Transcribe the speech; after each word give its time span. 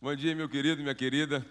Bom 0.00 0.14
dia, 0.14 0.32
meu 0.32 0.48
querido 0.48 0.80
minha 0.80 0.94
querida. 0.94 1.44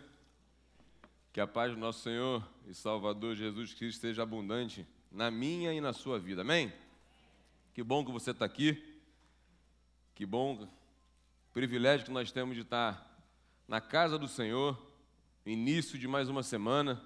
Que 1.34 1.42
a 1.42 1.46
paz 1.46 1.74
do 1.74 1.78
nosso 1.78 2.00
Senhor 2.00 2.48
e 2.66 2.74
Salvador 2.74 3.36
Jesus 3.36 3.74
Cristo 3.74 4.00
seja 4.00 4.24
abundante 4.24 4.88
na 5.12 5.30
minha 5.30 5.74
e 5.74 5.82
na 5.82 5.92
sua 5.92 6.18
vida. 6.18 6.44
Amém? 6.44 6.72
Que 7.74 7.84
bom 7.84 8.06
que 8.06 8.12
você 8.12 8.32
está 8.32 8.46
aqui. 8.46 8.82
Que 10.16 10.26
bom 10.26 10.66
privilégio 11.54 12.06
que 12.06 12.12
nós 12.12 12.32
temos 12.32 12.56
de 12.56 12.62
estar 12.62 13.22
na 13.68 13.82
casa 13.82 14.18
do 14.18 14.30
Senhor, 14.30 14.82
início 15.46 16.00
de 16.00 16.08
mais 16.08 16.30
uma 16.30 16.42
semana. 16.42 17.04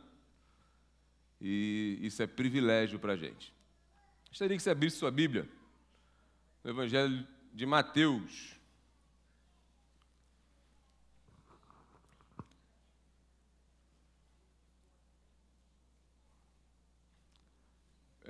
E 1.42 1.98
isso 2.04 2.22
é 2.22 2.28
privilégio 2.28 3.00
para 3.00 3.14
a 3.14 3.18
gente. 3.18 3.52
Gostaria 4.30 4.56
que 4.56 4.62
você 4.62 4.70
abrisse 4.70 4.98
sua 4.98 5.10
Bíblia 5.10 5.50
no 6.64 6.70
Evangelho 6.70 7.28
de 7.52 7.66
Mateus. 7.66 8.61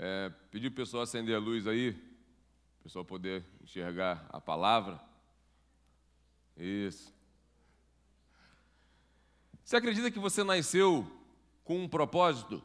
É, 0.04 0.32
pedir 0.50 0.70
o 0.70 0.72
pessoal 0.72 1.04
acender 1.04 1.36
a 1.36 1.40
luz 1.40 1.68
aí, 1.68 1.92
o 2.80 2.84
pessoal 2.84 3.06
poder 3.06 3.46
enxergar 3.62 4.26
a 4.32 4.42
palavra. 4.42 5.00
Isso. 6.58 7.14
Você 9.64 9.76
acredita 9.76 10.10
que 10.10 10.18
você 10.18 10.44
nasceu 10.44 11.06
com 11.64 11.84
um 11.84 11.88
propósito? 11.88 12.64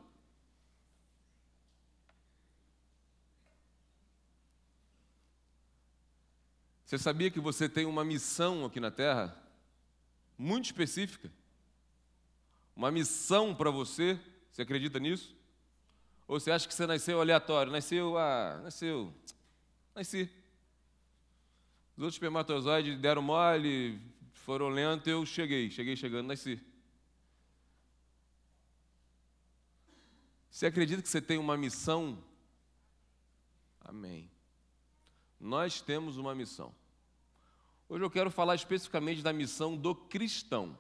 Você 6.87 6.97
sabia 6.97 7.31
que 7.31 7.39
você 7.39 7.69
tem 7.69 7.85
uma 7.85 8.03
missão 8.03 8.65
aqui 8.65 8.81
na 8.81 8.91
Terra? 8.91 9.37
Muito 10.39 10.65
específica. 10.65 11.31
Uma 12.75 12.91
missão 12.91 13.55
para 13.55 13.71
você? 13.71 14.19
Você 14.51 14.63
acredita 14.63 14.99
nisso? 14.99 15.36
Ou 16.29 16.41
você 16.41 16.51
acha 16.51 16.67
que 16.67 16.75
você 16.75 16.87
nasceu 16.87 17.21
aleatório? 17.21 17.71
Nasceu, 17.71 18.19
ah, 18.19 18.61
nasceu, 18.63 19.15
nasci. 19.95 20.31
Os 21.97 22.03
outros 22.03 22.17
espermatozoides 22.17 22.99
deram 22.99 23.23
mole, 23.23 24.01
foram 24.33 24.69
lentos, 24.69 25.07
eu 25.07 25.25
cheguei, 25.25 25.71
cheguei 25.71 25.97
chegando, 25.97 26.27
nasci. 26.27 26.61
Você 30.51 30.67
acredita 30.67 31.03
que 31.03 31.09
você 31.09 31.21
tem 31.21 31.39
uma 31.39 31.57
missão? 31.57 32.19
Amém. 33.81 34.31
Nós 35.39 35.81
temos 35.81 36.17
uma 36.17 36.35
missão. 36.35 36.75
Hoje 37.89 38.03
eu 38.03 38.11
quero 38.11 38.31
falar 38.33 38.57
especificamente 38.57 39.23
da 39.23 39.33
missão 39.33 39.77
do 39.77 39.95
cristão, 39.95 40.77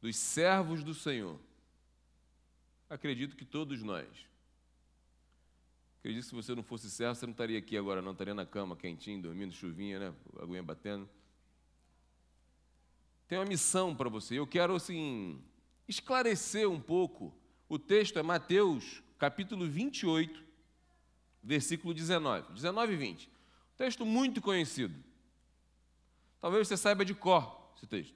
dos 0.00 0.16
servos 0.16 0.82
do 0.82 0.92
Senhor. 0.92 1.38
Acredito 2.88 3.36
que 3.36 3.44
todos 3.44 3.82
nós. 3.82 4.06
Acredito 5.98 6.22
que 6.22 6.28
se 6.28 6.34
você 6.34 6.54
não 6.54 6.62
fosse 6.62 6.88
servo, 6.88 7.16
você 7.16 7.26
não 7.26 7.32
estaria 7.32 7.58
aqui 7.58 7.76
agora, 7.76 8.00
não 8.00 8.12
estaria 8.12 8.34
na 8.34 8.46
cama, 8.46 8.76
quentinho, 8.76 9.20
dormindo, 9.20 9.52
chuvinha, 9.52 9.98
né? 9.98 10.14
Aguinha 10.40 10.62
batendo. 10.62 11.08
Tem 13.26 13.38
uma 13.38 13.44
missão 13.44 13.94
para 13.94 14.08
você. 14.08 14.38
Eu 14.38 14.46
quero, 14.46 14.76
assim, 14.76 15.42
esclarecer 15.88 16.70
um 16.70 16.80
pouco. 16.80 17.34
O 17.68 17.76
texto 17.76 18.20
é 18.20 18.22
Mateus, 18.22 19.02
capítulo 19.18 19.66
28, 19.66 20.44
versículo 21.42 21.92
19. 21.92 22.52
19 22.52 22.92
e 22.92 22.96
20. 22.96 23.30
Texto 23.76 24.06
muito 24.06 24.40
conhecido. 24.40 24.94
Talvez 26.40 26.68
você 26.68 26.76
saiba 26.76 27.04
de 27.04 27.14
cor 27.14 27.72
esse 27.76 27.86
texto. 27.86 28.14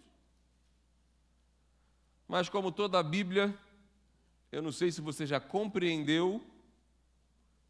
Mas, 2.29 2.49
como 2.49 2.71
toda 2.71 3.01
a 3.01 3.03
Bíblia, 3.03 3.53
eu 4.51 4.63
não 4.63 4.73
sei 4.73 4.91
se 4.91 5.01
você 5.01 5.27
já 5.27 5.41
compreendeu 5.41 6.45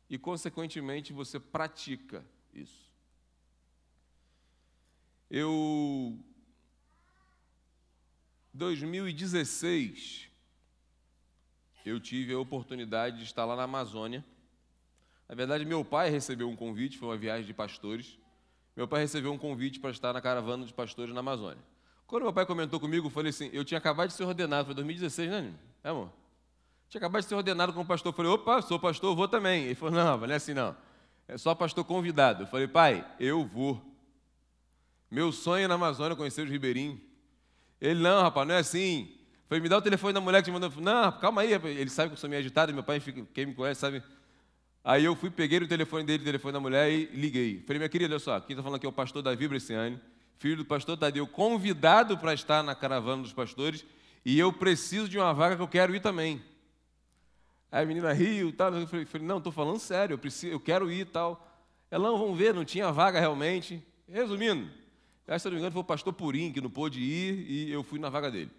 e, 0.08 0.18
consequentemente, 0.18 1.12
você 1.12 1.38
pratica 1.38 2.24
isso. 2.52 2.90
Eu. 5.30 6.18
2016, 8.52 10.28
eu 11.86 12.00
tive 12.00 12.32
a 12.32 12.38
oportunidade 12.38 13.18
de 13.18 13.24
estar 13.24 13.44
lá 13.44 13.54
na 13.54 13.62
Amazônia 13.62 14.24
na 15.30 15.36
verdade, 15.36 15.64
meu 15.64 15.84
pai 15.84 16.10
recebeu 16.10 16.50
um 16.50 16.56
convite, 16.56 16.98
foi 16.98 17.06
uma 17.06 17.16
viagem 17.16 17.46
de 17.46 17.54
pastores. 17.54 18.18
Meu 18.74 18.88
pai 18.88 19.02
recebeu 19.02 19.32
um 19.32 19.38
convite 19.38 19.78
para 19.78 19.90
estar 19.90 20.12
na 20.12 20.20
caravana 20.20 20.66
de 20.66 20.74
pastores 20.74 21.14
na 21.14 21.20
Amazônia. 21.20 21.62
Quando 22.04 22.24
meu 22.24 22.32
pai 22.32 22.44
comentou 22.44 22.80
comigo, 22.80 23.06
eu 23.06 23.10
falei 23.10 23.30
assim: 23.30 23.48
eu 23.52 23.64
tinha 23.64 23.78
acabado 23.78 24.08
de 24.08 24.14
ser 24.14 24.24
ordenado, 24.24 24.66
foi 24.66 24.74
2016, 24.74 25.30
né, 25.30 25.54
é, 25.84 25.88
amor? 25.88 26.10
Tinha 26.90 26.98
acabado 26.98 27.22
de 27.22 27.28
ser 27.28 27.36
ordenado 27.36 27.72
como 27.72 27.86
pastor. 27.86 28.10
Eu 28.10 28.16
falei: 28.16 28.32
opa, 28.32 28.60
sou 28.62 28.76
pastor, 28.78 29.14
vou 29.14 29.28
também. 29.28 29.64
Ele 29.64 29.76
falou: 29.76 29.94
não, 29.94 30.18
não 30.18 30.26
é 30.26 30.34
assim 30.34 30.52
não. 30.52 30.76
É 31.28 31.38
só 31.38 31.54
pastor 31.54 31.84
convidado. 31.84 32.42
Eu 32.42 32.46
falei: 32.48 32.66
pai, 32.66 33.06
eu 33.20 33.46
vou. 33.46 33.80
Meu 35.08 35.30
sonho 35.30 35.64
é 35.64 35.68
na 35.68 35.76
Amazônia 35.76 36.16
conhecer 36.16 36.42
os 36.42 36.50
ribeirinhos. 36.50 36.98
Ele: 37.80 38.00
não, 38.00 38.20
rapaz, 38.22 38.46
não 38.46 38.56
é 38.56 38.58
assim. 38.58 39.08
Eu 39.12 39.48
falei: 39.48 39.62
me 39.62 39.68
dá 39.68 39.78
o 39.78 39.82
telefone 39.82 40.12
da 40.12 40.20
mulher 40.20 40.42
que 40.42 40.50
te 40.50 40.52
mandou. 40.52 40.68
Não, 40.78 41.12
calma 41.12 41.42
aí. 41.42 41.52
Ele 41.52 41.88
sabe 41.90 42.08
que 42.08 42.14
eu 42.14 42.18
sou 42.18 42.28
meio 42.28 42.40
agitado, 42.40 42.74
meu 42.74 42.82
pai, 42.82 43.00
quem 43.32 43.46
me 43.46 43.54
conhece, 43.54 43.80
sabe 43.80 44.02
Aí 44.82 45.04
eu 45.04 45.14
fui, 45.14 45.30
peguei 45.30 45.58
o 45.58 45.68
telefone 45.68 46.04
dele, 46.04 46.22
o 46.22 46.26
telefone 46.26 46.54
da 46.54 46.60
mulher 46.60 46.90
e 46.90 47.04
liguei. 47.12 47.62
Falei, 47.66 47.78
minha 47.78 47.88
querida, 47.88 48.14
olha 48.14 48.18
só, 48.18 48.40
quem 48.40 48.54
está 48.54 48.62
falando 48.62 48.76
aqui 48.76 48.86
é 48.86 48.88
o 48.88 48.92
pastor 48.92 49.22
Davi 49.22 49.46
Bresciani, 49.46 50.00
filho 50.38 50.56
do 50.56 50.64
pastor 50.64 50.96
Tadeu, 50.96 51.26
convidado 51.26 52.16
para 52.16 52.32
estar 52.32 52.62
na 52.62 52.74
caravana 52.74 53.22
dos 53.22 53.32
pastores, 53.32 53.84
e 54.24 54.38
eu 54.38 54.50
preciso 54.50 55.06
de 55.06 55.18
uma 55.18 55.34
vaga 55.34 55.54
que 55.54 55.62
eu 55.62 55.68
quero 55.68 55.94
ir 55.94 56.00
também. 56.00 56.42
Aí 57.70 57.84
a 57.84 57.86
menina 57.86 58.12
riu 58.12 58.52
tal, 58.52 58.74
eu 58.74 58.86
falei, 58.86 59.26
não, 59.26 59.38
estou 59.38 59.52
falando 59.52 59.78
sério, 59.78 60.14
eu, 60.14 60.18
preciso, 60.18 60.52
eu 60.52 60.58
quero 60.58 60.90
ir 60.90 61.00
e 61.00 61.04
tal. 61.04 61.46
Ela, 61.90 62.10
não, 62.10 62.18
vamos 62.18 62.36
ver, 62.36 62.52
não 62.52 62.64
tinha 62.64 62.90
vaga 62.90 63.20
realmente. 63.20 63.84
Resumindo, 64.08 64.68
se 65.38 65.44
não 65.44 65.52
me 65.52 65.58
engano, 65.58 65.72
foi 65.72 65.82
o 65.82 65.84
pastor 65.84 66.12
Purim 66.12 66.52
que 66.52 66.60
não 66.60 66.70
pôde 66.70 67.00
ir 67.00 67.48
e 67.48 67.70
eu 67.70 67.84
fui 67.84 67.98
na 67.98 68.08
vaga 68.08 68.30
dele. 68.30 68.50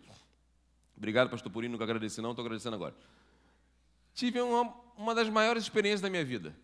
Obrigado, 0.96 1.30
pastor 1.30 1.52
Purim, 1.52 1.68
nunca 1.68 1.84
agradeci 1.84 2.22
não, 2.22 2.30
estou 2.30 2.44
agradecendo 2.44 2.76
agora. 2.76 2.96
Tive 4.14 4.40
uma, 4.40 4.74
uma 4.98 5.16
das 5.16 5.30
maiores 5.30 5.64
experiências 5.64 6.02
da 6.02 6.10
minha 6.10 6.24
vida. 6.24 6.56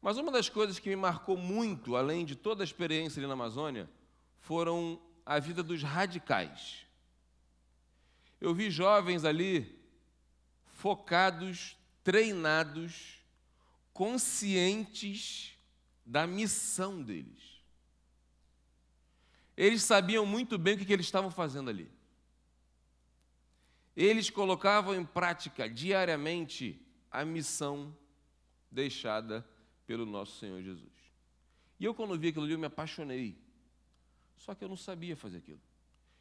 Mas 0.00 0.16
uma 0.16 0.32
das 0.32 0.48
coisas 0.48 0.78
que 0.78 0.88
me 0.88 0.96
marcou 0.96 1.36
muito, 1.36 1.96
além 1.96 2.24
de 2.24 2.34
toda 2.34 2.62
a 2.62 2.64
experiência 2.64 3.20
ali 3.20 3.26
na 3.26 3.34
Amazônia, 3.34 3.88
foram 4.38 4.98
a 5.26 5.38
vida 5.38 5.62
dos 5.62 5.82
radicais. 5.82 6.86
Eu 8.40 8.54
vi 8.54 8.70
jovens 8.70 9.24
ali 9.24 9.79
focados, 10.80 11.76
treinados, 12.02 13.22
conscientes 13.92 15.54
da 16.06 16.26
missão 16.26 17.02
deles. 17.02 17.60
Eles 19.54 19.82
sabiam 19.82 20.24
muito 20.24 20.56
bem 20.56 20.74
o 20.74 20.78
que, 20.78 20.90
eles 20.90 21.04
estavam 21.04 21.30
fazendo 21.30 21.68
ali. 21.68 21.90
Eles 23.94 24.30
colocavam 24.30 24.94
em 24.94 25.04
prática 25.04 25.68
diariamente 25.68 26.80
a 27.10 27.26
missão 27.26 27.94
deixada 28.70 29.46
pelo 29.86 30.06
nosso 30.06 30.38
Senhor 30.38 30.62
Jesus. 30.62 30.88
E 31.78 31.84
eu, 31.84 31.94
quando 31.94 32.18
vi 32.18 32.28
aquilo 32.28 32.44
ali, 32.44 32.54
eu 32.54 32.58
me 32.58 32.66
apaixonei. 32.66 33.38
Só 34.38 34.54
que 34.54 34.64
eu 34.64 34.68
não 34.68 34.76
sabia 34.76 35.14
fazer 35.14 35.38
aquilo. 35.38 35.60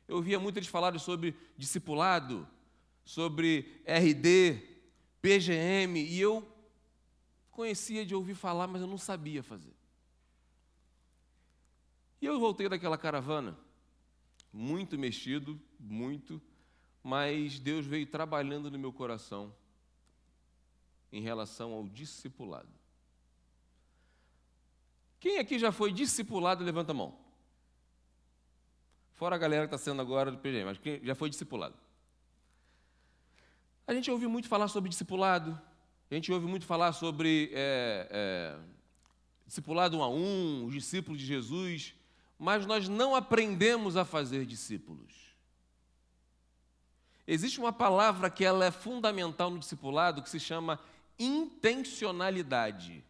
Eu 0.06 0.18
ouvia 0.18 0.38
muito 0.38 0.58
eles 0.58 0.68
falarem 0.68 1.00
sobre 1.00 1.34
discipulado, 1.56 2.46
sobre 3.10 3.82
RD, 3.88 4.62
PGM, 5.20 6.00
e 6.00 6.22
eu 6.22 6.48
conhecia 7.50 8.06
de 8.06 8.14
ouvir 8.14 8.36
falar, 8.36 8.68
mas 8.68 8.84
eu 8.84 8.88
não 8.88 9.00
sabia 9.00 9.42
fazer. 9.42 9.74
E 12.22 12.28
eu 12.28 12.40
voltei 12.40 12.70
daquela 12.70 13.00
caravana, 13.00 13.58
muito 14.54 14.96
mexido, 14.96 15.60
muito, 15.80 16.40
mas 17.02 17.58
Deus 17.58 17.84
veio 17.84 18.06
trabalhando 18.06 18.70
no 18.70 18.78
meu 18.78 18.94
coração 18.94 19.56
em 21.12 21.20
relação 21.20 21.74
ao 21.74 21.88
discipulado. 21.88 22.70
Quem 25.20 25.40
aqui 25.40 25.58
já 25.58 25.72
foi 25.72 25.92
discipulado, 25.92 26.64
levanta 26.64 26.92
a 26.92 26.96
mão. 26.96 27.18
Fora 29.16 29.36
a 29.36 29.40
galera 29.40 29.68
que 29.68 29.74
está 29.74 29.84
sendo 29.84 30.00
agora 30.00 30.32
do 30.32 30.38
PGM, 30.38 30.66
mas 30.66 30.78
quem 30.78 31.04
já 31.04 31.16
foi 31.16 31.32
discipulado? 31.32 31.89
A 33.90 33.94
gente 33.96 34.12
ouve 34.12 34.28
muito 34.28 34.48
falar 34.48 34.68
sobre 34.68 34.88
discipulado, 34.88 35.60
a 36.12 36.14
gente 36.14 36.32
ouve 36.32 36.46
muito 36.46 36.64
falar 36.64 36.94
sobre 36.94 37.50
é, 37.52 38.08
é, 38.12 38.60
discipulado 39.48 39.98
um 39.98 40.04
a 40.04 40.08
um, 40.08 40.68
os 40.68 40.74
discípulos 40.76 41.20
de 41.20 41.26
Jesus, 41.26 41.96
mas 42.38 42.68
nós 42.68 42.88
não 42.88 43.16
aprendemos 43.16 43.98
a 43.98 44.06
fazer 44.06 44.46
discípulos. 44.46 45.12
Existe 47.26 47.60
uma 47.60 47.74
palavra 47.74 48.30
que 48.30 48.46
ela 48.46 48.64
é 48.64 48.70
fundamental 48.70 49.50
no 49.50 49.58
discipulado 49.58 50.22
que 50.22 50.30
se 50.30 50.40
chama 50.40 50.80
intencionalidade. 51.18 53.04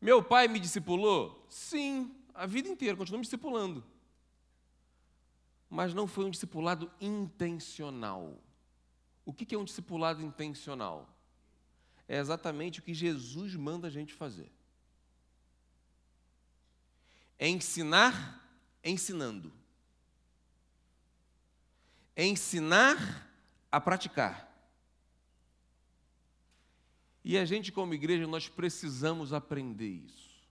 Meu 0.00 0.20
pai 0.20 0.48
me 0.48 0.58
discipulou? 0.58 1.46
Sim, 1.48 2.12
a 2.34 2.44
vida 2.44 2.68
inteira, 2.68 2.96
continua 2.96 3.18
me 3.18 3.24
discipulando. 3.24 3.84
mas 5.70 5.94
não 5.94 6.08
foi 6.08 6.24
um 6.24 6.30
discipulado 6.30 6.90
intencional. 7.00 8.36
O 9.28 9.32
que 9.34 9.54
é 9.54 9.58
um 9.58 9.64
discipulado 9.64 10.22
intencional? 10.22 11.06
É 12.08 12.16
exatamente 12.16 12.80
o 12.80 12.82
que 12.82 12.94
Jesus 12.94 13.54
manda 13.54 13.86
a 13.86 13.90
gente 13.90 14.14
fazer. 14.14 14.50
É 17.38 17.46
ensinar 17.46 18.42
ensinando. 18.82 19.52
É 22.16 22.24
ensinar 22.24 23.30
a 23.70 23.78
praticar. 23.78 24.50
E 27.22 27.36
a 27.36 27.44
gente, 27.44 27.70
como 27.70 27.92
igreja, 27.92 28.26
nós 28.26 28.48
precisamos 28.48 29.34
aprender 29.34 29.90
isso. 29.90 30.48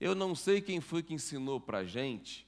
Eu 0.00 0.14
não 0.14 0.34
sei 0.34 0.62
quem 0.62 0.80
foi 0.80 1.02
que 1.02 1.12
ensinou 1.12 1.60
para 1.60 1.80
a 1.80 1.84
gente 1.84 2.47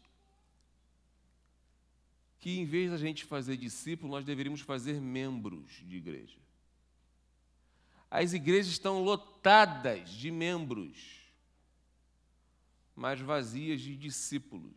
que, 2.41 2.59
em 2.59 2.65
vez 2.65 2.91
da 2.91 2.97
gente 2.97 3.25
fazer 3.25 3.57
discípulo, 3.57 4.11
nós 4.11 4.25
deveríamos 4.25 4.63
fazer 4.63 4.99
membros 4.99 5.71
de 5.87 5.97
igreja. 5.97 6.39
As 8.11 8.33
igrejas 8.33 8.73
estão 8.73 9.05
lotadas 9.05 10.11
de 10.11 10.31
membros, 10.31 11.21
mas 12.97 13.21
vazias 13.21 13.81
de 13.81 13.95
discípulos. 13.95 14.75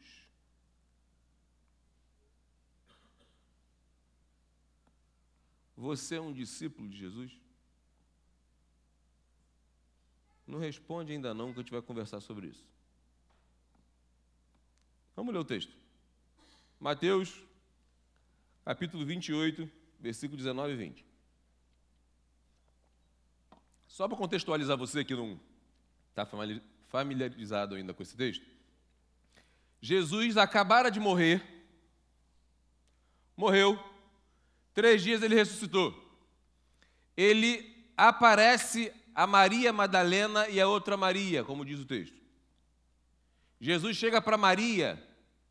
Você 5.75 6.15
é 6.15 6.21
um 6.21 6.33
discípulo 6.33 6.87
de 6.87 6.97
Jesus? 6.97 7.31
Não 10.45 10.59
responde 10.59 11.13
ainda 11.13 11.33
não, 11.33 11.53
que 11.53 11.59
a 11.59 11.63
gente 11.63 11.71
vai 11.71 11.81
conversar 11.81 12.19
sobre 12.19 12.47
isso. 12.47 12.63
Vamos 15.15 15.33
ler 15.33 15.39
o 15.39 15.45
texto. 15.45 15.75
Mateus, 16.79 17.41
capítulo 18.63 19.05
28, 19.05 19.69
versículo 19.99 20.37
19 20.37 20.73
e 20.73 20.75
20. 20.75 21.05
Só 23.87 24.07
para 24.07 24.17
contextualizar 24.17 24.77
você 24.77 25.03
que 25.03 25.15
não 25.15 25.39
está 26.09 26.27
familiarizado 26.87 27.75
ainda 27.75 27.93
com 27.93 28.01
esse 28.01 28.15
texto. 28.15 28.45
Jesus 29.81 30.37
acabara 30.37 30.89
de 30.89 30.99
morrer, 30.99 31.43
morreu, 33.35 33.77
três 34.73 35.03
dias 35.03 35.21
ele 35.21 35.35
ressuscitou. 35.35 35.93
Ele 37.15 37.87
aparece 37.97 38.91
a 39.13 39.27
Maria 39.27 39.71
Madalena 39.71 40.47
e 40.49 40.59
a 40.59 40.67
outra 40.67 40.97
Maria, 40.97 41.43
como 41.43 41.65
diz 41.65 41.79
o 41.79 41.85
texto. 41.85 42.15
Jesus 43.59 43.95
chega 43.95 44.21
para 44.21 44.37
Maria, 44.37 45.01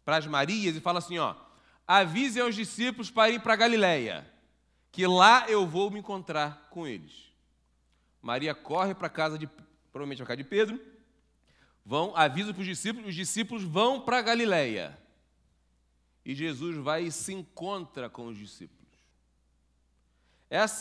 para 0.05 0.17
as 0.17 0.27
Marias, 0.27 0.75
e 0.75 0.81
fala 0.81 0.99
assim: 0.99 1.19
ó, 1.19 1.37
avise 1.87 2.41
aos 2.41 2.55
discípulos 2.55 3.11
para 3.11 3.31
ir 3.31 3.41
para 3.41 3.57
Galiléia, 3.57 4.31
que 4.91 5.07
lá 5.07 5.49
eu 5.49 5.67
vou 5.67 5.91
me 5.91 5.99
encontrar 5.99 6.69
com 6.71 6.87
eles. 6.87 7.33
Maria 8.21 8.55
corre 8.55 8.95
para 8.95 9.09
casa 9.09 9.39
de, 9.39 9.47
provavelmente 9.91 10.23
a 10.23 10.27
casa 10.27 10.37
de 10.37 10.45
Pedro, 10.45 10.81
vão, 11.85 12.17
avisa 12.17 12.53
para 12.53 12.61
os 12.61 12.67
discípulos, 12.67 13.09
os 13.09 13.15
discípulos 13.15 13.63
vão 13.63 14.01
para 14.01 14.23
Galiléia. 14.23 14.99
E 16.25 16.35
Jesus 16.35 16.77
vai 16.77 17.05
e 17.05 17.13
se 17.13 17.33
encontra 17.33 18.09
com 18.09 18.29
os 18.29 18.39
discípulos. 18.39 18.83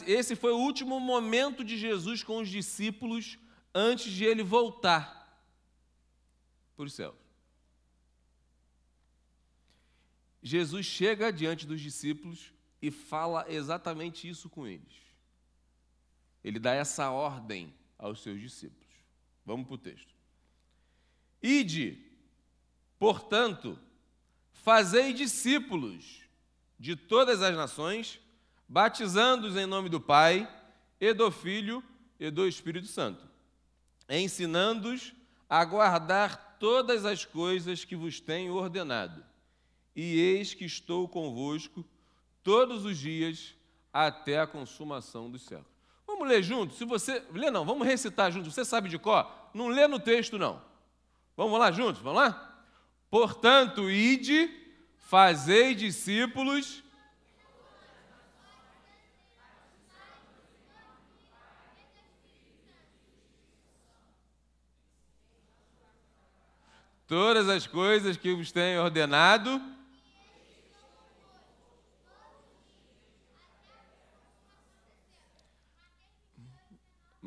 Esse 0.06 0.36
foi 0.36 0.51
o 0.51 0.57
último 0.57 1.00
momento 1.00 1.63
de 1.63 1.77
Jesus 1.77 2.21
com 2.21 2.39
os 2.39 2.50
discípulos 2.50 3.39
antes 3.74 4.12
de 4.12 4.25
ele 4.25 4.44
voltar 4.44 5.21
para 6.75 6.86
os 6.86 6.94
céus. 6.94 7.15
Jesus 10.41 10.85
chega 10.85 11.31
diante 11.31 11.67
dos 11.67 11.79
discípulos 11.79 12.53
e 12.81 12.89
fala 12.89 13.45
exatamente 13.47 14.27
isso 14.27 14.49
com 14.49 14.65
eles. 14.65 14.93
Ele 16.43 16.59
dá 16.59 16.73
essa 16.73 17.11
ordem 17.11 17.73
aos 17.97 18.21
seus 18.21 18.39
discípulos. 18.39 18.89
Vamos 19.45 19.67
para 19.67 19.75
o 19.75 19.77
texto. 19.77 20.13
Ide, 21.41 21.97
portanto, 22.97 23.77
fazei 24.51 25.13
discípulos 25.13 26.21
de 26.79 26.95
todas 26.95 27.41
as 27.41 27.55
nações, 27.55 28.19
batizando-os 28.67 29.55
em 29.55 29.65
nome 29.65 29.89
do 29.89 30.01
Pai, 30.01 30.49
e 30.99 31.13
do 31.13 31.31
Filho 31.31 31.83
e 32.19 32.29
do 32.29 32.47
Espírito 32.47 32.85
Santo, 32.85 33.27
ensinando-os 34.07 35.13
a 35.49 35.65
guardar 35.65 36.57
todas 36.59 37.05
as 37.05 37.25
coisas 37.25 37.83
que 37.83 37.95
vos 37.95 38.19
tenho 38.19 38.53
ordenado. 38.53 39.25
E 39.95 40.19
eis 40.19 40.53
que 40.53 40.65
estou 40.65 41.07
convosco 41.07 41.85
todos 42.43 42.85
os 42.85 42.97
dias 42.97 43.55
até 43.91 44.39
a 44.39 44.47
consumação 44.47 45.29
dos 45.29 45.43
séculos. 45.43 45.71
Vamos 46.07 46.27
ler 46.27 46.43
junto? 46.43 46.73
Se 46.73 46.85
você. 46.85 47.23
Lê 47.33 47.51
não, 47.51 47.65
vamos 47.65 47.85
recitar 47.85 48.31
junto. 48.31 48.49
Você 48.49 48.63
sabe 48.63 48.89
de 48.89 48.97
cor? 48.97 49.29
Não 49.53 49.67
lê 49.67 49.88
no 49.88 49.99
texto, 49.99 50.38
não. 50.38 50.61
Vamos 51.35 51.59
lá 51.59 51.71
juntos? 51.71 52.01
Vamos 52.01 52.21
lá? 52.21 52.65
Portanto, 53.09 53.89
ide, 53.89 54.49
fazei 54.97 55.75
discípulos 55.75 56.83
todas 67.11 67.49
as 67.49 67.67
coisas 67.67 68.15
que 68.15 68.33
vos 68.33 68.53
tenho 68.53 68.81
ordenado. 68.81 69.61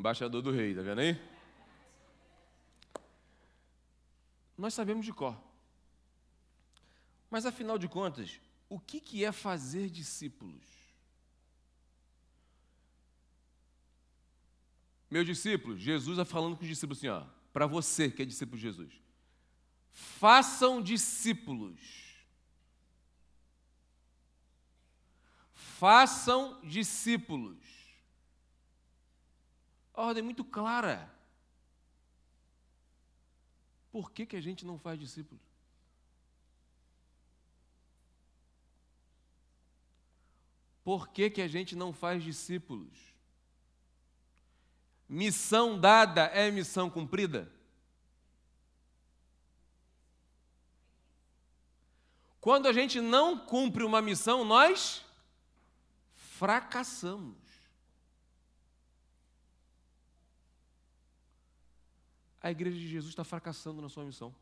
Embaixador 0.04 0.42
do 0.42 0.50
rei, 0.50 0.74
tá 0.74 0.82
vendo 0.82 0.98
aí? 0.98 1.18
Nós 4.58 4.74
sabemos 4.74 5.06
de 5.06 5.14
cor. 5.14 5.34
Mas 7.30 7.46
afinal 7.46 7.78
de 7.78 7.88
contas, 7.88 8.38
o 8.68 8.78
que, 8.78 9.00
que 9.00 9.24
é 9.24 9.32
fazer 9.32 9.88
discípulos? 9.88 10.62
Meus 15.10 15.24
discípulos, 15.24 15.80
Jesus 15.80 16.18
está 16.18 16.30
falando 16.30 16.54
com 16.54 16.64
os 16.64 16.68
discípulos 16.68 16.98
assim, 16.98 17.08
ó, 17.08 17.24
para 17.50 17.66
você 17.66 18.10
que 18.10 18.20
é 18.20 18.26
discípulo 18.26 18.58
de 18.58 18.62
Jesus 18.62 19.04
façam 19.90 20.82
discípulos. 20.82 21.80
Façam 25.54 26.60
discípulos. 26.62 27.73
A 29.94 30.02
ordem 30.02 30.20
é 30.20 30.24
muito 30.24 30.44
clara. 30.44 31.08
Por 33.92 34.10
que, 34.10 34.26
que 34.26 34.36
a 34.36 34.40
gente 34.40 34.66
não 34.66 34.76
faz 34.76 34.98
discípulos? 34.98 35.40
Por 40.82 41.08
que, 41.08 41.30
que 41.30 41.40
a 41.40 41.48
gente 41.48 41.76
não 41.76 41.92
faz 41.92 42.22
discípulos? 42.22 43.14
Missão 45.08 45.80
dada 45.80 46.24
é 46.24 46.50
missão 46.50 46.90
cumprida? 46.90 47.50
Quando 52.40 52.66
a 52.66 52.72
gente 52.72 53.00
não 53.00 53.38
cumpre 53.38 53.84
uma 53.84 54.02
missão, 54.02 54.44
nós 54.44 55.02
fracassamos. 56.12 57.43
A 62.44 62.50
igreja 62.50 62.76
de 62.78 62.86
Jesus 62.86 63.10
está 63.10 63.24
fracassando 63.24 63.80
na 63.80 63.88
sua 63.88 64.04
missão. 64.04 64.32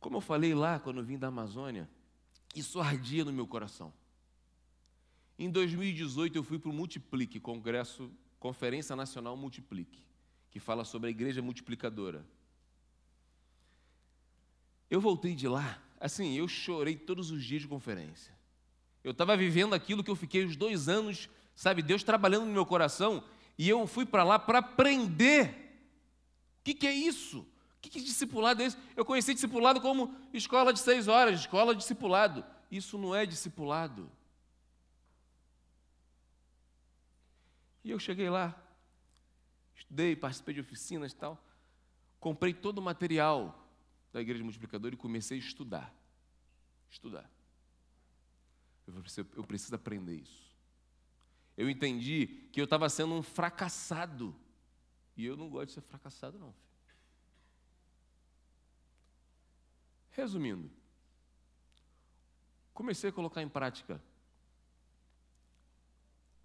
Como 0.00 0.16
eu 0.16 0.20
falei 0.20 0.54
lá 0.54 0.78
quando 0.80 0.98
eu 0.98 1.04
vim 1.04 1.16
da 1.16 1.28
Amazônia, 1.28 1.88
isso 2.54 2.80
ardia 2.80 3.24
no 3.24 3.32
meu 3.32 3.46
coração. 3.46 3.92
Em 5.38 5.50
2018 5.50 6.36
eu 6.36 6.42
fui 6.42 6.58
para 6.58 6.70
o 6.70 6.72
Multiplique, 6.72 7.38
Congresso, 7.38 8.10
Conferência 8.38 8.96
Nacional 8.96 9.36
Multiplique 9.36 10.02
que 10.52 10.60
fala 10.60 10.84
sobre 10.84 11.08
a 11.08 11.10
igreja 11.10 11.40
multiplicadora. 11.40 12.22
Eu 14.90 15.00
voltei 15.00 15.34
de 15.34 15.48
lá, 15.48 15.82
assim, 15.98 16.34
eu 16.34 16.46
chorei 16.46 16.94
todos 16.94 17.30
os 17.30 17.42
dias 17.42 17.62
de 17.62 17.68
conferência. 17.68 18.36
Eu 19.02 19.12
estava 19.12 19.34
vivendo 19.34 19.74
aquilo 19.74 20.04
que 20.04 20.10
eu 20.10 20.14
fiquei 20.14 20.44
os 20.44 20.54
dois 20.54 20.90
anos, 20.90 21.30
sabe, 21.62 21.80
Deus 21.80 22.02
trabalhando 22.02 22.44
no 22.44 22.52
meu 22.52 22.66
coração, 22.66 23.22
e 23.56 23.68
eu 23.68 23.86
fui 23.86 24.04
para 24.04 24.24
lá 24.24 24.36
para 24.36 24.58
aprender. 24.58 25.48
O 26.58 26.64
que, 26.64 26.74
que, 26.74 26.88
é 26.88 26.92
isso? 26.92 27.42
O 27.42 27.80
que, 27.80 27.88
que 27.88 28.00
discipulado 28.00 28.60
é 28.62 28.66
isso? 28.66 28.76
Eu 28.96 29.04
conheci 29.04 29.32
discipulado 29.32 29.80
como 29.80 30.12
escola 30.32 30.72
de 30.72 30.80
seis 30.80 31.06
horas, 31.06 31.38
escola 31.38 31.72
de 31.72 31.78
discipulado. 31.78 32.44
Isso 32.68 32.98
não 32.98 33.14
é 33.14 33.24
discipulado. 33.24 34.10
E 37.84 37.92
eu 37.92 37.98
cheguei 38.00 38.28
lá, 38.28 38.60
estudei, 39.76 40.16
participei 40.16 40.54
de 40.54 40.60
oficinas 40.60 41.12
e 41.12 41.16
tal. 41.16 41.40
Comprei 42.18 42.52
todo 42.52 42.78
o 42.78 42.82
material 42.82 43.68
da 44.12 44.20
Igreja 44.20 44.42
Multiplicadora 44.42 44.96
e 44.96 44.98
comecei 44.98 45.38
a 45.38 45.40
estudar. 45.40 45.94
Estudar. 46.90 47.30
Eu 48.84 48.94
preciso, 48.94 49.28
eu 49.36 49.44
preciso 49.44 49.74
aprender 49.76 50.16
isso. 50.16 50.41
Eu 51.56 51.68
entendi 51.68 52.48
que 52.52 52.60
eu 52.60 52.64
estava 52.64 52.88
sendo 52.88 53.14
um 53.14 53.22
fracassado. 53.22 54.34
E 55.16 55.24
eu 55.24 55.36
não 55.36 55.48
gosto 55.48 55.66
de 55.66 55.72
ser 55.72 55.80
fracassado, 55.82 56.38
não. 56.38 56.54
Resumindo, 60.10 60.70
comecei 62.74 63.10
a 63.10 63.12
colocar 63.12 63.42
em 63.42 63.48
prática 63.48 64.02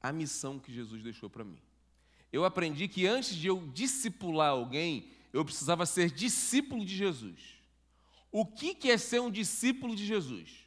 a 0.02 0.12
missão 0.14 0.60
que 0.60 0.74
Jesus 0.74 1.04
deixou 1.04 1.30
para 1.30 1.44
mim. 1.44 1.60
Eu 2.32 2.46
aprendi 2.46 2.88
que 2.88 3.06
antes 3.06 3.36
de 3.36 3.48
eu 3.48 3.68
discipular 3.68 4.52
alguém, 4.52 5.12
eu 5.34 5.44
precisava 5.44 5.86
ser 5.86 6.12
discípulo 6.12 6.86
de 6.86 6.96
Jesus. 6.96 7.58
O 8.32 8.46
que 8.46 8.90
é 8.90 8.98
ser 8.98 9.20
um 9.20 9.32
discípulo 9.32 9.96
de 9.96 10.06
Jesus? 10.06 10.66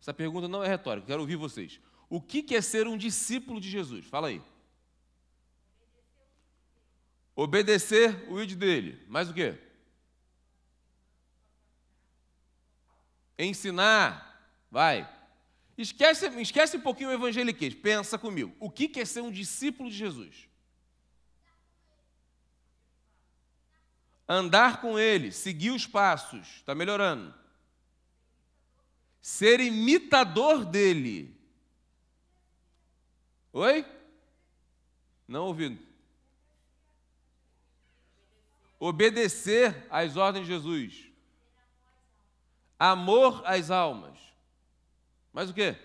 Essa 0.00 0.14
pergunta 0.14 0.48
não 0.48 0.62
é 0.64 0.68
retórica, 0.68 1.08
quero 1.08 1.20
ouvir 1.20 1.36
vocês. 1.36 1.80
O 2.10 2.20
que 2.20 2.56
é 2.56 2.60
ser 2.60 2.88
um 2.88 2.98
discípulo 2.98 3.60
de 3.60 3.70
Jesus? 3.70 4.04
Fala 4.04 4.28
aí. 4.28 4.42
Obedecer 7.36 8.28
o 8.28 8.40
ídolo 8.40 8.58
dele. 8.58 9.06
Mais 9.06 9.30
o 9.30 9.32
quê? 9.32 9.56
Ensinar. 13.38 14.44
Vai. 14.68 15.08
Esquece, 15.78 16.26
esquece 16.40 16.76
um 16.76 16.80
pouquinho 16.80 17.10
o 17.10 17.12
evangeliquez. 17.12 17.74
Pensa 17.74 18.18
comigo. 18.18 18.54
O 18.58 18.68
que 18.68 19.00
é 19.00 19.04
ser 19.04 19.22
um 19.22 19.30
discípulo 19.30 19.88
de 19.88 19.96
Jesus? 19.96 20.48
Andar 24.28 24.80
com 24.80 24.98
ele, 24.98 25.30
seguir 25.30 25.70
os 25.70 25.86
passos. 25.86 26.56
Está 26.56 26.74
melhorando. 26.74 27.32
Ser 29.22 29.60
imitador 29.60 30.64
dele. 30.64 31.39
Oi? 33.52 33.84
Não 35.26 35.46
ouvindo. 35.46 35.80
Obedecer 38.78 39.86
às 39.90 40.16
ordens 40.16 40.46
de 40.46 40.52
Jesus. 40.52 41.10
Amor 42.78 43.42
às 43.44 43.70
almas. 43.70 44.18
Mais 45.32 45.50
o 45.50 45.54
quê? 45.54 45.76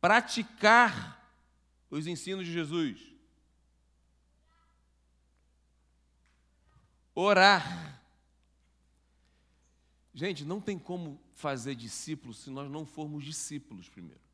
Praticar 0.00 1.34
os 1.90 2.06
ensinos 2.06 2.44
de 2.44 2.52
Jesus. 2.52 3.00
Orar. 7.14 8.00
Gente, 10.12 10.44
não 10.44 10.60
tem 10.60 10.78
como 10.78 11.20
fazer 11.34 11.74
discípulos 11.74 12.38
se 12.38 12.50
nós 12.50 12.70
não 12.70 12.84
formos 12.84 13.24
discípulos 13.24 13.88
primeiro. 13.88 14.29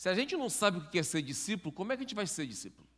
Se 0.00 0.08
a 0.08 0.14
gente 0.14 0.34
não 0.34 0.48
sabe 0.48 0.78
o 0.78 0.88
que 0.88 0.98
é 0.98 1.02
ser 1.02 1.20
discípulo, 1.20 1.70
como 1.70 1.92
é 1.92 1.94
que 1.94 2.00
a 2.00 2.06
gente 2.06 2.14
vai 2.14 2.26
ser 2.26 2.46
discípulo? 2.46 2.88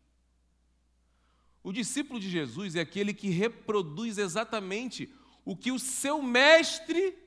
O 1.60 1.72
discípulo 1.72 2.20
de 2.20 2.30
Jesus 2.30 2.76
é 2.76 2.80
aquele 2.80 3.12
que 3.12 3.28
reproduz 3.28 4.18
exatamente 4.18 5.12
o 5.44 5.56
que 5.56 5.72
o 5.72 5.80
seu 5.80 6.22
mestre 6.22 7.18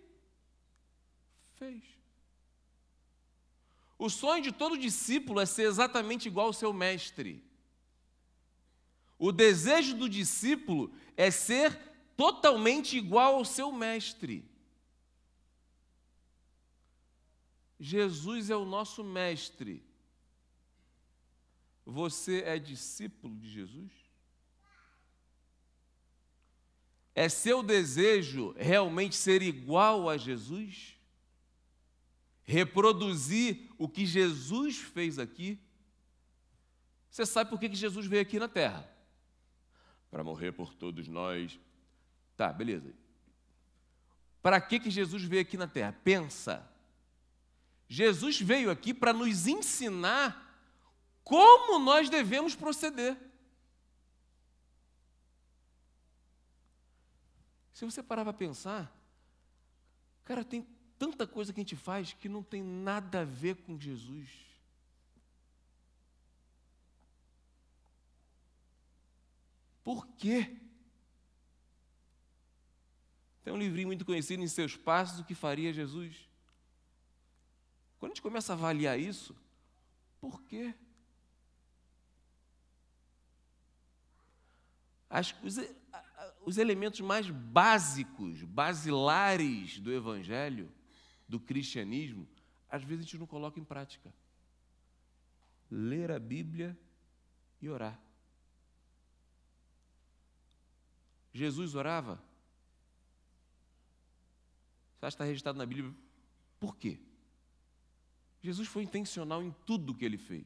fez. 1.56 1.84
O 4.00 4.10
sonho 4.10 4.42
de 4.42 4.54
todo 4.54 4.78
discípulo 4.78 5.42
é 5.42 5.46
ser 5.46 5.64
exatamente 5.64 6.30
igual 6.30 6.48
ao 6.48 6.54
seu 6.54 6.72
mestre. 6.72 7.44
O 9.20 9.30
desejo 9.30 9.98
do 9.98 10.08
discípulo 10.08 10.90
é 11.18 11.30
ser 11.30 11.78
totalmente 12.16 12.96
igual 12.96 13.36
ao 13.36 13.44
seu 13.44 13.74
mestre. 13.74 14.50
Jesus 17.80 18.50
é 18.50 18.56
o 18.56 18.66
nosso 18.66 19.04
mestre. 19.04 19.84
Você 21.86 22.42
é 22.42 22.58
discípulo 22.58 23.36
de 23.36 23.50
Jesus? 23.50 23.92
É 27.14 27.30
seu 27.30 27.62
desejo 27.64 28.54
realmente 28.58 29.16
ser 29.16 29.42
igual 29.42 30.10
a 30.10 30.18
Jesus? 30.18 31.00
Reproduzir 32.44 33.72
o 33.78 33.88
que 33.88 34.06
Jesus 34.06 34.78
fez 34.78 35.18
aqui? 35.18 35.60
Você 37.10 37.26
sabe 37.26 37.50
por 37.50 37.60
que 37.60 37.74
Jesus 37.74 38.06
veio 38.06 38.22
aqui 38.22 38.38
na 38.38 38.50
terra? 38.50 38.90
Para 40.12 40.24
morrer 40.24 40.52
por 40.52 40.74
todos 40.74 41.08
nós. 41.08 41.58
Tá, 42.36 42.52
beleza. 42.52 42.94
Para 44.42 44.60
que, 44.60 44.80
que 44.80 44.90
Jesus 44.90 45.24
veio 45.24 45.42
aqui 45.42 45.56
na 45.56 45.68
terra? 45.68 45.94
Pensa. 46.04 46.70
Jesus 47.88 48.40
veio 48.42 48.72
aqui 48.72 48.94
para 48.94 49.14
nos 49.14 49.48
ensinar 49.48 50.42
como 51.24 51.80
nós 51.80 52.10
devemos 52.10 52.56
proceder. 52.56 53.18
Se 57.74 57.84
você 57.84 58.02
parar 58.02 58.24
para 58.24 58.34
pensar, 58.34 58.92
cara, 60.24 60.44
tem 60.44 60.66
tanta 60.98 61.28
coisa 61.28 61.52
que 61.52 61.60
a 61.60 61.64
gente 61.64 61.76
faz 61.76 62.14
que 62.14 62.30
não 62.30 62.42
tem 62.42 62.64
nada 62.64 63.22
a 63.22 63.26
ver 63.26 63.56
com 63.58 63.80
Jesus. 63.80 64.30
Por 69.84 70.08
quê? 70.08 70.58
Tem 73.44 73.54
um 73.54 73.58
livrinho 73.58 73.88
muito 73.88 74.06
conhecido 74.06 74.42
em 74.42 74.48
seus 74.48 74.76
passos, 74.76 75.20
o 75.20 75.24
que 75.24 75.36
faria 75.36 75.72
Jesus. 75.72 76.28
Quando 78.06 78.12
a 78.12 78.16
gente 78.18 78.22
começa 78.22 78.54
a 78.54 78.56
avaliar 78.56 79.00
isso, 79.00 79.36
por 80.22 80.40
quê? 80.44 80.76
As, 85.10 85.34
os, 85.42 85.58
os 86.46 86.58
elementos 86.60 87.02
mais 87.02 87.28
básicos, 87.32 88.44
basilares 88.44 89.80
do 89.80 89.92
Evangelho, 89.92 90.72
do 91.28 91.40
cristianismo, 91.40 92.30
às 92.70 92.84
vezes 92.84 93.06
a 93.06 93.08
gente 93.08 93.18
não 93.18 93.26
coloca 93.26 93.60
em 93.60 93.64
prática. 93.64 94.14
Ler 95.72 96.12
a 96.12 96.20
Bíblia 96.20 96.78
e 97.60 97.68
orar. 97.68 98.00
Jesus 101.34 101.74
orava? 101.74 102.24
Você 104.94 105.08
acha 105.08 105.18
que 105.18 105.24
está 105.24 105.24
registrado 105.24 105.58
na 105.58 105.66
Bíblia? 105.66 105.92
Por 106.60 106.78
quê? 106.78 107.00
Jesus 108.46 108.68
foi 108.68 108.84
intencional 108.84 109.42
em 109.42 109.54
tudo 109.66 109.96
que 109.96 110.06
ele 110.06 110.20
fez. 110.20 110.46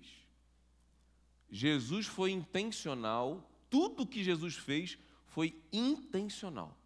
Jesus 1.52 2.06
foi 2.06 2.32
intencional, 2.32 3.46
tudo 3.70 4.08
que 4.08 4.24
Jesus 4.24 4.56
fez 4.56 4.98
foi 5.28 5.54
intencional. 5.74 6.78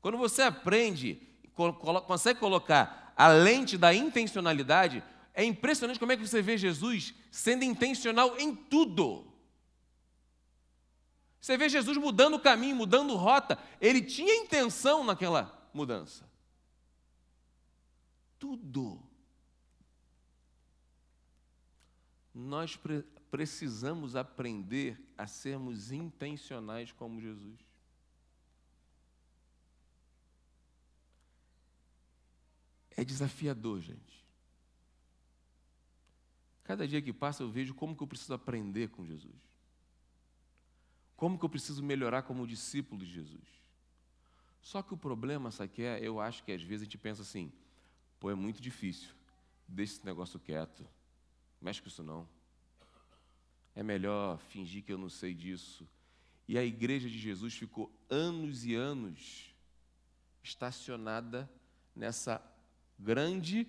Quando 0.00 0.16
você 0.16 0.42
aprende, 0.42 1.20
consegue 2.06 2.38
colocar 2.38 3.12
a 3.16 3.26
lente 3.26 3.76
da 3.76 3.92
intencionalidade, 3.92 5.02
é 5.34 5.42
impressionante 5.42 5.98
como 5.98 6.12
é 6.12 6.16
que 6.16 6.24
você 6.24 6.40
vê 6.40 6.56
Jesus 6.56 7.12
sendo 7.32 7.64
intencional 7.64 8.38
em 8.38 8.54
tudo. 8.54 9.26
Você 11.40 11.56
vê 11.56 11.68
Jesus 11.68 11.96
mudando 11.96 12.34
o 12.34 12.40
caminho, 12.40 12.76
mudando 12.76 13.16
rota. 13.16 13.58
Ele 13.80 14.02
tinha 14.02 14.36
intenção 14.36 15.02
naquela 15.02 15.68
mudança. 15.74 16.29
Tudo. 18.40 19.00
Nós 22.34 22.78
precisamos 23.30 24.16
aprender 24.16 25.00
a 25.16 25.26
sermos 25.26 25.92
intencionais 25.92 26.90
como 26.90 27.20
Jesus. 27.20 27.60
É 32.96 33.04
desafiador, 33.04 33.80
gente. 33.80 34.24
Cada 36.64 36.86
dia 36.86 37.02
que 37.02 37.12
passa 37.12 37.42
eu 37.42 37.50
vejo 37.50 37.74
como 37.74 37.96
que 37.96 38.02
eu 38.02 38.06
preciso 38.06 38.32
aprender 38.32 38.88
com 38.90 39.04
Jesus. 39.04 39.42
Como 41.16 41.38
que 41.38 41.44
eu 41.44 41.48
preciso 41.48 41.82
melhorar 41.82 42.22
como 42.22 42.46
discípulo 42.46 43.04
de 43.04 43.12
Jesus. 43.12 43.60
Só 44.62 44.82
que 44.82 44.94
o 44.94 44.96
problema, 44.96 45.50
sabe 45.50 45.72
que 45.72 45.82
é? 45.82 45.98
Eu 46.00 46.20
acho 46.20 46.42
que 46.44 46.52
às 46.52 46.62
vezes 46.62 46.82
a 46.82 46.84
gente 46.84 46.96
pensa 46.96 47.22
assim, 47.22 47.52
pô, 48.20 48.30
é 48.30 48.34
muito 48.34 48.62
difícil. 48.62 49.10
Deixa 49.66 49.94
esse 49.94 50.06
negócio 50.06 50.38
quieto. 50.38 50.86
Mexe 51.60 51.82
com 51.82 51.88
isso 51.88 52.04
não 52.04 52.28
é 53.74 53.82
melhor 53.82 54.38
fingir 54.38 54.82
que 54.82 54.92
eu 54.92 54.98
não 54.98 55.08
sei 55.08 55.34
disso. 55.34 55.88
E 56.46 56.58
a 56.58 56.64
igreja 56.64 57.08
de 57.08 57.18
Jesus 57.18 57.54
ficou 57.54 57.90
anos 58.08 58.64
e 58.66 58.74
anos 58.74 59.54
estacionada 60.42 61.50
nessa 61.94 62.42
grande 62.98 63.66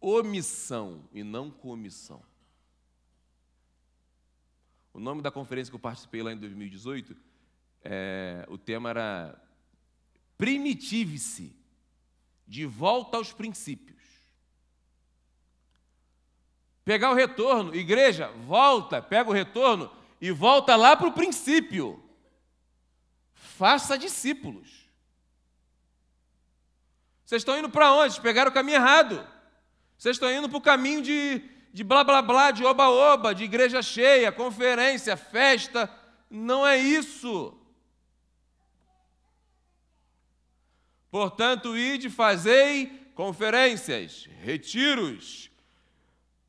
omissão 0.00 1.08
e 1.12 1.24
não 1.24 1.50
comissão. 1.50 2.22
O 4.92 5.00
nome 5.00 5.22
da 5.22 5.30
conferência 5.30 5.70
que 5.70 5.76
eu 5.76 5.80
participei 5.80 6.22
lá 6.22 6.32
em 6.32 6.38
2018, 6.38 7.16
é, 7.82 8.46
o 8.48 8.58
tema 8.58 8.90
era 8.90 9.42
Primitive-se, 10.36 11.56
de 12.48 12.64
volta 12.64 13.18
aos 13.18 13.32
princípios. 13.32 14.02
Pegar 16.82 17.10
o 17.10 17.14
retorno, 17.14 17.74
igreja, 17.74 18.28
volta, 18.46 19.02
pega 19.02 19.28
o 19.28 19.32
retorno 19.32 19.92
e 20.18 20.30
volta 20.30 20.74
lá 20.74 20.96
para 20.96 21.08
o 21.08 21.12
princípio. 21.12 22.02
Faça 23.34 23.98
discípulos. 23.98 24.88
Vocês 27.26 27.42
estão 27.42 27.58
indo 27.58 27.68
para 27.68 27.92
onde? 27.92 28.18
Pegaram 28.22 28.50
o 28.50 28.54
caminho 28.54 28.76
errado. 28.76 29.26
Vocês 29.98 30.16
estão 30.16 30.32
indo 30.32 30.48
para 30.48 30.56
o 30.56 30.62
caminho 30.62 31.02
de, 31.02 31.42
de 31.74 31.84
blá 31.84 32.02
blá 32.02 32.22
blá, 32.22 32.50
de 32.50 32.64
oba-oba, 32.64 33.34
de 33.34 33.44
igreja 33.44 33.82
cheia, 33.82 34.32
conferência, 34.32 35.14
festa. 35.14 35.92
Não 36.30 36.66
é 36.66 36.78
isso. 36.78 37.57
Portanto, 41.18 41.76
ide, 41.76 42.08
fazei 42.08 42.86
conferências, 43.12 44.28
retiros, 44.40 45.50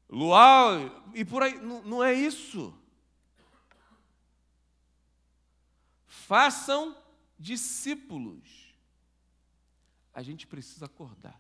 luau, 0.08 1.12
e 1.16 1.26
por 1.26 1.42
aí. 1.42 1.60
Não, 1.60 1.82
não 1.82 2.04
é 2.04 2.14
isso. 2.14 2.72
Façam 6.06 6.96
discípulos. 7.40 8.76
A 10.14 10.22
gente 10.22 10.46
precisa 10.46 10.86
acordar. 10.86 11.40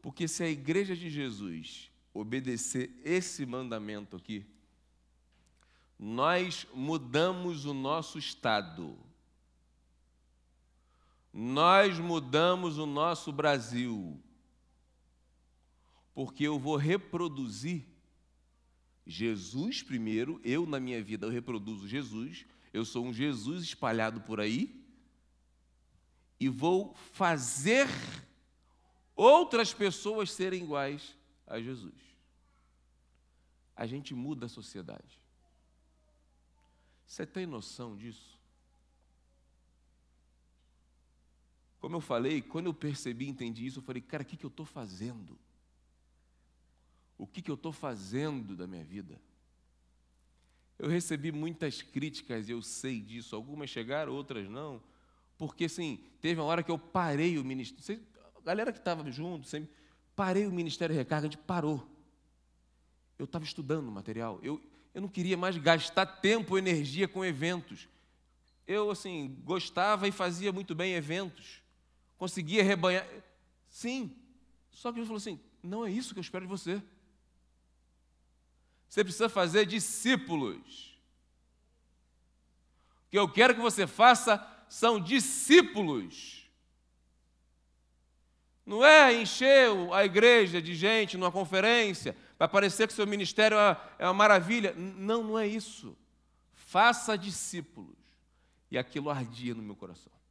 Porque 0.00 0.26
se 0.26 0.42
a 0.42 0.48
igreja 0.48 0.96
de 0.96 1.10
Jesus 1.10 1.90
obedecer 2.14 2.98
esse 3.04 3.44
mandamento 3.44 4.16
aqui, 4.16 4.46
nós 5.98 6.66
mudamos 6.72 7.66
o 7.66 7.74
nosso 7.74 8.18
estado. 8.18 8.98
Nós 11.32 11.98
mudamos 11.98 12.76
o 12.76 12.84
nosso 12.84 13.32
Brasil. 13.32 14.20
Porque 16.14 16.44
eu 16.44 16.58
vou 16.58 16.76
reproduzir 16.76 17.86
Jesus 19.06 19.82
primeiro, 19.82 20.40
eu 20.44 20.66
na 20.66 20.78
minha 20.78 21.02
vida 21.02 21.26
eu 21.26 21.30
reproduzo 21.30 21.88
Jesus, 21.88 22.46
eu 22.72 22.84
sou 22.84 23.04
um 23.04 23.12
Jesus 23.12 23.64
espalhado 23.64 24.20
por 24.20 24.40
aí, 24.40 24.80
e 26.38 26.48
vou 26.48 26.94
fazer 27.12 27.88
outras 29.14 29.72
pessoas 29.72 30.32
serem 30.32 30.64
iguais 30.64 31.16
a 31.46 31.60
Jesus. 31.60 31.94
A 33.74 33.86
gente 33.86 34.14
muda 34.14 34.46
a 34.46 34.48
sociedade. 34.48 35.20
Você 37.06 37.26
tem 37.26 37.46
noção 37.46 37.96
disso? 37.96 38.38
Como 41.82 41.96
eu 41.96 42.00
falei, 42.00 42.40
quando 42.40 42.66
eu 42.66 42.74
percebi, 42.74 43.28
entendi 43.28 43.66
isso, 43.66 43.80
eu 43.80 43.82
falei, 43.82 44.00
cara, 44.00 44.22
o 44.22 44.26
que, 44.26 44.36
que 44.36 44.46
eu 44.46 44.50
estou 44.50 44.64
fazendo? 44.64 45.36
O 47.18 47.26
que, 47.26 47.42
que 47.42 47.50
eu 47.50 47.56
estou 47.56 47.72
fazendo 47.72 48.54
da 48.54 48.68
minha 48.68 48.84
vida? 48.84 49.20
Eu 50.78 50.88
recebi 50.88 51.32
muitas 51.32 51.82
críticas, 51.82 52.48
eu 52.48 52.62
sei 52.62 53.00
disso. 53.00 53.34
Algumas 53.34 53.68
chegaram, 53.68 54.12
outras 54.12 54.48
não. 54.48 54.80
Porque, 55.36 55.64
assim, 55.64 55.98
teve 56.20 56.40
uma 56.40 56.46
hora 56.46 56.62
que 56.62 56.70
eu 56.70 56.78
parei 56.78 57.36
o 57.36 57.44
ministério. 57.44 58.00
A 58.36 58.40
galera 58.42 58.72
que 58.72 58.78
estava 58.78 59.10
junto, 59.10 59.48
sempre, 59.48 59.68
parei 60.14 60.46
o 60.46 60.52
Ministério 60.52 60.94
Recarga, 60.94 61.26
a 61.26 61.30
gente 61.30 61.42
parou. 61.42 61.84
Eu 63.18 63.24
estava 63.24 63.44
estudando 63.44 63.90
material. 63.90 64.38
Eu, 64.40 64.62
eu 64.94 65.00
não 65.00 65.08
queria 65.08 65.36
mais 65.36 65.56
gastar 65.56 66.06
tempo 66.06 66.56
e 66.56 66.60
energia 66.60 67.08
com 67.08 67.24
eventos. 67.24 67.88
Eu, 68.68 68.88
assim, 68.88 69.36
gostava 69.42 70.06
e 70.06 70.12
fazia 70.12 70.52
muito 70.52 70.76
bem 70.76 70.94
eventos 70.94 71.61
conseguia 72.22 72.62
rebanhar. 72.62 73.04
Sim. 73.68 74.16
Só 74.70 74.92
que 74.92 74.98
Jesus 74.98 75.08
falou 75.08 75.18
assim: 75.18 75.40
não 75.60 75.84
é 75.84 75.90
isso 75.90 76.14
que 76.14 76.20
eu 76.20 76.22
espero 76.22 76.44
de 76.44 76.48
você. 76.48 76.80
Você 78.88 79.02
precisa 79.02 79.28
fazer 79.28 79.66
discípulos. 79.66 81.00
O 83.06 83.10
que 83.10 83.18
eu 83.18 83.28
quero 83.28 83.56
que 83.56 83.60
você 83.60 83.88
faça 83.88 84.40
são 84.68 85.00
discípulos. 85.00 86.48
Não 88.64 88.84
é 88.84 89.20
encher 89.20 89.70
a 89.92 90.04
igreja 90.04 90.62
de 90.62 90.76
gente 90.76 91.16
numa 91.16 91.32
conferência 91.32 92.16
para 92.38 92.46
parecer 92.46 92.86
que 92.86 92.92
seu 92.92 93.04
ministério 93.04 93.58
é, 93.58 93.76
é 93.98 94.06
uma 94.06 94.14
maravilha. 94.14 94.72
Não, 94.76 95.24
não 95.24 95.36
é 95.36 95.48
isso. 95.48 95.98
Faça 96.52 97.18
discípulos. 97.18 97.96
E 98.70 98.78
aquilo 98.78 99.10
ardia 99.10 99.56
no 99.56 99.62
meu 99.62 99.74
coração. 99.74 100.21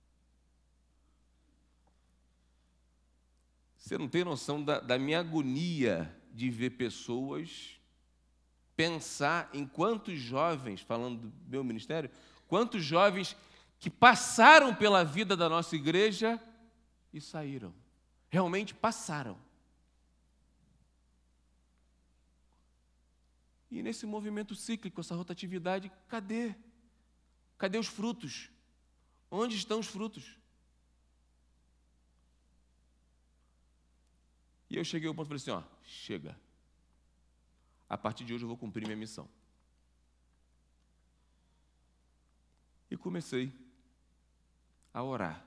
Você 3.81 3.97
não 3.97 4.07
tem 4.07 4.23
noção 4.23 4.63
da, 4.63 4.79
da 4.79 4.99
minha 4.99 5.19
agonia 5.19 6.15
de 6.31 6.51
ver 6.51 6.69
pessoas 6.71 7.79
pensar 8.75 9.49
em 9.53 9.65
quantos 9.65 10.19
jovens, 10.19 10.81
falando 10.81 11.27
do 11.27 11.49
meu 11.49 11.63
ministério, 11.63 12.09
quantos 12.47 12.83
jovens 12.85 13.35
que 13.79 13.89
passaram 13.89 14.73
pela 14.73 15.03
vida 15.03 15.35
da 15.35 15.49
nossa 15.49 15.75
igreja 15.75 16.39
e 17.11 17.19
saíram. 17.19 17.73
Realmente 18.29 18.73
passaram. 18.75 19.35
E 23.71 23.81
nesse 23.81 24.05
movimento 24.05 24.53
cíclico, 24.53 25.01
essa 25.01 25.15
rotatividade, 25.15 25.91
cadê? 26.07 26.53
Cadê 27.57 27.79
os 27.79 27.87
frutos? 27.87 28.51
Onde 29.29 29.55
estão 29.55 29.79
os 29.79 29.87
frutos? 29.87 30.37
E 34.71 34.77
eu 34.77 34.85
cheguei 34.85 35.09
ao 35.09 35.13
ponto 35.13 35.25
e 35.25 35.37
falei 35.37 35.41
assim: 35.41 35.51
ó, 35.51 35.61
chega. 35.83 36.39
A 37.89 37.97
partir 37.97 38.23
de 38.23 38.33
hoje 38.33 38.45
eu 38.45 38.47
vou 38.47 38.55
cumprir 38.55 38.85
minha 38.85 38.95
missão. 38.95 39.27
E 42.89 42.95
comecei 42.95 43.51
a 44.93 45.03
orar. 45.03 45.45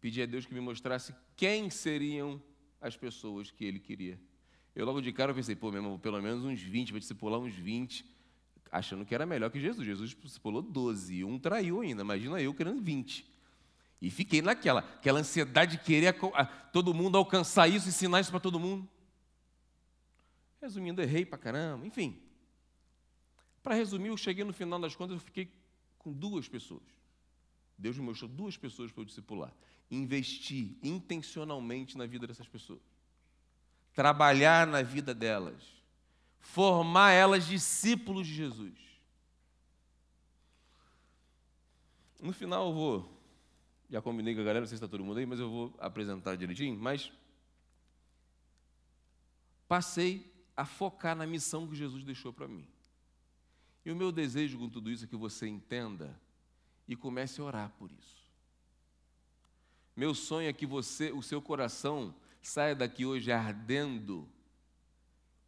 Pedi 0.00 0.22
a 0.22 0.26
Deus 0.26 0.46
que 0.46 0.54
me 0.54 0.60
mostrasse 0.60 1.12
quem 1.36 1.68
seriam 1.68 2.40
as 2.80 2.96
pessoas 2.96 3.50
que 3.50 3.64
Ele 3.64 3.80
queria. 3.80 4.20
Eu 4.72 4.86
logo 4.86 5.00
de 5.00 5.12
cara 5.12 5.34
pensei, 5.34 5.56
pô, 5.56 5.72
meu 5.72 5.82
irmão, 5.82 5.98
pelo 5.98 6.22
menos 6.22 6.44
uns 6.44 6.62
20, 6.62 6.92
vai 6.92 7.00
discipular 7.00 7.40
uns 7.40 7.54
20, 7.54 8.04
achando 8.70 9.04
que 9.04 9.12
era 9.12 9.26
melhor 9.26 9.50
que 9.50 9.58
Jesus. 9.58 9.84
Jesus 9.84 10.14
discipulou 10.14 10.62
12, 10.62 11.24
um 11.24 11.36
traiu 11.36 11.80
ainda, 11.80 12.02
imagina 12.02 12.40
eu 12.40 12.54
querendo 12.54 12.80
20. 12.80 13.35
E 14.00 14.10
fiquei 14.10 14.42
naquela, 14.42 14.80
aquela 14.80 15.20
ansiedade 15.20 15.78
de 15.78 15.82
querer 15.82 16.14
todo 16.72 16.92
mundo 16.92 17.16
alcançar 17.16 17.66
isso, 17.68 17.88
ensinar 17.88 18.20
isso 18.20 18.30
para 18.30 18.40
todo 18.40 18.60
mundo. 18.60 18.88
Resumindo, 20.60 21.00
errei 21.00 21.24
para 21.24 21.38
caramba, 21.38 21.86
enfim. 21.86 22.20
Para 23.62 23.74
resumir, 23.74 24.08
eu 24.08 24.16
cheguei 24.16 24.44
no 24.44 24.52
final 24.52 24.78
das 24.78 24.94
contas, 24.94 25.14
eu 25.14 25.20
fiquei 25.20 25.50
com 25.98 26.12
duas 26.12 26.48
pessoas. 26.48 26.84
Deus 27.78 27.96
me 27.98 28.04
mostrou 28.04 28.30
duas 28.30 28.56
pessoas 28.56 28.92
para 28.92 29.02
eu 29.02 29.06
discipular. 29.06 29.52
Investir 29.90 30.76
intencionalmente 30.82 31.96
na 31.96 32.06
vida 32.06 32.26
dessas 32.26 32.48
pessoas. 32.48 32.82
Trabalhar 33.92 34.66
na 34.66 34.82
vida 34.82 35.14
delas. 35.14 35.62
Formar 36.38 37.12
elas 37.12 37.46
discípulos 37.46 38.26
de 38.26 38.34
Jesus. 38.34 38.74
No 42.20 42.32
final 42.32 42.68
eu 42.68 42.74
vou 42.74 43.15
já 43.88 44.02
combinei 44.02 44.34
com 44.34 44.40
a 44.40 44.44
galera, 44.44 44.60
não 44.60 44.66
sei 44.66 44.76
se 44.76 44.84
está 44.84 44.88
todo 44.88 45.04
mundo 45.04 45.18
aí, 45.18 45.26
mas 45.26 45.38
eu 45.38 45.48
vou 45.48 45.74
apresentar 45.78 46.36
direitinho. 46.36 46.78
Mas 46.78 47.12
passei 49.68 50.32
a 50.56 50.64
focar 50.64 51.14
na 51.14 51.26
missão 51.26 51.66
que 51.66 51.76
Jesus 51.76 52.04
deixou 52.04 52.32
para 52.32 52.48
mim. 52.48 52.66
E 53.84 53.92
o 53.92 53.96
meu 53.96 54.10
desejo 54.10 54.58
com 54.58 54.68
tudo 54.68 54.90
isso 54.90 55.04
é 55.04 55.08
que 55.08 55.16
você 55.16 55.46
entenda 55.46 56.18
e 56.88 56.96
comece 56.96 57.40
a 57.40 57.44
orar 57.44 57.70
por 57.78 57.90
isso. 57.92 58.26
Meu 59.94 60.14
sonho 60.14 60.48
é 60.48 60.52
que 60.52 60.66
você, 60.66 61.12
o 61.12 61.22
seu 61.22 61.40
coração, 61.40 62.14
saia 62.42 62.74
daqui 62.74 63.06
hoje 63.06 63.30
ardendo, 63.30 64.28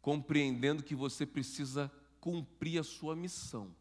compreendendo 0.01 0.83
que 0.83 0.95
você 0.95 1.25
precisa 1.25 1.91
cumprir 2.19 2.79
a 2.79 2.83
sua 2.83 3.15
missão. 3.15 3.75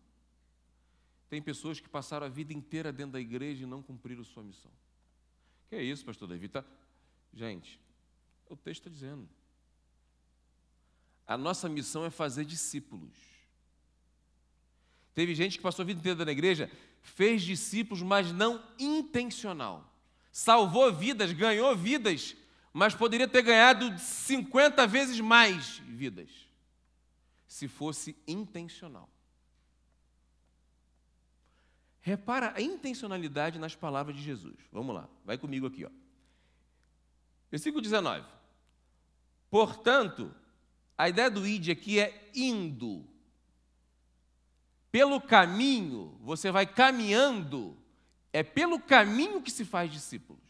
Tem 1.29 1.43
pessoas 1.43 1.79
que 1.79 1.89
passaram 1.89 2.27
a 2.27 2.29
vida 2.29 2.53
inteira 2.53 2.93
dentro 2.93 3.13
da 3.13 3.21
igreja 3.21 3.65
e 3.65 3.67
não 3.67 3.83
cumpriram 3.83 4.25
sua 4.25 4.43
missão. 4.43 4.71
Que 5.69 5.77
é 5.77 5.83
isso, 5.83 6.05
pastor 6.05 6.29
Davi? 6.29 6.49
Tá... 6.49 6.65
Gente, 7.35 7.79
o 8.49 8.57
texto 8.57 8.81
está 8.81 8.91
dizendo. 8.91 9.29
A 11.27 11.37
nossa 11.37 11.69
missão 11.69 12.05
é 12.05 12.11
fazer 12.11 12.45
discípulos. 12.45 13.13
Teve 15.15 15.35
gente 15.35 15.59
que 15.59 15.63
passou 15.63 15.83
a 15.83 15.87
vida 15.87 16.01
inteira 16.01 16.25
na 16.25 16.33
igreja, 16.33 16.71
fez 17.03 17.43
discípulos, 17.43 18.03
mas 18.03 18.33
não 18.33 18.65
intencional. 18.79 19.93
Salvou 20.33 20.93
vidas, 20.93 21.33
ganhou 21.33 21.77
vidas, 21.77 22.35
mas 22.73 22.95
poderia 22.95 23.29
ter 23.29 23.43
ganhado 23.43 23.99
50 23.99 24.87
vezes 24.87 25.21
mais 25.21 25.79
vidas. 25.79 26.31
se 27.47 27.67
fosse 27.67 28.15
intencional. 28.27 29.09
Repara 32.01 32.53
a 32.57 32.61
intencionalidade 32.61 33.59
nas 33.59 33.75
palavras 33.75 34.17
de 34.17 34.23
Jesus. 34.23 34.57
Vamos 34.73 34.95
lá, 34.95 35.09
vai 35.25 35.37
comigo 35.37 35.67
aqui. 35.67 35.85
Ó. 35.85 35.91
Versículo 37.51 37.83
19. 37.83 38.27
Portanto, 39.51 40.35
a 40.97 41.09
ideia 41.09 41.31
do 41.31 41.47
id 41.47 41.71
aqui 41.71 41.99
é 41.99 42.31
indo. 42.35 43.07
Pelo 44.91 45.21
caminho, 45.21 46.19
você 46.21 46.51
vai 46.51 46.67
caminhando, 46.67 47.77
é 48.33 48.43
pelo 48.43 48.81
caminho 48.81 49.43
que 49.43 49.51
se 49.51 49.65
faz 49.65 49.91
discípulos. 49.91 50.43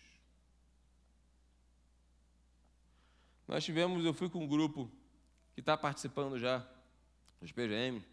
Nós 3.46 3.64
tivemos, 3.64 4.04
eu 4.04 4.12
fui 4.12 4.28
com 4.28 4.44
um 4.44 4.46
grupo 4.46 4.90
que 5.54 5.60
está 5.60 5.76
participando 5.76 6.38
já 6.38 6.64
dos 7.40 7.50
PGM. 7.50 8.04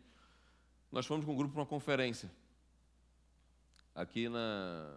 Nós 0.91 1.06
fomos 1.06 1.26
com 1.26 1.34
um 1.34 1.36
grupo 1.36 1.54
para 1.54 1.62
uma 1.62 1.67
conferência 1.67 2.32
aqui 3.95 4.27
na 4.27 4.93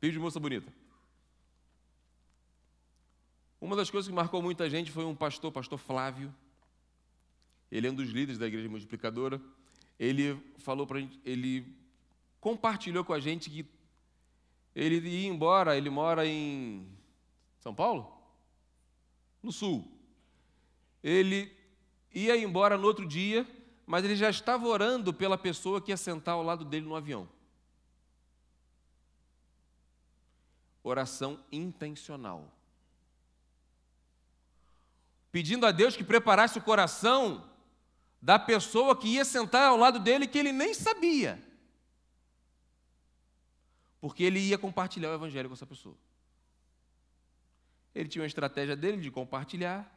Pio 0.00 0.10
de 0.10 0.18
Moça 0.18 0.40
Bonita. 0.40 0.72
Uma 3.60 3.76
das 3.76 3.90
coisas 3.90 4.08
que 4.08 4.14
marcou 4.14 4.40
muita 4.40 4.70
gente 4.70 4.90
foi 4.90 5.04
um 5.04 5.14
pastor, 5.14 5.52
pastor 5.52 5.78
Flávio. 5.78 6.34
Ele 7.70 7.86
é 7.86 7.90
um 7.90 7.94
dos 7.94 8.08
líderes 8.08 8.38
da 8.38 8.46
igreja 8.46 8.70
multiplicadora. 8.70 9.38
Ele 9.98 10.34
falou 10.56 10.86
para 10.86 11.00
gente, 11.00 11.20
ele 11.26 11.76
compartilhou 12.40 13.04
com 13.04 13.12
a 13.12 13.20
gente 13.20 13.50
que 13.50 13.66
ele 14.74 14.96
ia 15.06 15.28
embora, 15.28 15.76
ele 15.76 15.90
mora 15.90 16.26
em 16.26 16.88
São 17.58 17.74
Paulo? 17.74 18.10
No 19.42 19.52
sul. 19.52 19.86
Ele 21.02 21.54
ia 22.14 22.34
embora 22.34 22.78
no 22.78 22.86
outro 22.86 23.06
dia, 23.06 23.46
mas 23.90 24.04
ele 24.04 24.14
já 24.14 24.30
estava 24.30 24.66
orando 24.66 25.12
pela 25.12 25.36
pessoa 25.36 25.80
que 25.80 25.90
ia 25.90 25.96
sentar 25.96 26.34
ao 26.34 26.42
lado 26.42 26.64
dele 26.64 26.86
no 26.86 26.94
avião. 26.94 27.28
Oração 30.82 31.42
intencional 31.50 32.50
pedindo 35.30 35.64
a 35.66 35.70
Deus 35.70 35.96
que 35.96 36.04
preparasse 36.04 36.58
o 36.58 36.62
coração 36.62 37.48
da 38.20 38.38
pessoa 38.38 38.96
que 38.96 39.08
ia 39.08 39.24
sentar 39.24 39.68
ao 39.68 39.76
lado 39.76 39.98
dele 39.98 40.26
que 40.26 40.38
ele 40.38 40.52
nem 40.52 40.74
sabia. 40.74 41.40
Porque 44.00 44.22
ele 44.22 44.40
ia 44.40 44.58
compartilhar 44.58 45.10
o 45.10 45.14
evangelho 45.14 45.48
com 45.48 45.54
essa 45.54 45.66
pessoa. 45.66 45.96
Ele 47.94 48.08
tinha 48.08 48.22
uma 48.22 48.26
estratégia 48.26 48.76
dele 48.76 48.98
de 48.98 49.10
compartilhar. 49.10 49.88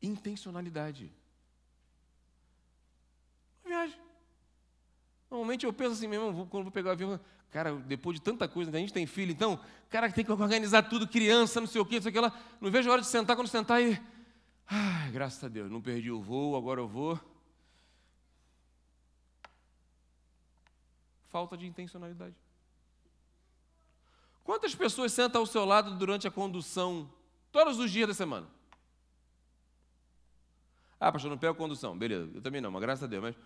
Intencionalidade. 0.00 1.12
Uma 3.64 3.68
viagem. 3.68 4.00
Normalmente 5.32 5.64
eu 5.64 5.72
penso 5.72 5.92
assim 5.92 6.06
mesmo, 6.06 6.46
quando 6.46 6.64
vou 6.64 6.70
pegar 6.70 6.90
o 6.90 6.92
avião, 6.92 7.18
Cara, 7.50 7.74
depois 7.74 8.16
de 8.16 8.22
tanta 8.22 8.46
coisa, 8.46 8.70
a 8.70 8.78
gente 8.78 8.92
tem 8.92 9.06
filho, 9.06 9.30
então, 9.30 9.60
cara 9.90 10.10
tem 10.10 10.24
que 10.24 10.32
organizar 10.32 10.82
tudo, 10.82 11.08
criança, 11.08 11.60
não 11.60 11.66
sei 11.66 11.80
o 11.80 11.86
quê, 11.86 11.96
não 11.96 12.02
sei 12.02 12.10
o 12.10 12.12
que 12.12 12.20
lá. 12.20 12.32
Não 12.58 12.70
vejo 12.70 12.88
a 12.88 12.92
hora 12.92 13.02
de 13.02 13.08
sentar, 13.08 13.36
quando 13.36 13.48
sentar 13.48 13.82
e. 13.82 14.00
Ai, 14.66 15.10
graças 15.10 15.42
a 15.44 15.48
Deus, 15.48 15.70
não 15.70 15.82
perdi 15.82 16.10
o 16.10 16.20
voo, 16.20 16.56
agora 16.56 16.80
eu 16.80 16.88
vou. 16.88 17.20
Falta 21.28 21.56
de 21.56 21.66
intencionalidade. 21.66 22.34
Quantas 24.44 24.74
pessoas 24.74 25.12
sentam 25.12 25.42
ao 25.42 25.46
seu 25.46 25.64
lado 25.64 25.94
durante 25.96 26.26
a 26.26 26.30
condução, 26.30 27.10
todos 27.50 27.78
os 27.78 27.90
dias 27.90 28.08
da 28.08 28.14
semana? 28.14 28.46
Ah, 30.98 31.12
pastor, 31.12 31.30
não 31.30 31.38
pego 31.38 31.54
condução. 31.54 31.98
Beleza, 31.98 32.30
eu 32.34 32.40
também 32.40 32.62
não, 32.62 32.70
mas 32.70 32.80
graças 32.80 33.04
a 33.04 33.06
Deus. 33.06 33.22
Mas, 33.22 33.36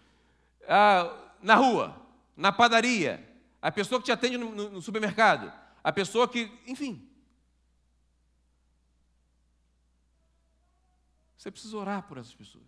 ah, 0.69 1.35
na 1.43 1.55
rua, 1.55 2.01
na 2.37 2.53
padaria, 2.53 3.27
a 3.61 3.71
pessoa 3.71 4.01
que 4.01 4.07
te 4.07 4.13
atende 4.13 4.37
no, 4.37 4.55
no, 4.55 4.71
no 4.71 4.83
supermercado, 4.83 5.53
a 5.83 5.93
pessoa 5.93 6.29
que, 6.29 6.51
enfim. 6.67 7.09
Você 11.37 11.51
precisa 11.51 11.77
orar 11.77 12.03
por 12.03 12.19
essas 12.19 12.35
pessoas. 12.35 12.65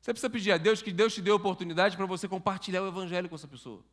Você 0.00 0.12
precisa 0.12 0.30
pedir 0.30 0.52
a 0.52 0.56
Deus 0.56 0.80
que 0.80 0.92
Deus 0.92 1.12
te 1.12 1.20
dê 1.20 1.32
a 1.32 1.34
oportunidade 1.34 1.96
para 1.96 2.06
você 2.06 2.28
compartilhar 2.28 2.80
o 2.80 2.86
Evangelho 2.86 3.28
com 3.28 3.34
essa 3.34 3.48
pessoa. 3.48 3.84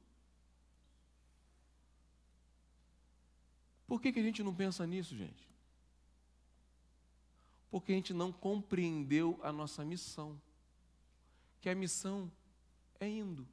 Por 3.87 3.99
que, 3.99 4.11
que 4.11 4.19
a 4.19 4.23
gente 4.23 4.43
não 4.43 4.53
pensa 4.53 4.85
nisso, 4.85 5.17
gente? 5.17 5.49
Porque 7.71 7.91
a 7.91 7.95
gente 7.95 8.13
não 8.13 8.31
compreendeu 8.31 9.39
a 9.41 9.51
nossa 9.51 9.83
missão. 9.83 10.39
Que 11.63 11.69
a 11.69 11.75
missão 11.75 12.29
é 12.99 13.07
indo. 13.07 13.47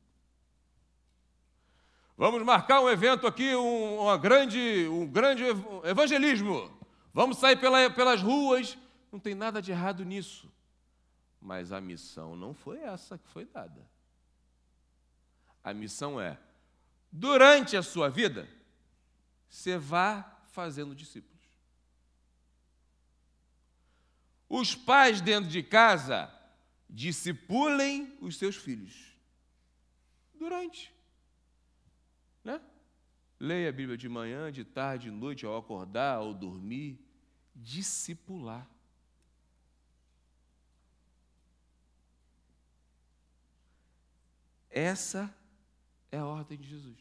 Vamos 2.17 2.43
marcar 2.43 2.81
um 2.81 2.89
evento 2.89 3.25
aqui, 3.25 3.55
um, 3.55 4.01
uma 4.01 4.19
grande, 4.19 4.89
um 4.89 5.07
grande 5.07 5.45
evangelismo. 5.85 6.77
Vamos 7.15 7.39
sair 7.39 7.57
pela, 7.61 7.89
pelas 7.89 8.21
ruas. 8.21 8.77
Não 9.13 9.21
tem 9.21 9.33
nada 9.33 9.63
de 9.63 9.71
errado 9.71 10.05
nisso. 10.05 10.51
Mas 11.41 11.71
a 11.71 11.81
missão 11.81 12.35
não 12.35 12.53
foi 12.53 12.81
essa 12.81 13.17
que 13.17 13.29
foi 13.29 13.45
dada. 13.45 13.89
A 15.63 15.73
missão 15.73 16.21
é, 16.21 16.37
durante 17.13 17.77
a 17.77 17.83
sua 17.83 18.11
vida, 18.11 18.49
você 19.49 19.79
vá 19.79 20.43
fazendo 20.47 20.97
discípulos. 20.97 21.47
Os 24.49 24.75
pais 24.75 25.21
dentro 25.21 25.49
de 25.49 25.63
casa 25.63 26.40
discipulem 26.91 28.17
os 28.21 28.37
seus 28.37 28.57
filhos. 28.57 29.17
Durante. 30.35 30.93
Né? 32.43 32.61
Leia 33.39 33.69
a 33.69 33.73
Bíblia 33.73 33.97
de 33.97 34.09
manhã, 34.09 34.51
de 34.51 34.65
tarde, 34.65 35.05
de 35.05 35.11
noite, 35.11 35.47
ao 35.47 35.57
acordar, 35.57 36.17
ao 36.17 36.35
dormir. 36.35 36.99
Discipular. 37.55 38.69
Essa 44.71 45.35
é 46.11 46.19
a 46.19 46.27
ordem 46.27 46.59
de 46.59 46.69
Jesus. 46.69 46.99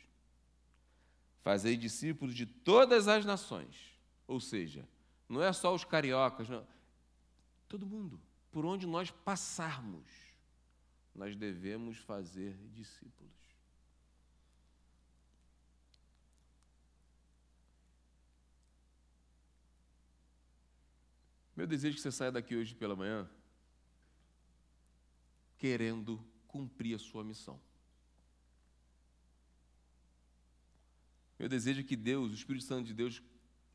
Fazer 1.41 1.77
discípulos 1.77 2.35
de 2.35 2.45
todas 2.45 3.07
as 3.07 3.25
nações. 3.25 3.97
Ou 4.27 4.39
seja, 4.39 4.87
não 5.27 5.41
é 5.41 5.53
só 5.53 5.73
os 5.73 5.83
cariocas, 5.83 6.49
não. 6.49 6.67
todo 7.67 7.85
mundo. 7.85 8.19
Por 8.51 8.65
onde 8.65 8.87
nós 8.87 9.11
passarmos, 9.11 10.07
nós 11.13 11.35
devemos 11.35 11.97
fazer 11.97 12.57
discípulos. 12.69 13.29
Meu 21.55 21.67
desejo 21.67 21.93
é 21.93 21.97
que 21.97 22.01
você 22.01 22.11
saia 22.11 22.31
daqui 22.31 22.55
hoje 22.55 22.73
pela 22.73 22.95
manhã 22.95 23.29
querendo 25.57 26.25
cumprir 26.47 26.95
a 26.95 26.99
sua 26.99 27.21
missão. 27.21 27.59
Meu 31.37 31.49
desejo 31.49 31.81
é 31.81 31.83
que 31.83 31.97
Deus, 31.97 32.31
o 32.31 32.33
Espírito 32.33 32.65
Santo 32.65 32.87
de 32.87 32.93
Deus, 32.93 33.21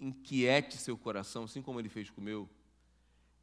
inquiete 0.00 0.78
seu 0.78 0.96
coração, 0.96 1.44
assim 1.44 1.62
como 1.62 1.78
ele 1.78 1.90
fez 1.90 2.10
com 2.10 2.20
o 2.20 2.24
meu, 2.24 2.48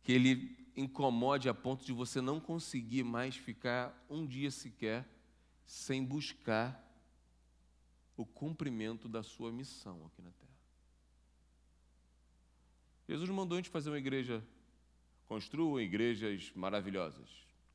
que 0.02 0.12
ele 0.12 0.61
incomode 0.76 1.50
a 1.50 1.54
ponto 1.54 1.86
de 1.86 1.94
você 1.94 2.22
não 2.22 2.40
conseguir 2.40 3.04
mais 3.04 3.36
ficar 3.36 4.06
um 4.10 4.26
dia 4.26 4.52
sequer 4.52 5.08
sem 5.66 6.04
buscar 6.04 6.82
o 8.16 8.26
cumprimento 8.26 9.08
da 9.08 9.24
sua 9.24 9.52
missão 9.52 10.06
aqui 10.06 10.22
na 10.22 10.32
terra. 10.32 10.52
Jesus 13.08 13.30
mandou 13.30 13.58
a 13.58 13.60
gente 13.60 13.70
fazer 13.70 13.90
uma 13.90 13.98
igreja, 13.98 14.44
construam 15.26 15.80
igrejas 15.80 16.52
maravilhosas. 16.56 17.30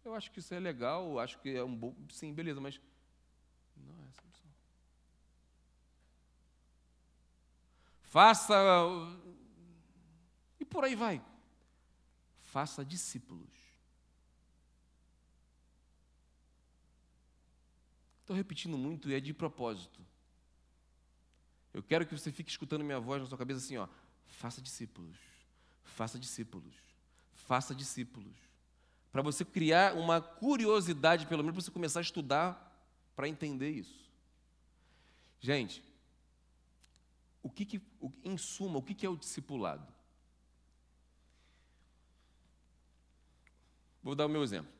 Eu 0.04 0.14
acho 0.14 0.30
que 0.30 0.38
isso 0.38 0.54
é 0.54 0.61
legal, 0.61 1.18
acho 1.18 1.38
que 1.40 1.50
é 1.50 1.64
um 1.64 1.74
bom. 1.74 1.94
Sim, 2.11 2.32
beleza, 2.32 2.61
mas 2.61 2.80
não 3.76 3.98
é 4.02 4.09
essa 4.09 4.22
a 4.22 4.26
missão. 4.26 4.50
Faça. 8.02 8.54
E 10.61 10.64
por 10.64 10.85
aí 10.85 10.94
vai. 10.94 11.22
Faça 12.46 12.85
discípulos. 12.85 13.50
Estou 18.20 18.35
repetindo 18.35 18.76
muito 18.76 19.11
e 19.11 19.14
é 19.14 19.20
de 19.20 19.32
propósito. 19.32 20.00
Eu 21.72 21.82
quero 21.82 22.06
que 22.06 22.16
você 22.16 22.32
fique 22.32 22.50
escutando 22.50 22.82
minha 22.82 22.98
voz 22.98 23.22
na 23.22 23.28
sua 23.28 23.38
cabeça 23.38 23.61
assim, 23.61 23.76
ó. 23.76 23.88
Faça 24.26 24.61
discípulos. 24.61 25.16
Faça 25.85 26.18
discípulos. 26.18 26.74
Faça 27.35 27.74
discípulos. 27.74 28.35
Para 29.12 29.22
você 29.22 29.44
criar 29.44 29.94
uma 29.94 30.20
curiosidade, 30.20 31.26
pelo 31.26 31.42
menos, 31.42 31.54
para 31.54 31.64
você 31.64 31.70
começar 31.70 32.00
a 32.00 32.02
estudar 32.02 32.62
para 33.14 33.28
entender 33.28 33.70
isso. 33.70 34.11
Gente, 35.40 35.82
o 37.42 37.50
que, 37.50 37.64
que 37.64 37.80
em 38.24 38.37
suma, 38.37 38.78
o 38.78 38.82
que, 38.82 38.94
que 38.94 39.06
é 39.06 39.09
o 39.09 39.16
discipulado? 39.16 39.95
Vou 44.06 44.14
dar 44.14 44.26
o 44.26 44.28
meu 44.28 44.44
exemplo. 44.44 44.70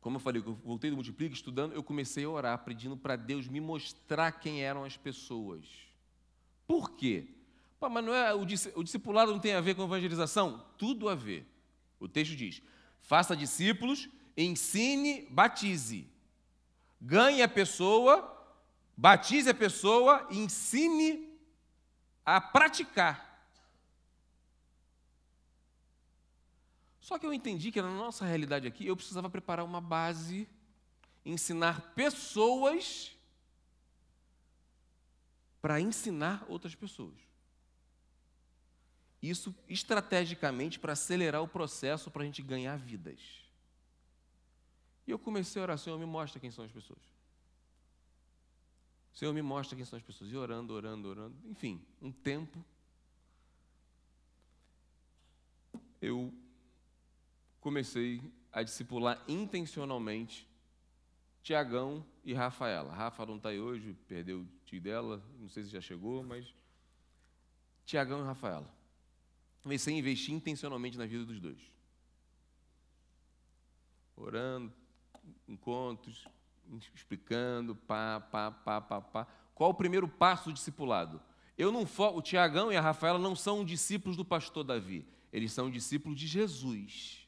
Como 0.00 0.16
eu 0.16 0.20
falei, 0.20 0.42
eu 0.44 0.52
voltei 0.64 0.90
do 0.90 0.96
Multiplica 0.96 1.32
estudando, 1.32 1.72
eu 1.72 1.84
comecei 1.84 2.24
a 2.24 2.28
orar, 2.28 2.64
pedindo 2.64 2.96
para 2.96 3.14
Deus 3.14 3.46
me 3.46 3.60
mostrar 3.60 4.32
quem 4.32 4.60
eram 4.60 4.82
as 4.82 4.96
pessoas. 4.96 5.64
Por 6.66 6.90
quê? 6.96 7.28
Pá, 7.78 7.88
mas 7.88 8.04
não 8.04 8.12
é, 8.12 8.34
o, 8.34 8.40
o 8.40 8.82
discipulado 8.82 9.30
não 9.30 9.38
tem 9.38 9.54
a 9.54 9.60
ver 9.60 9.76
com 9.76 9.84
evangelização? 9.84 10.66
Tudo 10.76 11.08
a 11.08 11.14
ver. 11.14 11.46
O 12.00 12.08
texto 12.08 12.34
diz: 12.34 12.60
faça 13.02 13.36
discípulos, 13.36 14.08
ensine, 14.36 15.28
batize. 15.30 16.04
Ganhe 17.00 17.40
a 17.40 17.46
pessoa, 17.46 18.36
batize 18.96 19.48
a 19.48 19.54
pessoa, 19.54 20.26
ensine 20.28 21.38
a 22.26 22.40
praticar. 22.40 23.27
Só 27.08 27.18
que 27.18 27.24
eu 27.24 27.32
entendi 27.32 27.72
que 27.72 27.80
na 27.80 27.90
nossa 27.90 28.26
realidade 28.26 28.66
aqui 28.66 28.86
eu 28.86 28.94
precisava 28.94 29.30
preparar 29.30 29.64
uma 29.64 29.80
base, 29.80 30.46
ensinar 31.24 31.94
pessoas 31.94 33.16
para 35.62 35.80
ensinar 35.80 36.44
outras 36.50 36.74
pessoas. 36.74 37.16
Isso 39.22 39.54
estrategicamente 39.66 40.78
para 40.78 40.92
acelerar 40.92 41.42
o 41.42 41.48
processo 41.48 42.10
para 42.10 42.24
a 42.24 42.26
gente 42.26 42.42
ganhar 42.42 42.76
vidas. 42.76 43.18
E 45.06 45.10
eu 45.10 45.18
comecei 45.18 45.58
a 45.58 45.62
orar, 45.62 45.78
Senhor, 45.78 45.98
me 45.98 46.04
mostra 46.04 46.38
quem 46.38 46.50
são 46.50 46.62
as 46.62 46.70
pessoas. 46.70 47.00
Senhor, 49.14 49.32
me 49.32 49.40
mostra 49.40 49.74
quem 49.74 49.86
são 49.86 49.98
as 49.98 50.04
pessoas. 50.04 50.30
E 50.30 50.36
orando, 50.36 50.74
orando, 50.74 51.08
orando. 51.08 51.36
Enfim, 51.46 51.80
um 52.02 52.12
tempo. 52.12 52.62
Eu 56.02 56.34
comecei 57.68 58.22
a 58.50 58.62
discipular 58.62 59.22
intencionalmente 59.28 60.48
Tiagão 61.42 62.02
e 62.24 62.32
Rafaela. 62.32 62.90
Rafa 62.90 63.26
não 63.26 63.36
está 63.36 63.50
aí 63.50 63.60
hoje, 63.60 63.94
perdeu 64.08 64.40
o 64.40 64.48
tio 64.64 64.80
dela, 64.80 65.22
não 65.38 65.50
sei 65.50 65.64
se 65.64 65.68
já 65.68 65.80
chegou, 65.82 66.22
mas 66.22 66.54
Tiagão 67.84 68.22
e 68.22 68.24
Rafaela. 68.24 68.74
Comecei 69.62 69.94
a 69.94 69.98
investir 69.98 70.34
intencionalmente 70.34 70.96
na 70.96 71.04
vida 71.04 71.26
dos 71.26 71.38
dois. 71.38 71.60
Orando, 74.16 74.72
encontros, 75.46 76.26
explicando, 76.94 77.76
pá, 77.76 78.18
pá, 78.18 78.50
pá, 78.50 78.80
pá, 78.80 79.00
pá. 79.02 79.26
Qual 79.54 79.68
o 79.68 79.74
primeiro 79.74 80.08
passo 80.08 80.48
do 80.48 80.54
discipulado? 80.54 81.20
Eu 81.58 81.70
não 81.70 81.82
o 81.82 82.22
Tiagão 82.22 82.72
e 82.72 82.78
a 82.78 82.80
Rafaela 82.80 83.18
não 83.18 83.36
são 83.36 83.62
discípulos 83.62 84.16
do 84.16 84.24
pastor 84.24 84.64
Davi, 84.64 85.06
eles 85.30 85.52
são 85.52 85.70
discípulos 85.70 86.18
de 86.18 86.26
Jesus. 86.26 87.27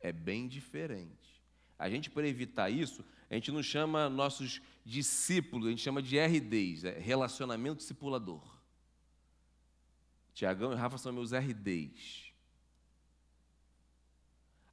É 0.00 0.12
bem 0.12 0.46
diferente. 0.46 1.42
A 1.78 1.90
gente, 1.90 2.10
para 2.10 2.26
evitar 2.26 2.70
isso, 2.70 3.04
a 3.30 3.34
gente 3.34 3.52
não 3.52 3.62
chama 3.62 4.08
nossos 4.08 4.62
discípulos, 4.84 5.66
a 5.66 5.70
gente 5.70 5.82
chama 5.82 6.00
de 6.00 6.18
RDs, 6.18 6.84
é 6.84 6.98
relacionamento 6.98 7.78
discipulador. 7.78 8.42
Tiagão 10.32 10.72
e 10.72 10.76
Rafa 10.76 10.98
são 10.98 11.12
meus 11.12 11.32
RDs. 11.32 12.32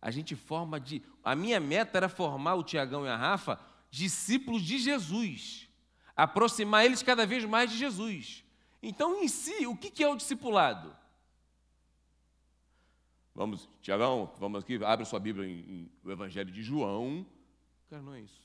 A 0.01 0.11
gente 0.11 0.35
forma 0.35 0.79
de. 0.79 1.01
A 1.23 1.35
minha 1.35 1.59
meta 1.59 1.97
era 1.97 2.09
formar 2.09 2.55
o 2.55 2.63
Tiagão 2.63 3.05
e 3.05 3.09
a 3.09 3.15
Rafa 3.15 3.57
discípulos 3.89 4.63
de 4.63 4.79
Jesus, 4.79 5.69
aproximar 6.15 6.83
eles 6.83 7.03
cada 7.03 7.27
vez 7.27 7.45
mais 7.45 7.69
de 7.69 7.77
Jesus. 7.77 8.43
Então, 8.81 9.21
em 9.23 9.27
si, 9.27 9.67
o 9.67 9.77
que 9.77 10.03
é 10.03 10.07
o 10.09 10.15
discipulado? 10.15 10.97
Vamos, 13.35 13.67
Tiagão, 13.81 14.31
vamos 14.37 14.63
aqui, 14.63 14.83
abre 14.83 15.05
sua 15.05 15.19
Bíblia 15.19 15.47
em, 15.47 15.59
em, 15.59 15.91
o 16.03 16.11
Evangelho 16.11 16.51
de 16.51 16.61
João. 16.61 17.25
Cara, 17.89 18.01
não 18.01 18.13
é 18.13 18.21
isso. 18.21 18.41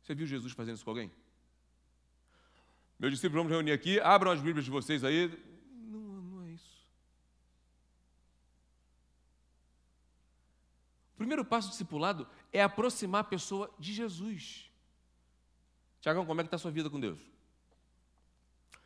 Você 0.00 0.14
viu 0.14 0.26
Jesus 0.26 0.52
fazendo 0.52 0.76
isso 0.76 0.84
com 0.84 0.90
alguém? 0.90 1.10
Meus 2.98 3.12
discípulos, 3.12 3.38
vamos 3.42 3.52
reunir 3.52 3.72
aqui, 3.72 3.98
abram 4.00 4.30
as 4.30 4.40
Bíblias 4.40 4.64
de 4.64 4.70
vocês 4.70 5.02
aí. 5.02 5.28
Não, 5.72 6.00
não 6.00 6.42
é 6.44 6.50
isso. 6.50 6.86
O 11.14 11.16
primeiro 11.16 11.44
passo 11.44 11.68
do 11.68 11.72
discipulado 11.72 12.28
é 12.52 12.62
aproximar 12.62 13.22
a 13.22 13.24
pessoa 13.24 13.72
de 13.76 13.92
Jesus. 13.92 14.70
Tiagão, 16.00 16.24
como 16.24 16.40
é 16.40 16.44
que 16.44 16.48
está 16.48 16.56
a 16.56 16.60
sua 16.60 16.70
vida 16.70 16.88
com 16.88 17.00
Deus? 17.00 17.20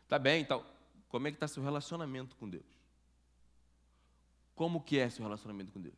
Está 0.03 0.19
bem, 0.19 0.41
então. 0.41 0.65
Como 1.09 1.27
é 1.27 1.31
que 1.31 1.37
está 1.37 1.49
seu 1.49 1.63
relacionamento 1.63 2.37
com 2.37 2.49
Deus? 2.49 2.76
Como 4.57 4.81
que 4.81 4.99
é 4.99 5.09
seu 5.09 5.23
relacionamento 5.23 5.71
com 5.71 5.81
Deus? 5.81 5.95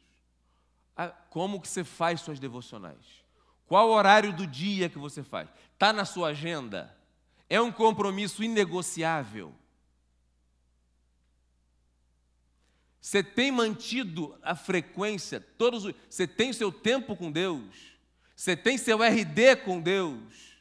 Ah, 0.96 1.08
como 1.30 1.60
que 1.60 1.68
você 1.68 1.84
faz 1.84 2.20
suas 2.20 2.40
devocionais? 2.40 3.24
Qual 3.66 3.88
horário 3.88 4.32
do 4.32 4.46
dia 4.46 4.90
que 4.90 4.98
você 4.98 5.22
faz? 5.22 5.48
Está 5.72 5.92
na 5.92 6.04
sua 6.04 6.30
agenda? 6.30 6.94
É 7.48 7.60
um 7.60 7.70
compromisso 7.70 8.42
inegociável? 8.42 9.54
Você 13.00 13.22
tem 13.22 13.52
mantido 13.52 14.36
a 14.42 14.56
frequência, 14.56 15.40
todos 15.40 15.84
os, 15.84 15.94
você 16.10 16.26
tem 16.26 16.52
seu 16.52 16.72
tempo 16.72 17.16
com 17.16 17.30
Deus? 17.30 17.96
Você 18.34 18.56
tem 18.56 18.76
seu 18.76 18.98
RD 19.02 19.56
com 19.64 19.80
Deus? 19.80 20.58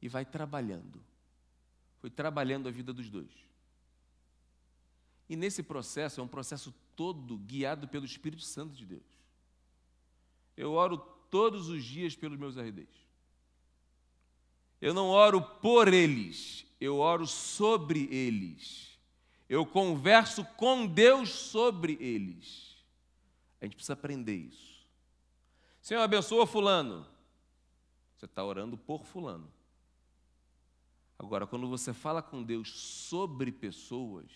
E 0.00 0.08
vai 0.08 0.24
trabalhando. 0.24 1.04
Foi 1.98 2.08
trabalhando 2.08 2.68
a 2.68 2.72
vida 2.72 2.92
dos 2.92 3.10
dois. 3.10 3.47
E 5.28 5.36
nesse 5.36 5.62
processo, 5.62 6.20
é 6.20 6.24
um 6.24 6.28
processo 6.28 6.74
todo 6.96 7.36
guiado 7.38 7.86
pelo 7.86 8.04
Espírito 8.04 8.42
Santo 8.42 8.74
de 8.74 8.86
Deus. 8.86 9.02
Eu 10.56 10.72
oro 10.72 10.98
todos 11.30 11.68
os 11.68 11.84
dias 11.84 12.16
pelos 12.16 12.38
meus 12.38 12.56
RDs. 12.56 12.88
Eu 14.80 14.94
não 14.94 15.08
oro 15.08 15.42
por 15.42 15.92
eles, 15.92 16.64
eu 16.80 16.98
oro 16.98 17.26
sobre 17.26 18.08
eles. 18.12 18.98
Eu 19.48 19.66
converso 19.66 20.44
com 20.56 20.86
Deus 20.86 21.30
sobre 21.30 21.96
eles. 22.00 22.76
A 23.60 23.64
gente 23.64 23.74
precisa 23.74 23.94
aprender 23.94 24.36
isso. 24.36 24.86
Senhor, 25.80 26.02
abençoa 26.02 26.46
Fulano. 26.46 27.06
Você 28.16 28.26
está 28.26 28.44
orando 28.44 28.76
por 28.76 29.04
Fulano. 29.04 29.50
Agora, 31.18 31.46
quando 31.46 31.68
você 31.68 31.92
fala 31.92 32.22
com 32.22 32.42
Deus 32.42 32.70
sobre 32.70 33.50
pessoas, 33.50 34.30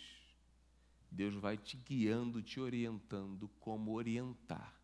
Deus 1.13 1.35
vai 1.35 1.59
te 1.59 1.77
guiando, 1.77 2.43
te 2.43 2.59
orientando 2.59 3.49
como 3.61 3.93
orientar, 3.93 4.75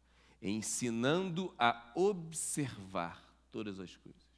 ensinando 0.43 1.55
a 1.59 1.91
observar 1.95 3.25
todas 3.51 3.81
as 3.81 3.97
coisas. 3.97 4.29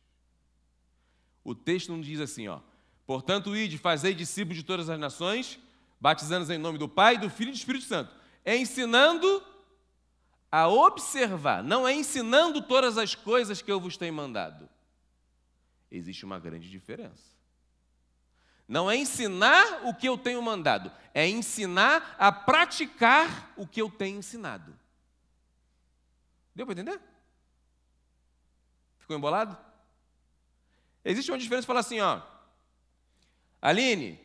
O 1.43 1.53
texto 1.53 1.91
não 1.91 2.01
diz 2.01 2.21
assim, 2.21 2.47
ó. 2.47 2.61
Portanto, 3.05 3.57
ide, 3.57 3.77
fazei 3.77 4.15
discípulos 4.15 4.57
de 4.57 4.63
todas 4.63 4.89
as 4.89 5.01
nações, 5.01 5.59
batizando-os 6.01 6.51
em 6.51 6.59
nome 6.59 6.79
do 6.79 6.89
Pai, 6.89 7.19
do 7.19 7.29
Filho 7.29 7.49
e 7.49 7.53
do 7.53 7.57
Espírito 7.57 7.87
Santo. 7.87 8.15
É 8.45 8.57
ensinando 8.57 9.43
a 10.51 10.69
observar, 10.69 11.63
não 11.65 11.89
é 11.89 11.93
ensinando 11.93 12.63
todas 12.63 12.99
as 12.99 13.17
coisas 13.17 13.61
que 13.61 13.71
eu 13.71 13.81
vos 13.81 13.97
tenho 13.97 14.15
mandado. 14.15 14.69
Existe 15.91 16.25
uma 16.25 16.39
grande 16.39 16.71
diferença. 16.71 17.40
Não 18.71 18.89
é 18.89 18.97
ensinar 18.97 19.85
o 19.85 19.93
que 19.93 20.09
eu 20.09 20.17
tenho 20.17 20.41
mandado, 20.41 20.93
é 21.13 21.27
ensinar 21.27 22.15
a 22.17 22.31
praticar 22.31 23.53
o 23.57 23.67
que 23.67 23.83
eu 23.83 23.91
tenho 23.91 24.21
ensinado. 24.21 24.79
Deu 26.55 26.65
para 26.65 26.75
entender? 26.75 27.01
Ficou 29.01 29.17
embolado? 29.17 29.59
Existe 31.05 31.33
uma 31.33 31.39
diferença 31.39 31.67
falar 31.67 31.81
assim, 31.81 31.99
ó. 32.01 32.23
Aline, 33.61 34.21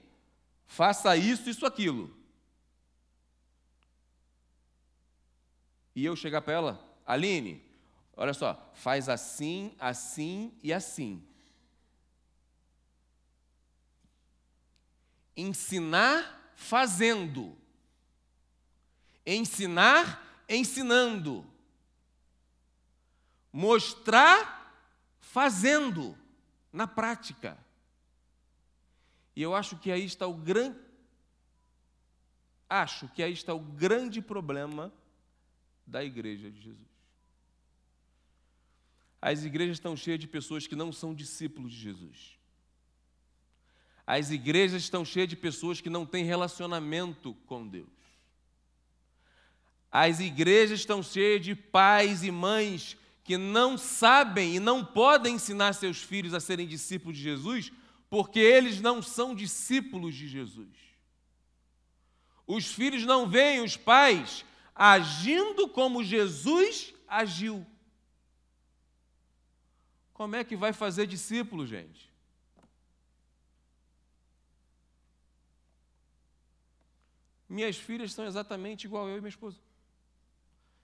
faça 0.68 1.18
isso, 1.18 1.50
isso, 1.50 1.66
aquilo. 1.66 2.16
E 5.96 6.06
eu 6.06 6.16
chegar 6.16 6.44
para 6.44 6.54
ela, 6.54 6.98
Aline, 7.04 7.66
olha 8.16 8.32
só, 8.32 8.72
faz 8.76 9.10
assim, 9.10 9.76
assim 9.80 10.54
e 10.62 10.72
assim. 10.72 11.28
Ensinar 15.36 16.54
fazendo, 16.56 17.58
ensinar 19.26 20.26
ensinando, 20.48 21.46
mostrar 23.52 24.56
fazendo, 25.20 26.18
na 26.72 26.88
prática. 26.88 27.58
E 29.36 29.42
eu 29.42 29.56
acho 29.56 29.78
que 29.78 29.92
aí 29.92 30.06
está 30.06 30.28
o 30.28 30.34
grande. 30.34 30.80
Acho 32.70 33.08
que 33.10 33.22
aí 33.22 33.32
está 33.32 33.54
o 33.54 33.60
grande 33.60 34.22
problema 34.22 34.92
da 35.86 36.04
igreja 36.04 36.50
de 36.50 36.62
Jesus. 36.62 36.96
As 39.22 39.44
igrejas 39.44 39.78
estão 39.78 39.96
cheias 39.96 40.20
de 40.20 40.28
pessoas 40.28 40.68
que 40.68 40.76
não 40.76 40.92
são 40.92 41.14
discípulos 41.14 41.72
de 41.72 41.80
Jesus. 41.80 42.35
As 44.08 44.30
igrejas 44.30 44.84
estão 44.84 45.04
cheias 45.04 45.30
de 45.30 45.36
pessoas 45.36 45.82
que 45.82 45.90
não 45.90 46.06
têm 46.06 46.24
relacionamento 46.24 47.34
com 47.46 47.68
Deus. 47.68 47.90
As 49.92 50.20
igrejas 50.20 50.82
estão 50.82 51.02
cheias 51.02 51.44
de 51.44 51.56
pais 51.56 52.24
e 52.24 52.30
mães 52.30 52.98
que 53.24 53.38
não 53.38 53.78
sabem 53.78 54.56
e 54.56 54.60
não 54.60 54.86
podem 54.86 55.36
ensinar 55.36 55.74
seus 55.74 56.04
filhos 56.04 56.34
a 56.34 56.40
serem 56.40 56.68
discípulos 56.68 57.18
de 57.18 57.24
Jesus, 57.24 57.72
porque 58.10 58.40
eles 58.40 58.80
não 58.80 59.02
são 59.02 59.34
discípulos 59.34 60.14
de 60.14 60.28
Jesus. 60.28 60.70
Os 62.46 62.68
filhos 62.68 63.04
não 63.04 63.28
veem 63.28 63.62
os 63.62 63.76
pais 63.76 64.46
agindo 64.76 65.68
como 65.68 66.04
Jesus 66.04 66.94
agiu. 67.08 67.66
Como 70.14 70.36
é 70.36 70.44
que 70.44 70.56
vai 70.56 70.72
fazer 70.72 71.08
discípulo, 71.08 71.66
gente? 71.66 72.14
Minhas 77.56 77.78
filhas 77.78 78.12
são 78.12 78.26
exatamente 78.26 78.84
igual 78.84 79.08
eu 79.08 79.16
e 79.16 79.22
minha 79.22 79.30
esposa. 79.30 79.58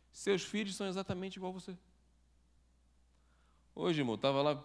Seus 0.10 0.42
filhos 0.42 0.74
são 0.74 0.88
exatamente 0.88 1.36
igual 1.36 1.52
você. 1.52 1.78
Hoje, 3.76 4.00
irmão, 4.00 4.16
estava 4.16 4.42
lá 4.42 4.64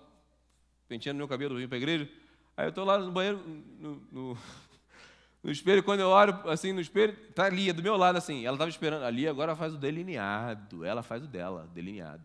penteando 0.87 1.19
meu 1.19 1.27
cabelo, 1.27 1.57
vim 1.57 1.67
para 1.67 1.77
a 1.77 1.79
igreja. 1.79 2.09
Aí 2.57 2.67
eu 2.67 2.69
estou 2.69 2.85
lá 2.85 2.97
no 2.97 3.11
banheiro, 3.11 3.39
no, 3.45 3.97
no, 4.13 4.39
no, 5.43 5.51
espelho, 5.51 5.83
quando 5.83 5.99
eu 5.99 6.09
olho 6.11 6.49
assim 6.49 6.73
no 6.73 6.81
espelho, 6.81 7.13
está 7.29 7.47
a 7.47 7.49
Lia 7.49 7.75
do 7.75 7.83
meu 7.83 7.97
lado 7.97 8.19
assim. 8.19 8.47
Ela 8.47 8.55
estava 8.55 8.71
esperando. 8.71 9.03
A 9.03 9.11
Lia 9.11 9.29
agora 9.29 9.57
faz 9.57 9.75
o 9.75 9.77
delineado. 9.77 10.85
Ela 10.85 11.03
faz 11.03 11.25
o 11.25 11.27
dela, 11.27 11.69
delineado. 11.75 12.25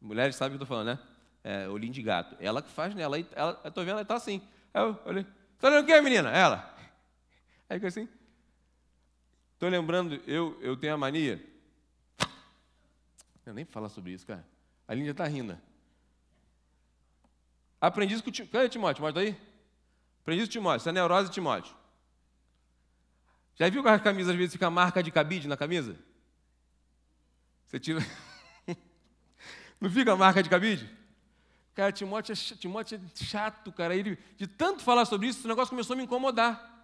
Mulheres 0.00 0.34
sabem 0.34 0.56
o 0.56 0.58
que 0.58 0.62
eu 0.62 0.64
estou 0.64 0.76
falando, 0.76 0.98
né? 0.98 1.06
É, 1.44 1.68
olhinho 1.68 1.92
de 1.92 2.02
gato. 2.02 2.36
Ela 2.40 2.60
que 2.60 2.70
faz 2.70 2.92
nela. 2.92 3.16
Ela, 3.30 3.60
eu 3.62 3.68
estou 3.68 3.84
vendo, 3.84 3.92
ela 3.92 4.02
está 4.02 4.16
assim. 4.16 4.42
Aí 4.74 4.82
eu 4.82 4.98
olhei. 5.04 5.24
Está 5.54 5.68
olhando 5.68 5.84
o 5.84 5.86
que, 5.86 6.00
menina? 6.00 6.28
Ela. 6.30 6.74
Aí 7.68 7.78
fica 7.78 7.86
assim. 7.86 8.08
Estou 9.56 9.70
lembrando, 9.70 10.20
eu, 10.26 10.54
eu 10.60 10.76
tenho 10.76 10.92
a 10.92 10.98
mania. 10.98 11.42
Eu 13.46 13.54
nem 13.54 13.64
falar 13.64 13.88
sobre 13.88 14.12
isso, 14.12 14.26
cara. 14.26 14.46
A 14.86 14.92
Lídia 14.92 15.12
está 15.12 15.26
rindo. 15.26 15.58
Aprendi 17.80 18.12
isso 18.12 18.22
com 18.22 18.28
o. 18.28 18.32
Cadê 18.32 18.68
Timóteo? 18.68 18.96
Timóteo 18.96 19.08
está 19.08 19.20
aí? 19.20 19.40
Aprendi 20.20 20.42
isso 20.42 20.50
com 20.50 20.52
Timóteo. 20.52 20.78
Isso 20.80 20.88
é 20.90 20.92
neurose 20.92 21.30
Timóteo. 21.30 21.74
Já 23.54 23.70
viu 23.70 23.82
que 23.82 23.88
a 23.88 23.98
camisa 23.98 24.32
às 24.32 24.36
vezes 24.36 24.52
fica 24.52 24.68
marca 24.68 25.02
de 25.02 25.10
cabide 25.10 25.48
na 25.48 25.56
camisa? 25.56 25.96
Você 27.64 27.80
tira. 27.80 28.00
Não 29.80 29.90
fica 29.90 30.14
marca 30.14 30.42
de 30.42 30.50
cabide? 30.50 30.94
Cara, 31.74 31.92
Timóteo 31.92 32.34
é, 32.34 32.56
Timóteo 32.56 33.00
é 33.00 33.24
chato, 33.24 33.72
cara. 33.72 33.96
Ele, 33.96 34.18
de 34.36 34.46
tanto 34.46 34.82
falar 34.82 35.06
sobre 35.06 35.28
isso, 35.28 35.38
esse 35.38 35.48
negócio 35.48 35.70
começou 35.70 35.94
a 35.94 35.96
me 35.96 36.02
incomodar. 36.04 36.76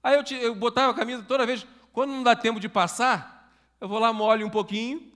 Aí 0.00 0.14
eu, 0.14 0.38
eu 0.38 0.54
botava 0.54 0.92
a 0.92 0.94
camisa 0.94 1.24
toda 1.24 1.44
vez, 1.44 1.66
quando 1.98 2.12
não 2.12 2.22
dá 2.22 2.36
tempo 2.36 2.60
de 2.60 2.68
passar, 2.68 3.52
eu 3.80 3.88
vou 3.88 3.98
lá, 3.98 4.12
molho 4.12 4.46
um 4.46 4.50
pouquinho, 4.50 5.12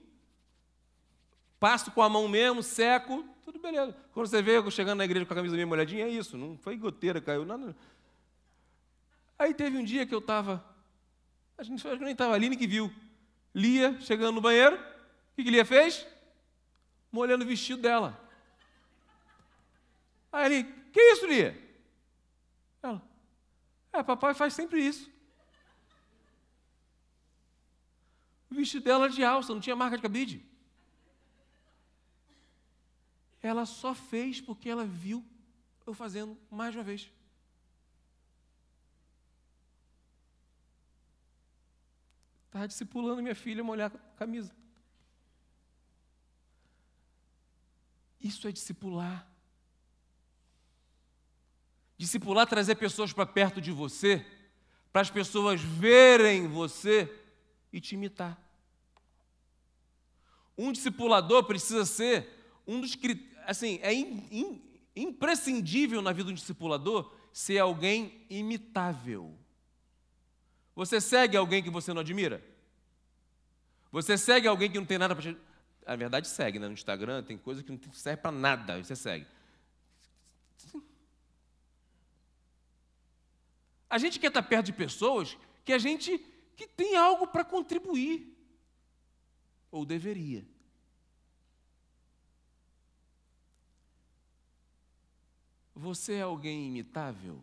passo 1.57 1.89
com 1.91 2.01
a 2.01 2.09
mão 2.09 2.27
mesmo, 2.27 2.61
seco, 2.61 3.23
tudo 3.41 3.57
beleza. 3.57 3.95
Quando 4.11 4.27
você 4.27 4.41
vê 4.41 4.57
eu 4.57 4.69
chegando 4.69 4.97
na 4.97 5.05
igreja 5.05 5.25
com 5.25 5.31
a 5.31 5.35
camisa 5.37 5.55
meio 5.55 5.65
molhadinha, 5.65 6.03
é 6.03 6.09
isso, 6.09 6.37
não 6.37 6.57
foi 6.57 6.75
goteira, 6.75 7.21
caiu 7.21 7.45
nada. 7.45 7.73
Aí 9.39 9.53
teve 9.53 9.77
um 9.77 9.83
dia 9.85 10.05
que 10.05 10.13
eu 10.13 10.19
estava, 10.19 10.61
a 11.57 11.63
gente 11.63 11.87
nem 12.01 12.11
estava 12.11 12.33
ali, 12.33 12.49
nem 12.49 12.59
que 12.59 12.67
viu. 12.67 12.91
Lia 13.55 13.97
chegando 14.01 14.35
no 14.35 14.41
banheiro, 14.41 14.75
o 14.75 15.35
que, 15.37 15.45
que 15.45 15.51
Lia 15.51 15.63
fez? 15.63 16.05
Molhando 17.09 17.45
o 17.45 17.47
vestido 17.47 17.81
dela. 17.81 18.19
Aí 20.33 20.53
ele, 20.53 20.63
que 20.91 20.99
isso, 20.99 21.25
Lia? 21.27 21.57
Ela, 22.81 23.01
é, 23.93 24.03
papai 24.03 24.33
faz 24.33 24.53
sempre 24.53 24.85
isso. 24.85 25.12
O 28.53 28.55
vestido 28.55 28.83
dela 28.83 29.09
de 29.09 29.23
alça, 29.23 29.51
não 29.51 29.59
tinha 29.59 29.75
marca 29.75 29.97
de 29.97 30.03
cabide. 30.03 30.45
Ela 33.41 33.65
só 33.65 33.95
fez 33.95 34.39
porque 34.39 34.69
ela 34.69 34.85
viu 34.85 35.25
eu 35.87 35.93
fazendo 35.93 36.37
mais 36.51 36.75
uma 36.75 36.83
vez. 36.83 37.11
Estava 42.45 42.67
discipulando 42.67 43.23
minha 43.23 43.33
filha 43.33 43.61
a 43.61 43.63
molhar 43.63 43.91
a 43.91 44.17
camisa. 44.19 44.55
Isso 48.21 48.47
é 48.47 48.51
discipular. 48.51 49.27
Discipular, 51.97 52.45
trazer 52.45 52.75
pessoas 52.75 53.11
para 53.11 53.25
perto 53.25 53.59
de 53.59 53.71
você, 53.71 54.23
para 54.91 55.01
as 55.01 55.09
pessoas 55.09 55.59
verem 55.59 56.47
você 56.47 57.11
e 57.71 57.81
te 57.81 57.95
imitar. 57.95 58.42
Um 60.57 60.71
discipulador 60.71 61.43
precisa 61.45 61.85
ser 61.85 62.27
um 62.67 62.79
dos 62.79 62.97
assim, 63.45 63.79
é 63.81 63.93
in, 63.93 64.27
in, 64.31 64.61
imprescindível 64.95 66.01
na 66.01 66.11
vida 66.11 66.27
de 66.27 66.31
um 66.33 66.35
discipulador 66.35 67.13
ser 67.31 67.59
alguém 67.59 68.25
imitável. 68.29 69.37
Você 70.75 70.99
segue 71.01 71.37
alguém 71.37 71.61
que 71.61 71.69
você 71.69 71.93
não 71.93 72.01
admira? 72.01 72.43
Você 73.91 74.17
segue 74.17 74.47
alguém 74.47 74.71
que 74.71 74.79
não 74.79 74.85
tem 74.85 74.97
nada 74.97 75.15
para 75.15 75.23
te... 75.23 75.37
Na 75.85 75.95
verdade, 75.95 76.27
segue, 76.27 76.57
né? 76.59 76.67
No 76.67 76.73
Instagram 76.73 77.21
tem 77.23 77.37
coisa 77.37 77.61
que 77.61 77.71
não 77.71 77.79
serve 77.91 78.21
para 78.21 78.31
nada, 78.31 78.81
você 78.81 78.95
segue. 78.95 79.27
A 83.89 83.97
gente 83.99 84.19
quer 84.19 84.27
estar 84.27 84.41
perto 84.41 84.67
de 84.67 84.73
pessoas 84.73 85.37
que 85.63 85.71
a 85.71 85.77
gente 85.77 86.17
que 86.55 86.67
tem 86.67 86.95
algo 86.95 87.27
para 87.27 87.43
contribuir. 87.43 88.32
Ou 89.73 89.87
deveria. 89.87 90.45
Você 95.73 96.13
é 96.13 96.21
alguém 96.21 96.67
imitável? 96.67 97.41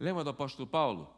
Lembra 0.00 0.24
do 0.24 0.30
apóstolo 0.30 0.66
Paulo? 0.66 1.14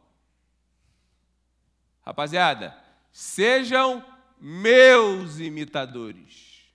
Rapaziada, 2.01 2.77
sejam 3.13 4.05
meus 4.37 5.39
imitadores. 5.39 6.69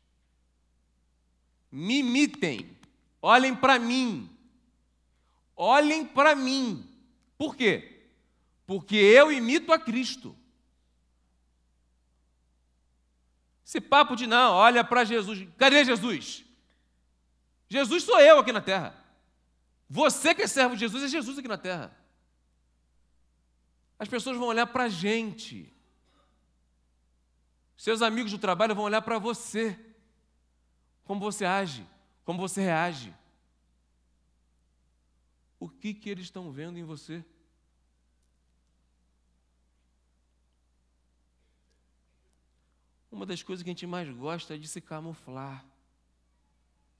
Me 1.70 1.98
imitem. 1.98 2.78
Olhem 3.20 3.54
para 3.54 3.78
mim. 3.78 4.34
Olhem 5.54 6.06
para 6.06 6.34
mim. 6.34 6.90
Por 7.36 7.54
quê? 7.54 7.89
Porque 8.70 8.94
eu 8.94 9.32
imito 9.32 9.72
a 9.72 9.80
Cristo. 9.80 10.36
Esse 13.66 13.80
papo 13.80 14.14
de 14.14 14.28
não, 14.28 14.52
olha 14.52 14.84
para 14.84 15.02
Jesus. 15.02 15.44
Cadê 15.58 15.84
Jesus? 15.84 16.44
Jesus 17.68 18.04
sou 18.04 18.20
eu 18.20 18.38
aqui 18.38 18.52
na 18.52 18.60
terra. 18.60 18.94
Você 19.88 20.36
que 20.36 20.42
é 20.42 20.46
servo 20.46 20.76
de 20.76 20.80
Jesus 20.82 21.02
é 21.02 21.08
Jesus 21.08 21.36
aqui 21.36 21.48
na 21.48 21.58
terra. 21.58 21.92
As 23.98 24.06
pessoas 24.06 24.36
vão 24.36 24.46
olhar 24.46 24.68
para 24.68 24.84
a 24.84 24.88
gente. 24.88 25.74
Seus 27.76 28.02
amigos 28.02 28.30
do 28.30 28.38
trabalho 28.38 28.76
vão 28.76 28.84
olhar 28.84 29.02
para 29.02 29.18
você. 29.18 29.76
Como 31.02 31.18
você 31.18 31.44
age, 31.44 31.84
como 32.24 32.38
você 32.38 32.60
reage 32.60 33.12
o 35.58 35.68
que, 35.68 35.92
que 35.92 36.08
eles 36.08 36.26
estão 36.26 36.52
vendo 36.52 36.78
em 36.78 36.84
você. 36.84 37.24
Uma 43.10 43.26
das 43.26 43.42
coisas 43.42 43.62
que 43.62 43.70
a 43.70 43.72
gente 43.72 43.86
mais 43.86 44.08
gosta 44.08 44.54
é 44.54 44.58
de 44.58 44.68
se 44.68 44.80
camuflar. 44.80 45.64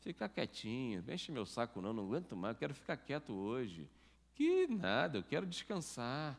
Ficar 0.01 0.29
quietinho, 0.29 1.05
enche 1.09 1.31
meu 1.31 1.45
saco 1.45 1.81
não, 1.81 1.93
não 1.93 2.05
aguento 2.05 2.35
mais, 2.35 2.57
quero 2.57 2.75
ficar 2.75 2.97
quieto 2.97 3.33
hoje. 3.33 3.89
Que 4.35 4.67
nada, 4.67 5.19
eu 5.19 5.23
quero 5.23 5.47
descansar. 5.47 6.39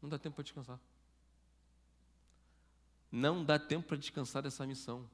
Não 0.00 0.08
dá 0.08 0.18
tempo 0.18 0.36
para 0.36 0.42
descansar. 0.42 0.80
Não 3.10 3.44
dá 3.44 3.58
tempo 3.58 3.88
para 3.88 3.96
descansar 3.96 4.42
dessa 4.42 4.66
missão 4.66 5.08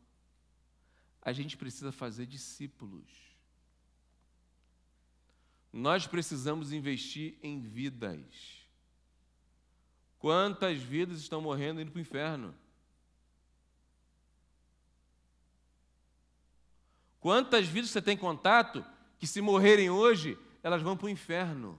a 1.28 1.32
gente 1.32 1.56
precisa 1.56 1.92
fazer 1.92 2.26
discípulos. 2.26 3.06
Nós 5.70 6.06
precisamos 6.06 6.72
investir 6.72 7.38
em 7.42 7.60
vidas. 7.60 8.57
Quantas 10.18 10.78
vidas 10.78 11.20
estão 11.20 11.40
morrendo 11.40 11.80
indo 11.80 11.90
para 11.90 11.98
o 11.98 12.02
inferno? 12.02 12.54
Quantas 17.20 17.66
vidas 17.66 17.90
você 17.90 18.02
tem 18.02 18.16
contato 18.16 18.84
que, 19.18 19.26
se 19.26 19.40
morrerem 19.40 19.90
hoje, 19.90 20.38
elas 20.62 20.82
vão 20.82 20.96
para 20.96 21.06
o 21.06 21.10
inferno? 21.10 21.78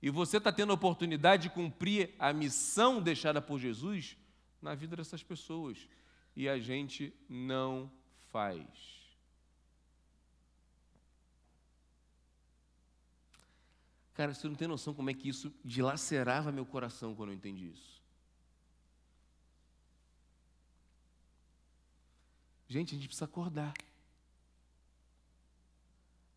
E 0.00 0.10
você 0.10 0.38
está 0.38 0.50
tendo 0.50 0.72
a 0.72 0.74
oportunidade 0.74 1.44
de 1.44 1.50
cumprir 1.50 2.14
a 2.18 2.32
missão 2.32 3.00
deixada 3.00 3.40
por 3.40 3.58
Jesus 3.58 4.16
na 4.60 4.74
vida 4.74 4.96
dessas 4.96 5.22
pessoas 5.22 5.88
e 6.34 6.48
a 6.48 6.58
gente 6.58 7.14
não 7.28 7.90
faz. 8.30 9.01
Cara, 14.14 14.34
você 14.34 14.46
não 14.46 14.54
tem 14.54 14.68
noção 14.68 14.92
como 14.92 15.10
é 15.10 15.14
que 15.14 15.28
isso 15.28 15.52
dilacerava 15.64 16.52
meu 16.52 16.66
coração 16.66 17.14
quando 17.14 17.30
eu 17.30 17.34
entendi 17.34 17.70
isso. 17.70 18.02
Gente, 22.68 22.94
a 22.94 22.98
gente 22.98 23.06
precisa 23.06 23.24
acordar. 23.24 23.74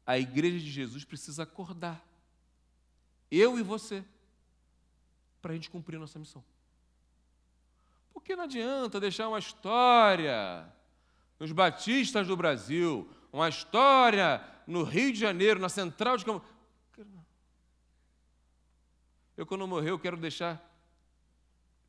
A 0.05 0.17
igreja 0.17 0.59
de 0.59 0.69
Jesus 0.69 1.03
precisa 1.03 1.43
acordar. 1.43 2.05
Eu 3.29 3.57
e 3.57 3.63
você. 3.63 4.03
Para 5.41 5.51
a 5.51 5.55
gente 5.55 5.69
cumprir 5.69 5.99
nossa 5.99 6.19
missão. 6.19 6.43
Porque 8.13 8.35
não 8.35 8.45
adianta 8.45 8.99
deixar 8.99 9.27
uma 9.27 9.39
história 9.39 10.71
nos 11.39 11.51
batistas 11.51 12.27
do 12.27 12.37
Brasil, 12.37 13.09
uma 13.31 13.49
história 13.49 14.41
no 14.65 14.83
Rio 14.83 15.11
de 15.11 15.19
Janeiro, 15.19 15.59
na 15.59 15.69
central 15.69 16.17
de 16.17 16.25
Campo. 16.25 16.45
Eu, 19.37 19.45
quando 19.45 19.67
morrer, 19.67 19.89
eu 19.89 19.99
quero 19.99 20.17
deixar 20.17 20.63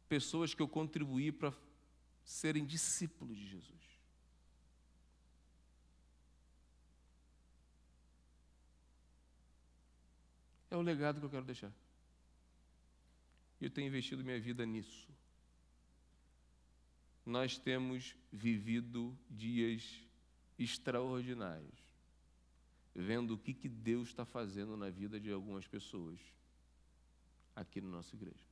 pessoas 0.09 0.53
que 0.53 0.63
eu 0.63 0.69
contribuí 0.69 1.31
para 1.31 1.53
serem 2.25 2.65
discípulos 2.65 3.37
de 3.37 3.47
Jesus. 3.47 3.77
É 10.71 10.77
o 10.77 10.83
legado 10.83 11.21
que 11.21 11.27
eu 11.27 11.31
quero 11.31 11.45
deixar. 11.45 11.73
Eu 13.61 13.71
tenho 13.71 13.87
investido 13.87 14.25
minha 14.25 14.41
vida 14.41 14.67
nisso. 14.67 15.09
Nós 17.25 17.57
temos 17.59 18.15
vivido 18.33 19.17
dias 19.31 20.01
extraordinários, 20.59 21.79
vendo 22.95 23.35
o 23.35 23.39
que, 23.39 23.55
que 23.55 23.69
Deus 23.69 24.09
está 24.09 24.25
fazendo 24.25 24.77
na 24.77 24.91
vida 24.91 25.19
de 25.19 25.31
algumas 25.31 25.67
pessoas 25.67 26.19
aqui 27.57 27.81
na 27.81 27.89
nossa 27.89 28.15
igreja. 28.15 28.45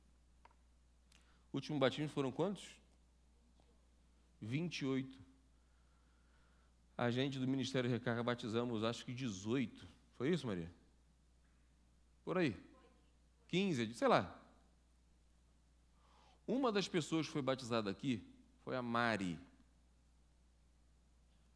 O 1.53 1.57
último 1.57 1.79
batismo 1.79 2.09
foram 2.09 2.31
quantos? 2.31 2.67
28. 4.41 5.17
A 6.97 7.11
gente 7.11 7.39
do 7.39 7.47
Ministério 7.47 7.89
Recarga 7.89 8.23
batizamos, 8.23 8.83
acho 8.83 9.05
que 9.05 9.13
18. 9.13 9.87
Foi 10.17 10.31
isso, 10.31 10.47
Maria? 10.47 10.71
Por 12.23 12.37
aí. 12.37 12.55
15, 13.47 13.93
sei 13.93 14.07
lá. 14.07 14.41
Uma 16.47 16.71
das 16.71 16.87
pessoas 16.87 17.27
que 17.27 17.33
foi 17.33 17.41
batizada 17.41 17.89
aqui 17.89 18.25
foi 18.63 18.75
a 18.75 18.81
Mari. 18.81 19.39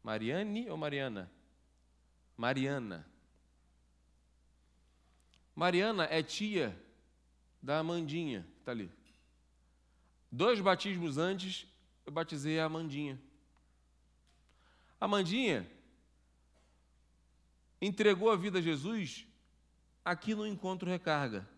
Mariane 0.02 0.70
ou 0.70 0.76
Mariana? 0.76 1.30
Mariana. 2.36 3.06
Mariana 5.54 6.04
é 6.04 6.22
tia 6.22 6.74
da 7.62 7.78
Amandinha, 7.78 8.46
está 8.58 8.72
ali. 8.72 8.90
Dois 10.30 10.60
batismos 10.60 11.18
antes, 11.18 11.66
eu 12.06 12.12
batizei 12.12 12.60
a 12.60 12.64
Amandinha. 12.64 13.20
A 15.00 15.04
Amandinha 15.04 15.68
entregou 17.80 18.30
a 18.30 18.36
vida 18.36 18.58
a 18.58 18.62
Jesus 18.62 19.26
aqui 20.04 20.34
no 20.34 20.46
Encontro 20.46 20.88
Recarga. 20.88 21.48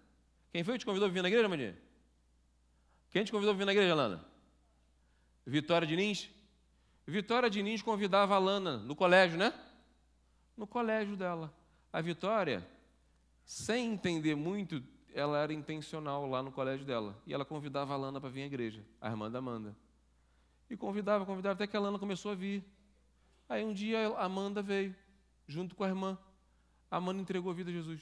Quem 0.51 0.65
foi 0.65 0.75
que 0.75 0.81
te 0.81 0.87
convidou 0.87 1.09
a 1.09 1.11
vir 1.11 1.23
na 1.23 1.29
igreja, 1.29 1.47
Amandinha? 1.47 1.79
Quem 3.11 3.25
te 3.25 3.33
convidou 3.33 3.55
a 3.55 3.57
vir 3.57 3.65
na 3.67 3.73
igreja, 3.73 3.95
Lana? 3.95 4.25
Vitória 5.47 5.87
Diniz? 5.87 6.31
Vitória 7.07 7.51
Diniz 7.51 7.83
convidava 7.83 8.35
a 8.35 8.39
Lana 8.39 8.79
no 8.79 8.95
colégio, 8.95 9.37
né? 9.37 9.53
No 10.57 10.67
colégio 10.67 11.17
dela. 11.17 11.53
A 11.93 12.01
Vitória, 12.01 12.67
sem 13.45 13.93
entender 13.93 14.35
muito, 14.35 14.83
ela 15.15 15.39
era 15.39 15.53
intencional 15.53 16.27
lá 16.27 16.43
no 16.43 16.51
colégio 16.51 16.87
dela. 16.87 17.17
E 17.27 17.35
ela 17.35 17.45
convidava 17.45 17.95
a 17.95 17.97
Lana 17.97 18.21
para 18.21 18.31
vir 18.31 18.43
à 18.43 18.47
igreja, 18.47 18.85
a 19.01 19.09
irmã 19.09 19.31
da 19.31 19.39
Amanda. 19.39 19.77
E 20.69 20.77
convidava, 20.77 21.27
convidava, 21.27 21.55
até 21.55 21.67
que 21.67 21.77
a 21.77 21.81
Lana 21.81 21.99
começou 21.99 22.33
a 22.33 22.35
vir. 22.35 22.65
Aí 23.49 23.65
um 23.65 23.73
dia 23.73 24.09
a 24.17 24.25
Amanda 24.25 24.63
veio, 24.63 24.97
junto 25.47 25.75
com 25.75 25.85
a 25.85 25.89
irmã. 25.89 26.19
A 26.91 26.97
Amanda 26.97 27.21
entregou 27.21 27.51
a 27.51 27.55
vida 27.55 27.71
a 27.71 27.73
Jesus. 27.73 28.01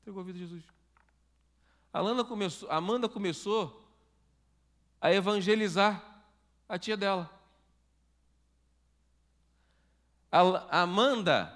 Entregou 0.00 0.22
a 0.22 0.24
vida 0.24 0.38
a 0.38 0.40
Jesus. 0.40 0.64
A 1.92 2.00
Lana 2.00 2.24
começou, 2.24 2.70
a 2.70 2.76
Amanda 2.76 3.08
começou 3.08 3.86
a 5.00 5.12
evangelizar 5.12 6.24
a 6.68 6.78
tia 6.78 6.96
dela. 6.96 7.35
A 10.30 10.82
Amanda, 10.82 11.52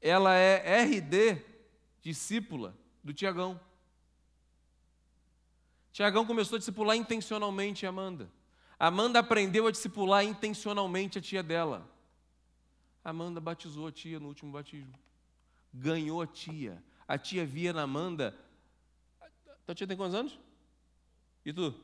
ela 0.00 0.34
é 0.34 0.82
RD, 0.82 1.42
discípula 2.00 2.76
do 3.02 3.12
Tiagão. 3.12 3.60
Tiagão 5.92 6.24
começou 6.24 6.56
a 6.56 6.58
discipular 6.58 6.96
intencionalmente 6.96 7.84
a 7.84 7.90
Amanda. 7.90 8.30
Amanda 8.78 9.18
aprendeu 9.18 9.66
a 9.66 9.70
discipular 9.70 10.24
intencionalmente 10.24 11.18
a 11.18 11.22
tia 11.22 11.42
dela. 11.42 11.88
Amanda 13.04 13.40
batizou 13.40 13.86
a 13.86 13.92
tia 13.92 14.18
no 14.18 14.28
último 14.28 14.52
batismo. 14.52 14.92
Ganhou 15.72 16.22
a 16.22 16.26
tia. 16.26 16.82
A 17.06 17.18
tia 17.18 17.44
via 17.44 17.72
na 17.72 17.82
Amanda. 17.82 18.36
Tua 19.66 19.74
tia 19.74 19.86
tem 19.86 19.96
quantos 19.96 20.14
anos? 20.14 20.38
E 21.44 21.52
tu? 21.52 21.74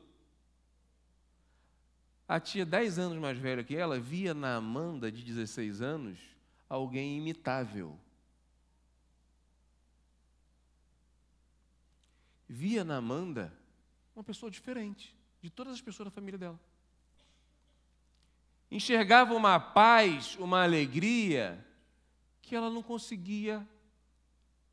A 2.29 2.39
tia, 2.39 2.63
10 2.63 2.99
anos 2.99 3.17
mais 3.17 3.39
velha 3.39 3.63
que 3.63 3.75
ela, 3.75 3.99
via 3.99 4.35
na 4.35 4.57
Amanda, 4.57 5.11
de 5.11 5.23
16 5.23 5.81
anos, 5.81 6.19
alguém 6.69 7.17
imitável. 7.17 7.99
Via 12.47 12.83
na 12.83 12.97
Amanda 12.97 13.51
uma 14.15 14.23
pessoa 14.23 14.51
diferente 14.51 15.17
de 15.41 15.49
todas 15.49 15.73
as 15.73 15.81
pessoas 15.81 16.05
da 16.05 16.11
família 16.11 16.37
dela. 16.37 16.59
Enxergava 18.69 19.33
uma 19.33 19.59
paz, 19.59 20.35
uma 20.35 20.61
alegria 20.61 21.65
que 22.43 22.55
ela 22.55 22.69
não 22.69 22.83
conseguia 22.83 23.67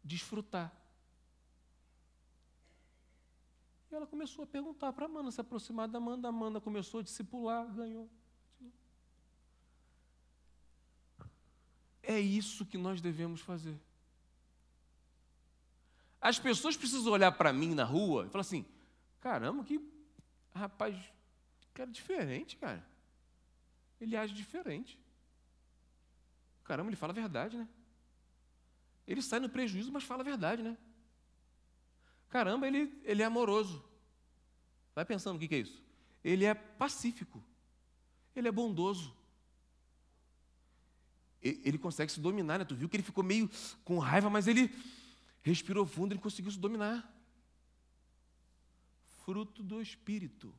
desfrutar. 0.05 0.71
E 3.86 3.86
ela 3.97 4.07
começou 4.07 4.45
a 4.45 4.47
perguntar 4.47 4.93
para 4.93 5.07
Amanda, 5.07 5.31
se 5.31 5.41
aproximar 5.41 5.89
da 5.89 5.99
Amanda. 5.99 6.29
Amanda 6.29 6.61
começou 6.61 7.01
a 7.01 7.03
discipular, 7.03 7.67
ganhou. 7.75 8.09
É 12.03 12.21
isso 12.21 12.65
que 12.65 12.79
nós 12.79 13.01
devemos 13.01 13.41
fazer. 13.41 13.81
As 16.21 16.39
pessoas 16.39 16.77
precisam 16.77 17.13
olhar 17.13 17.33
para 17.33 17.53
mim 17.53 17.75
na 17.75 17.85
rua 17.85 18.27
e 18.27 18.29
falar 18.29 18.43
assim: 18.43 18.65
caramba, 19.21 19.65
que 19.65 19.81
rapaz, 20.55 20.97
cara 21.75 21.91
diferente, 21.91 22.57
cara. 22.57 22.87
Ele 24.01 24.17
age 24.17 24.35
diferente. 24.35 24.99
Caramba, 26.65 26.91
ele 26.91 26.97
fala 26.97 27.13
a 27.13 27.15
verdade, 27.15 27.57
né? 27.57 27.69
Ele 29.07 29.23
sai 29.23 29.39
no 29.39 29.49
prejuízo, 29.49 29.93
mas 29.93 30.05
fala 30.05 30.23
a 30.23 30.25
verdade, 30.25 30.63
né? 30.63 30.77
Caramba, 32.29 32.67
ele, 32.67 32.93
ele 33.05 33.23
é 33.23 33.25
amoroso. 33.25 33.85
Vai 34.97 35.05
pensando 35.05 35.37
o 35.37 35.39
que, 35.39 35.55
é 35.55 35.59
isso. 35.59 35.83
Ele 36.25 36.47
é 36.47 36.55
pacífico. 36.55 37.45
Ele 38.35 38.49
é 38.49 38.51
bondoso. 38.51 39.15
Ele 41.43 41.77
consegue 41.77 42.11
se 42.11 42.19
dominar, 42.19 42.59
né? 42.59 42.65
Tu 42.65 42.75
viu 42.75 42.89
que 42.89 42.97
ele 42.97 43.03
ficou 43.03 43.23
meio 43.23 43.49
com 43.85 43.99
raiva, 43.99 44.31
mas 44.31 44.49
ele 44.49 44.75
respirou 45.43 45.85
fundo, 45.85 46.13
ele 46.13 46.21
conseguiu 46.21 46.51
se 46.51 46.59
dominar. 46.59 47.07
Fruto 49.27 49.63
do 49.63 49.83
Espírito. 49.83 50.53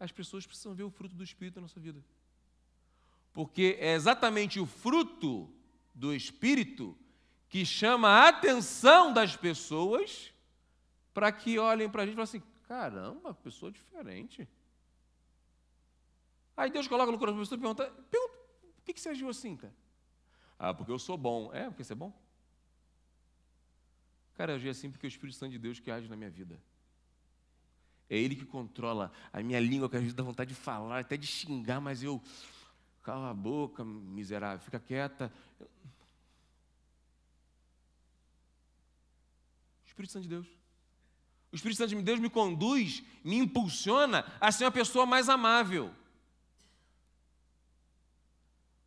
As 0.00 0.10
pessoas 0.10 0.46
precisam 0.46 0.74
ver 0.74 0.84
o 0.84 0.90
fruto 0.90 1.14
do 1.14 1.22
Espírito 1.22 1.56
na 1.56 1.62
nossa 1.62 1.78
vida. 1.78 2.02
Porque 3.34 3.76
é 3.78 3.92
exatamente 3.92 4.58
o 4.58 4.64
fruto 4.64 5.52
do 5.94 6.14
Espírito 6.14 6.96
que 7.50 7.66
chama 7.66 8.08
a 8.08 8.28
atenção 8.28 9.12
das 9.12 9.36
pessoas 9.36 10.32
para 11.16 11.32
que 11.32 11.58
olhem 11.58 11.88
para 11.88 12.02
a 12.02 12.04
gente 12.04 12.12
e 12.12 12.16
falem 12.16 12.28
assim: 12.28 12.42
caramba, 12.68 13.32
pessoa 13.32 13.72
diferente. 13.72 14.46
Aí 16.54 16.70
Deus 16.70 16.86
coloca 16.86 17.10
no 17.10 17.18
coração 17.18 17.38
da 17.38 17.42
pessoa 17.42 17.56
e 17.56 17.60
pergunta: 17.62 17.90
pergunta 18.10 18.34
por 18.74 18.84
que, 18.84 18.92
que 18.92 19.00
você 19.00 19.08
agiu 19.08 19.30
assim, 19.30 19.56
cara? 19.56 19.74
Ah, 20.58 20.74
porque 20.74 20.92
eu 20.92 20.98
sou 20.98 21.16
bom. 21.16 21.50
É, 21.54 21.70
porque 21.70 21.82
você 21.82 21.94
é 21.94 21.96
bom? 21.96 22.12
Cara, 24.34 24.52
eu 24.52 24.56
agi 24.56 24.68
assim 24.68 24.90
porque 24.90 25.06
é 25.06 25.08
o 25.08 25.14
Espírito 25.14 25.38
Santo 25.38 25.52
de 25.52 25.58
Deus 25.58 25.80
que 25.80 25.90
age 25.90 26.06
na 26.06 26.16
minha 26.16 26.28
vida. 26.28 26.60
É 28.10 28.18
Ele 28.18 28.36
que 28.36 28.44
controla 28.44 29.10
a 29.32 29.42
minha 29.42 29.58
língua, 29.58 29.88
que 29.88 29.96
às 29.96 30.02
vezes 30.02 30.14
dá 30.14 30.22
vontade 30.22 30.50
de 30.50 30.60
falar, 30.60 30.98
até 30.98 31.16
de 31.16 31.26
xingar, 31.26 31.80
mas 31.80 32.02
eu. 32.02 32.22
Cala 33.02 33.30
a 33.30 33.34
boca, 33.34 33.82
miserável, 33.82 34.62
fica 34.62 34.78
quieta. 34.78 35.32
Espírito 39.86 40.12
Santo 40.12 40.24
de 40.24 40.28
Deus. 40.28 40.65
O 41.52 41.56
Espírito 41.56 41.78
Santo 41.78 41.94
de 41.94 42.02
Deus 42.02 42.20
me 42.20 42.28
conduz, 42.28 43.02
me 43.24 43.36
impulsiona 43.36 44.24
a 44.40 44.52
ser 44.52 44.64
uma 44.64 44.72
pessoa 44.72 45.06
mais 45.06 45.28
amável. 45.28 45.94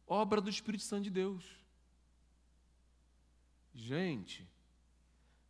obra 0.09 0.41
do 0.41 0.49
Espírito 0.49 0.83
Santo 0.83 1.03
de 1.03 1.11
Deus. 1.11 1.45
Gente, 3.73 4.45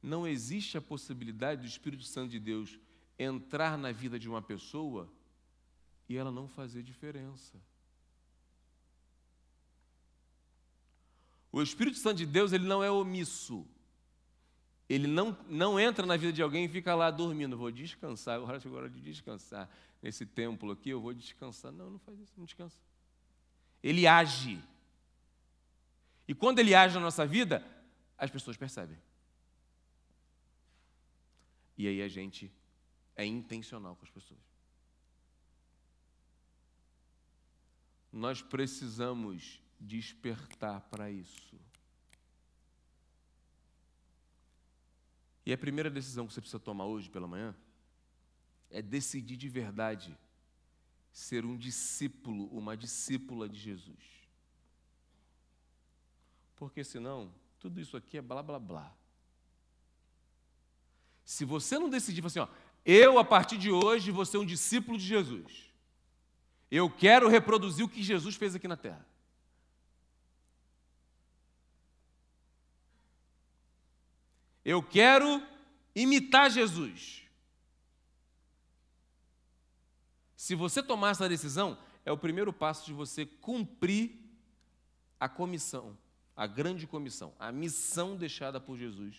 não 0.03 0.27
existe 0.27 0.77
a 0.77 0.81
possibilidade 0.81 1.61
do 1.61 1.67
Espírito 1.67 2.03
Santo 2.03 2.29
de 2.29 2.39
Deus 2.39 2.77
entrar 3.17 3.77
na 3.77 3.91
vida 3.91 4.19
de 4.19 4.29
uma 4.29 4.41
pessoa 4.41 5.11
e 6.07 6.17
ela 6.17 6.31
não 6.31 6.47
fazer 6.47 6.83
diferença. 6.83 7.57
O 11.51 11.61
Espírito 11.61 11.97
Santo 11.97 12.17
de 12.17 12.25
Deus, 12.25 12.51
ele 12.51 12.67
não 12.67 12.83
é 12.83 12.91
omisso. 12.91 13.65
Ele 14.89 15.05
não, 15.05 15.37
não 15.47 15.79
entra 15.79 16.03
na 16.03 16.17
vida 16.17 16.33
de 16.33 16.41
alguém 16.41 16.65
e 16.65 16.67
fica 16.67 16.95
lá 16.95 17.11
dormindo. 17.11 17.55
Vou 17.55 17.69
descansar, 17.71 18.37
agora 18.37 18.59
chegou 18.59 18.79
a 18.79 18.81
hora 18.81 18.89
de 18.89 18.99
descansar. 18.99 19.69
Nesse 20.01 20.25
templo 20.25 20.71
aqui, 20.71 20.89
eu 20.89 20.99
vou 20.99 21.13
descansar. 21.13 21.71
Não, 21.71 21.91
não 21.91 21.99
faz 21.99 22.19
isso, 22.19 22.33
não 22.35 22.43
descansa. 22.43 22.75
Ele 23.83 24.07
age. 24.07 24.59
E 26.27 26.33
quando 26.33 26.57
ele 26.57 26.73
age 26.73 26.95
na 26.95 27.01
nossa 27.01 27.25
vida, 27.25 27.63
as 28.17 28.31
pessoas 28.31 28.57
percebem. 28.57 28.97
E 31.77 31.87
aí 31.87 32.01
a 32.01 32.07
gente 32.07 32.51
é 33.15 33.25
intencional 33.25 33.95
com 33.95 34.05
as 34.05 34.11
pessoas. 34.11 34.39
Nós 38.11 38.41
precisamos 38.41 39.61
despertar 39.79 40.81
para 40.89 41.11
isso. 41.11 41.59
E 45.45 45.53
a 45.53 45.57
primeira 45.57 45.89
decisão 45.89 46.27
que 46.27 46.33
você 46.33 46.41
precisa 46.41 46.59
tomar 46.59 46.85
hoje 46.85 47.09
pela 47.09 47.27
manhã 47.27 47.55
é 48.69 48.81
decidir 48.81 49.35
de 49.35 49.49
verdade 49.49 50.17
ser 51.11 51.45
um 51.45 51.57
discípulo, 51.57 52.45
uma 52.47 52.77
discípula 52.77 53.49
de 53.49 53.59
Jesus. 53.59 54.19
Porque 56.55 56.83
senão, 56.83 57.33
tudo 57.59 57.79
isso 57.79 57.97
aqui 57.97 58.17
é 58.17 58.21
blá 58.21 58.43
blá 58.43 58.59
blá. 58.59 58.93
Se 61.23 61.45
você 61.45 61.79
não 61.79 61.89
decidir, 61.89 62.25
assim, 62.25 62.39
ó, 62.39 62.47
eu 62.85 63.19
a 63.19 63.23
partir 63.23 63.57
de 63.57 63.71
hoje 63.71 64.11
vou 64.11 64.25
ser 64.25 64.37
um 64.37 64.45
discípulo 64.45 64.97
de 64.97 65.05
Jesus. 65.05 65.71
Eu 66.71 66.89
quero 66.89 67.27
reproduzir 67.27 67.85
o 67.85 67.89
que 67.89 68.03
Jesus 68.03 68.35
fez 68.35 68.55
aqui 68.55 68.67
na 68.67 68.77
terra. 68.77 69.05
Eu 74.69 74.83
quero 74.83 75.41
imitar 75.95 76.51
Jesus. 76.51 77.23
Se 80.35 80.53
você 80.53 80.83
tomar 80.83 81.09
essa 81.09 81.27
decisão, 81.27 81.75
é 82.05 82.11
o 82.11 82.17
primeiro 82.17 82.53
passo 82.53 82.85
de 82.85 82.93
você 82.93 83.25
cumprir 83.25 84.11
a 85.19 85.27
comissão, 85.27 85.97
a 86.35 86.45
grande 86.45 86.85
comissão, 86.85 87.33
a 87.39 87.51
missão 87.51 88.15
deixada 88.15 88.61
por 88.61 88.77
Jesus 88.77 89.15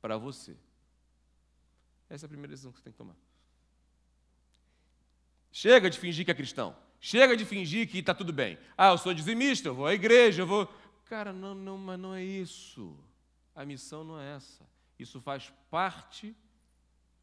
para 0.00 0.16
você. 0.16 0.56
Essa 2.08 2.26
é 2.26 2.26
a 2.26 2.28
primeira 2.28 2.52
decisão 2.52 2.70
que 2.70 2.78
você 2.78 2.84
tem 2.84 2.92
que 2.92 2.98
tomar. 2.98 3.16
Chega 5.50 5.90
de 5.90 5.98
fingir 5.98 6.24
que 6.24 6.30
é 6.30 6.34
cristão. 6.34 6.76
Chega 7.00 7.36
de 7.36 7.44
fingir 7.44 7.90
que 7.90 7.98
está 7.98 8.14
tudo 8.14 8.32
bem. 8.32 8.56
Ah, 8.76 8.90
eu 8.92 8.98
sou 8.98 9.12
dizimista, 9.12 9.70
eu 9.70 9.74
vou 9.74 9.86
à 9.86 9.94
igreja, 9.94 10.42
eu 10.42 10.46
vou. 10.46 10.72
Cara, 11.06 11.32
não, 11.32 11.52
não, 11.52 11.76
mas 11.76 11.98
não 11.98 12.14
é 12.14 12.22
isso. 12.22 12.96
A 13.58 13.64
missão 13.64 14.04
não 14.04 14.20
é 14.20 14.36
essa. 14.36 14.64
Isso 14.96 15.20
faz 15.20 15.52
parte 15.68 16.32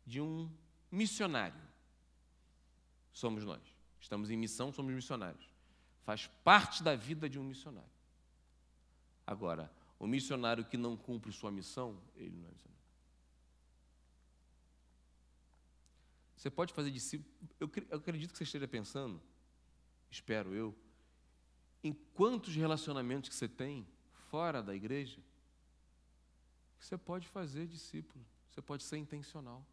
de 0.06 0.20
um 0.20 0.52
missionário. 0.92 1.62
Somos 3.14 3.46
nós. 3.46 3.62
Estamos 4.02 4.30
em 4.30 4.36
missão, 4.36 4.70
somos 4.70 4.94
missionários. 4.94 5.50
Faz 6.04 6.28
parte 6.44 6.84
da 6.84 6.94
vida 6.94 7.30
de 7.30 7.40
um 7.40 7.44
missionário. 7.46 7.90
Agora, 9.26 9.72
o 9.98 10.06
missionário 10.06 10.66
que 10.66 10.76
não 10.76 10.98
cumpre 10.98 11.32
sua 11.32 11.50
missão, 11.50 11.98
ele 12.18 12.36
não 12.36 12.50
é 12.50 12.52
missionário. 12.52 12.86
Você 16.36 16.50
pode 16.50 16.74
fazer 16.74 16.92
discípulo. 16.92 17.34
Eu, 17.62 17.72
eu 17.90 17.98
acredito 17.98 18.34
que 18.34 18.38
você 18.38 18.44
esteja 18.44 18.68
pensando, 18.68 19.22
espero 20.12 20.54
eu, 20.54 20.76
em 21.82 21.94
quantos 21.94 22.54
relacionamentos 22.58 23.30
que 23.30 23.36
você 23.36 23.48
tem 23.48 23.88
fora 24.30 24.62
da 24.62 24.76
igreja 24.76 25.24
você 26.86 26.98
pode 27.00 27.28
fazer 27.28 27.66
discípulo, 27.66 28.24
você 28.52 28.62
pode 28.62 28.84
ser 28.84 28.98
intencional. 28.98 29.66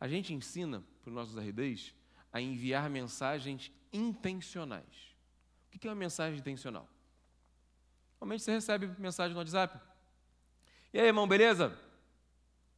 A 0.00 0.08
gente 0.08 0.32
ensina 0.32 0.82
para 1.02 1.10
os 1.10 1.14
nossos 1.14 1.36
RDs 1.36 1.94
a 2.32 2.40
enviar 2.40 2.88
mensagens 2.88 3.70
intencionais. 3.92 5.14
O 5.66 5.78
que 5.78 5.86
é 5.86 5.90
uma 5.90 5.96
mensagem 5.96 6.38
intencional? 6.38 6.88
Normalmente 8.14 8.42
você 8.42 8.52
recebe 8.52 8.86
mensagem 8.98 9.34
no 9.34 9.40
WhatsApp. 9.40 9.78
E 10.94 10.98
aí, 10.98 11.06
irmão, 11.06 11.28
beleza? 11.28 11.78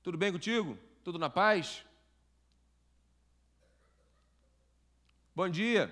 Tudo 0.03 0.19
bem 0.19 0.33
contigo? 0.33 0.77
Tudo 1.05 1.21
na 1.21 1.31
paz? 1.31 1.85
Bom 5.35 5.49
dia. 5.49 5.89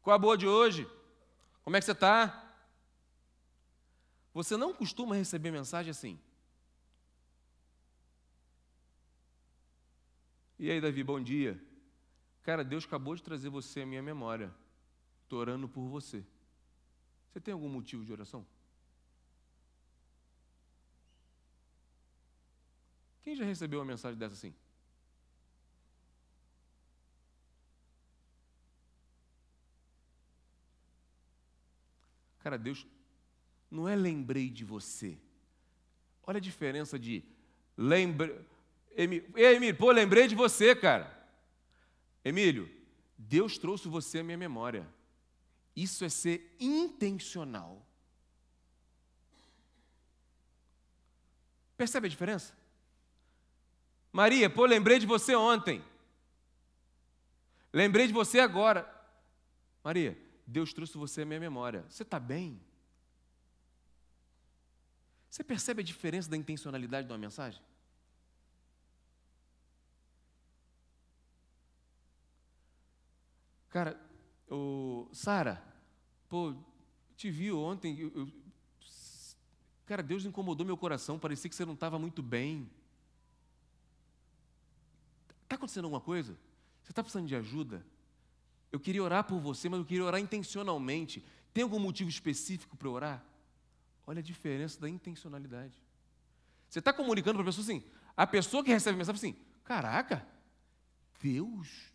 Qual 0.00 0.14
a 0.14 0.18
boa 0.18 0.38
de 0.38 0.48
hoje? 0.48 0.88
Como 1.62 1.76
é 1.76 1.80
que 1.80 1.84
você 1.84 1.92
está? 1.92 2.41
Você 4.34 4.56
não 4.56 4.72
costuma 4.72 5.14
receber 5.14 5.50
mensagem 5.50 5.90
assim. 5.90 6.18
E 10.58 10.70
aí, 10.70 10.80
Davi, 10.80 11.02
bom 11.02 11.20
dia. 11.20 11.60
Cara, 12.42 12.64
Deus 12.64 12.84
acabou 12.84 13.14
de 13.14 13.22
trazer 13.22 13.48
você 13.48 13.82
à 13.82 13.86
minha 13.86 14.02
memória. 14.02 14.54
Estou 15.22 15.38
orando 15.38 15.68
por 15.68 15.86
você. 15.88 16.24
Você 17.28 17.40
tem 17.40 17.52
algum 17.52 17.68
motivo 17.68 18.04
de 18.04 18.12
oração? 18.12 18.46
Quem 23.22 23.34
já 23.34 23.44
recebeu 23.44 23.78
uma 23.78 23.84
mensagem 23.84 24.18
dessa 24.18 24.34
assim? 24.34 24.54
Cara, 32.40 32.58
Deus 32.58 32.84
não 33.72 33.88
é 33.88 33.96
lembrei 33.96 34.50
de 34.50 34.64
você. 34.64 35.18
Olha 36.24 36.36
a 36.36 36.40
diferença 36.40 36.98
de 36.98 37.24
lembre. 37.76 38.38
Ei, 38.94 39.06
Emílio, 39.34 39.76
pô, 39.76 39.90
lembrei 39.90 40.28
de 40.28 40.34
você, 40.34 40.76
cara. 40.76 41.10
Emílio, 42.22 42.70
Deus 43.16 43.56
trouxe 43.56 43.88
você 43.88 44.18
à 44.18 44.22
minha 44.22 44.36
memória. 44.36 44.86
Isso 45.74 46.04
é 46.04 46.10
ser 46.10 46.54
intencional. 46.60 47.84
Percebe 51.74 52.06
a 52.06 52.10
diferença? 52.10 52.54
Maria, 54.12 54.50
pô, 54.50 54.66
lembrei 54.66 54.98
de 54.98 55.06
você 55.06 55.34
ontem. 55.34 55.82
Lembrei 57.72 58.06
de 58.06 58.12
você 58.12 58.38
agora. 58.38 58.86
Maria, 59.82 60.16
Deus 60.46 60.74
trouxe 60.74 60.98
você 60.98 61.22
à 61.22 61.24
minha 61.24 61.40
memória. 61.40 61.86
Você 61.88 62.02
está 62.02 62.20
bem? 62.20 62.60
Você 65.32 65.42
percebe 65.42 65.80
a 65.80 65.82
diferença 65.82 66.28
da 66.28 66.36
intencionalidade 66.36 67.06
de 67.06 67.12
uma 67.12 67.18
mensagem? 67.18 67.58
Cara, 73.70 73.98
o 74.46 75.08
Sara, 75.10 75.64
pô, 76.28 76.54
te 77.16 77.30
vi 77.30 77.50
ontem. 77.50 77.98
Eu, 77.98 78.12
eu, 78.14 78.32
cara, 79.86 80.02
Deus 80.02 80.26
incomodou 80.26 80.66
meu 80.66 80.76
coração. 80.76 81.18
Parecia 81.18 81.48
que 81.48 81.56
você 81.56 81.64
não 81.64 81.72
estava 81.72 81.98
muito 81.98 82.22
bem. 82.22 82.70
Está 85.44 85.56
acontecendo 85.56 85.84
alguma 85.84 86.02
coisa? 86.02 86.38
Você 86.82 86.92
está 86.92 87.02
precisando 87.02 87.26
de 87.26 87.36
ajuda? 87.36 87.82
Eu 88.70 88.78
queria 88.78 89.02
orar 89.02 89.24
por 89.24 89.40
você, 89.40 89.66
mas 89.70 89.80
eu 89.80 89.86
queria 89.86 90.04
orar 90.04 90.20
intencionalmente. 90.20 91.24
Tem 91.54 91.64
algum 91.64 91.78
motivo 91.78 92.10
específico 92.10 92.76
para 92.76 92.90
orar? 92.90 93.31
Olha 94.06 94.20
a 94.20 94.22
diferença 94.22 94.80
da 94.80 94.88
intencionalidade. 94.88 95.76
Você 96.68 96.78
está 96.78 96.92
comunicando 96.92 97.36
para 97.38 97.42
a 97.42 97.46
pessoa 97.46 97.64
assim, 97.64 97.84
a 98.16 98.26
pessoa 98.26 98.64
que 98.64 98.70
recebe 98.70 98.94
a 98.94 98.98
mensagem 98.98 99.18
assim, 99.18 99.44
caraca, 99.64 100.26
Deus 101.20 101.92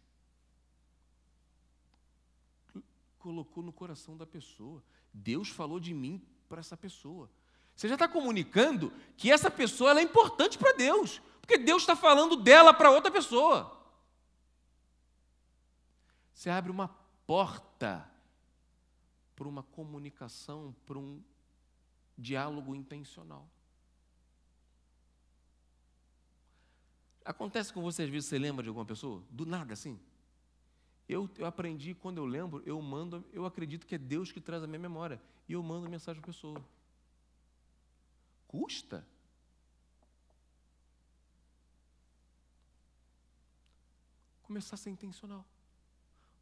colocou 3.19 3.61
no 3.61 3.73
coração 3.73 4.15
da 4.15 4.25
pessoa. 4.25 4.81
Deus 5.13 5.49
falou 5.49 5.79
de 5.79 5.93
mim 5.93 6.21
para 6.47 6.59
essa 6.59 6.77
pessoa. 6.77 7.29
Você 7.75 7.87
já 7.87 7.95
está 7.95 8.07
comunicando 8.07 8.91
que 9.17 9.31
essa 9.31 9.51
pessoa 9.51 9.99
é 9.99 10.01
importante 10.01 10.57
para 10.57 10.73
Deus, 10.73 11.21
porque 11.41 11.57
Deus 11.57 11.83
está 11.83 11.95
falando 11.95 12.35
dela 12.37 12.73
para 12.73 12.89
outra 12.89 13.11
pessoa. 13.11 13.77
Você 16.33 16.49
abre 16.49 16.71
uma 16.71 16.87
porta 17.25 18.09
para 19.35 19.47
uma 19.47 19.61
comunicação, 19.61 20.75
para 20.85 20.97
um 20.97 21.21
diálogo 22.17 22.73
intencional. 22.73 23.47
Acontece 27.23 27.73
com 27.73 27.81
você, 27.81 28.03
às 28.03 28.09
vezes, 28.09 28.29
você 28.29 28.39
lembra 28.39 28.63
de 28.63 28.69
alguma 28.69 28.85
pessoa? 28.85 29.21
Do 29.29 29.45
nada, 29.45 29.73
assim. 29.73 29.99
Eu, 31.07 31.29
eu 31.37 31.45
aprendi, 31.45 31.93
quando 31.93 32.17
eu 32.17 32.25
lembro, 32.25 32.63
eu 32.65 32.81
mando, 32.81 33.23
eu 33.31 33.45
acredito 33.45 33.85
que 33.85 33.95
é 33.95 33.97
Deus 33.97 34.31
que 34.31 34.41
traz 34.41 34.63
a 34.63 34.67
minha 34.67 34.79
memória. 34.79 35.21
E 35.47 35.53
eu 35.53 35.61
mando 35.61 35.89
mensagem 35.89 36.21
para 36.21 36.31
a 36.31 36.33
pessoa. 36.33 36.63
Custa? 38.47 39.05
Começar 44.43 44.75
a 44.75 44.77
ser 44.77 44.89
intencional. 44.89 45.45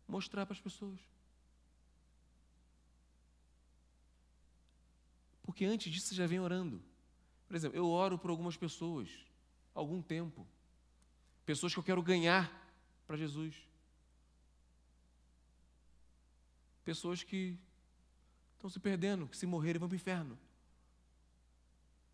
Mostrar 0.08 0.46
para 0.46 0.54
as 0.54 0.62
pessoas. 0.62 1.00
Porque 5.46 5.64
antes 5.64 5.94
disso 5.94 6.08
você 6.08 6.16
já 6.16 6.26
vem 6.26 6.40
orando. 6.40 6.82
Por 7.48 7.56
exemplo, 7.56 7.78
eu 7.78 7.88
oro 7.88 8.18
por 8.18 8.32
algumas 8.32 8.58
pessoas, 8.58 9.10
algum 9.74 10.02
tempo. 10.02 10.46
Pessoas 11.46 11.72
que 11.72 11.80
eu 11.80 11.84
quero 11.84 12.02
ganhar 12.02 12.52
para 13.06 13.16
Jesus. 13.16 13.56
Pessoas 16.84 17.24
que 17.24 17.58
estão 18.56 18.70
se 18.70 18.80
perdendo, 18.80 19.28
que 19.28 19.38
se 19.38 19.46
morrerem 19.46 19.80
vão 19.80 19.88
para 19.88 19.94
o 19.94 19.98
inferno. 19.98 20.38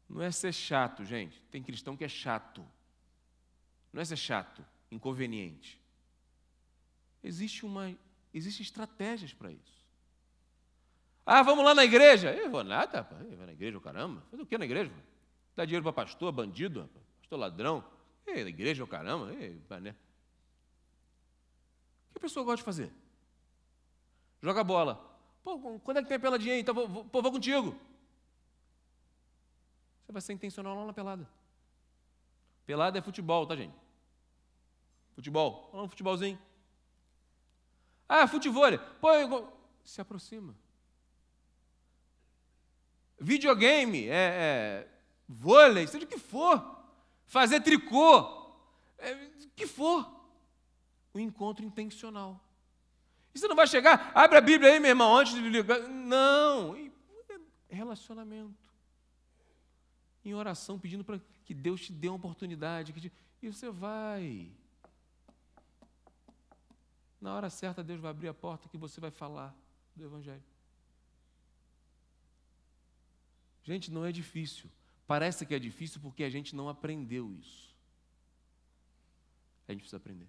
Não 0.10 0.22
é 0.22 0.30
ser 0.30 0.54
chato, 0.54 1.06
gente. 1.06 1.42
Tem 1.50 1.64
cristão 1.64 1.96
que 1.96 2.04
é 2.04 2.10
chato. 2.10 2.66
Não 3.94 4.02
é 4.02 4.06
ser 4.06 4.18
chato, 4.18 4.66
inconveniente. 4.92 5.80
Existe 7.24 7.66
uma, 7.66 7.98
existem 8.34 8.64
estratégias 8.64 9.34
para 9.34 9.52
isso. 9.52 9.81
Ah, 11.34 11.44
vamos 11.44 11.64
lá 11.64 11.74
na 11.74 11.86
igreja. 11.86 12.34
Eu 12.34 12.52
vou 12.52 12.62
nada, 12.62 12.98
rapaz. 12.98 13.22
Eu 13.22 13.38
vou 13.38 13.46
na 13.46 13.54
igreja, 13.54 13.80
caramba. 13.80 14.22
Faz 14.30 14.44
o 14.44 14.46
que 14.46 14.58
na 14.58 14.66
igreja? 14.66 14.92
Dá 15.56 15.64
dinheiro 15.64 15.82
para 15.82 15.94
pastor, 15.94 16.30
bandido, 16.30 16.90
pastor 17.22 17.40
ladrão. 17.40 17.86
Ei, 18.28 18.44
na 18.44 18.50
igreja, 18.50 18.86
caramba. 18.86 19.34
Ei, 19.36 19.62
né? 19.80 19.96
O 22.10 22.12
que 22.12 22.18
a 22.18 22.20
pessoa 22.20 22.44
gosta 22.44 22.58
de 22.58 22.64
fazer? 22.64 22.92
Joga 24.42 24.62
bola. 24.62 24.96
Pô, 25.42 25.80
quando 25.80 26.00
é 26.00 26.02
que 26.02 26.10
tem 26.10 26.18
a 26.18 26.20
peladinha 26.20 26.54
aí? 26.54 26.60
Então, 26.60 26.76
vou, 26.76 26.86
vou, 26.90 27.06
pô, 27.06 27.22
vou 27.22 27.32
contigo. 27.32 27.80
Você 30.04 30.12
vai 30.12 30.22
ser 30.22 30.34
intencional 30.34 30.76
lá 30.76 30.86
na 30.86 30.92
pelada. 30.92 31.26
Pelada 32.66 33.00
é 33.00 33.02
futebol, 33.02 33.48
tá, 33.48 33.56
gente? 33.56 33.74
Futebol. 35.16 35.70
Vamos 35.72 35.86
um 35.86 35.90
futebolzinho. 35.90 36.38
Ah, 38.10 38.28
futebol. 38.28 38.66
Pô, 39.00 39.14
eu... 39.14 39.54
se 39.86 40.02
aproxima. 40.02 40.54
Videogame, 43.24 44.08
é, 44.08 44.10
é, 44.10 44.88
vôlei, 45.30 45.86
seja 45.86 46.06
o 46.06 46.08
que 46.08 46.18
for. 46.18 46.80
Fazer 47.28 47.62
tricô, 47.62 48.52
é, 48.98 49.14
que 49.56 49.68
for. 49.68 50.10
O 51.14 51.20
encontro 51.20 51.64
intencional. 51.64 52.44
E 53.34 53.38
você 53.38 53.48
não 53.48 53.56
vai 53.56 53.68
chegar, 53.68 54.12
abre 54.16 54.40
a 54.40 54.42
Bíblia 54.42 54.72
aí, 54.72 54.80
meu 54.80 54.90
irmão, 54.90 55.16
antes 55.16 55.36
de 55.36 55.42
ligar. 55.48 55.80
Não. 55.88 56.76
É 57.70 57.76
relacionamento. 57.76 58.58
Em 60.26 60.34
oração, 60.34 60.80
pedindo 60.80 61.04
para 61.04 61.22
que 61.46 61.54
Deus 61.54 61.82
te 61.82 61.94
dê 61.94 62.08
uma 62.08 62.18
oportunidade. 62.18 62.92
Te... 62.92 63.12
E 63.40 63.48
você 63.48 63.70
vai. 63.70 64.52
Na 67.20 67.36
hora 67.36 67.52
certa, 67.52 67.84
Deus 67.84 68.02
vai 68.02 68.10
abrir 68.10 68.30
a 68.30 68.34
porta 68.34 68.68
que 68.68 68.78
você 68.78 69.00
vai 69.00 69.12
falar 69.12 69.56
do 69.96 70.04
Evangelho. 70.04 70.51
Gente, 73.72 73.90
não 73.90 74.04
é 74.06 74.12
difícil. 74.12 74.70
Parece 75.08 75.46
que 75.46 75.56
é 75.56 75.60
difícil 75.60 76.02
porque 76.02 76.26
a 76.26 76.30
gente 76.30 76.54
não 76.54 76.68
aprendeu 76.68 77.34
isso. 77.34 77.74
A 79.66 79.72
gente 79.72 79.80
precisa 79.80 79.96
aprender. 79.96 80.28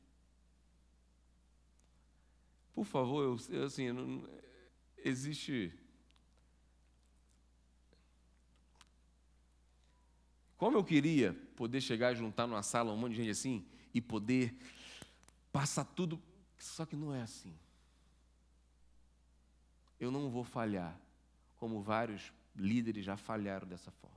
Por 2.73 2.85
favor, 2.85 3.41
eu, 3.51 3.65
assim, 3.65 3.91
não, 3.91 4.29
existe. 4.99 5.77
Como 10.57 10.77
eu 10.77 10.85
queria 10.85 11.35
poder 11.57 11.81
chegar 11.81 12.13
e 12.13 12.17
juntar 12.17 12.47
numa 12.47 12.63
sala 12.63 12.93
um 12.93 12.97
monte 12.97 13.15
de 13.15 13.19
gente 13.23 13.31
assim 13.31 13.67
e 13.93 14.01
poder 14.01 14.57
passar 15.51 15.85
tudo 15.85 16.23
só 16.57 16.87
que 16.87 16.95
não 16.95 17.13
é 17.13 17.23
assim. 17.23 17.53
Eu 19.99 20.13
não 20.13 20.31
vou 20.31 20.45
falhar, 20.45 20.97
como 21.57 21.83
vários 21.83 22.33
líderes 22.55 23.05
já 23.05 23.17
falharam 23.17 23.67
dessa 23.67 23.91
forma. 23.91 24.17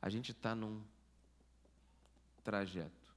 A 0.00 0.08
gente 0.08 0.32
está 0.32 0.54
num 0.54 0.82
trajeto. 2.42 3.14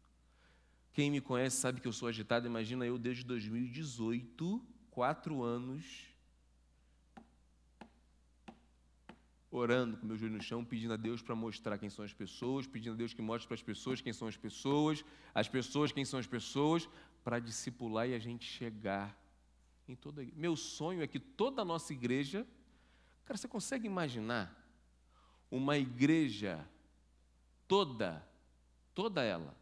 Quem 0.94 1.12
me 1.12 1.22
conhece 1.22 1.58
sabe 1.58 1.80
que 1.80 1.88
eu 1.88 1.94
sou 1.94 2.08
agitado. 2.08 2.48
Imagina 2.48 2.86
eu 2.86 2.98
desde 2.98 3.24
2018, 3.24 4.62
quatro 4.90 5.44
anos, 5.44 6.10
orando 9.52 9.98
com 9.98 10.06
meu 10.06 10.18
joelho 10.18 10.36
no 10.36 10.42
chão, 10.42 10.64
pedindo 10.64 10.94
a 10.94 10.98
Deus 10.98 11.22
para 11.22 11.36
mostrar 11.36 11.78
quem 11.78 11.90
são 11.90 12.04
as 12.06 12.14
pessoas, 12.14 12.68
pedindo 12.68 12.94
a 12.94 12.98
Deus 12.98 13.14
que 13.14 13.22
mostre 13.22 13.48
para 13.48 13.56
as 13.56 13.64
pessoas 13.64 14.02
quem 14.02 14.14
são 14.14 14.28
as 14.28 14.38
pessoas, 14.38 15.04
as 15.34 15.48
pessoas 15.48 15.92
quem 15.92 16.06
são 16.06 16.20
as 16.20 16.28
pessoas, 16.28 16.90
para 17.24 17.40
discipular 17.40 18.08
e 18.08 18.14
a 18.14 18.20
gente 18.20 18.46
chegar 18.46 19.18
em 19.88 19.96
toda. 19.96 20.26
Meu 20.36 20.56
sonho 20.56 21.02
é 21.02 21.08
que 21.08 21.20
toda 21.20 21.62
a 21.62 21.66
nossa 21.66 21.94
igreja. 21.94 22.46
Cara, 23.30 23.38
você 23.38 23.48
consegue 23.48 23.86
imaginar 23.86 24.52
uma 25.52 25.78
igreja 25.78 26.68
toda, 27.68 28.28
toda 28.96 29.22
ela, 29.22 29.56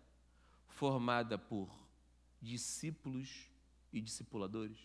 formada 0.70 1.38
por 1.38 1.70
discípulos 2.42 3.52
e 3.92 4.00
discipuladores? 4.00 4.80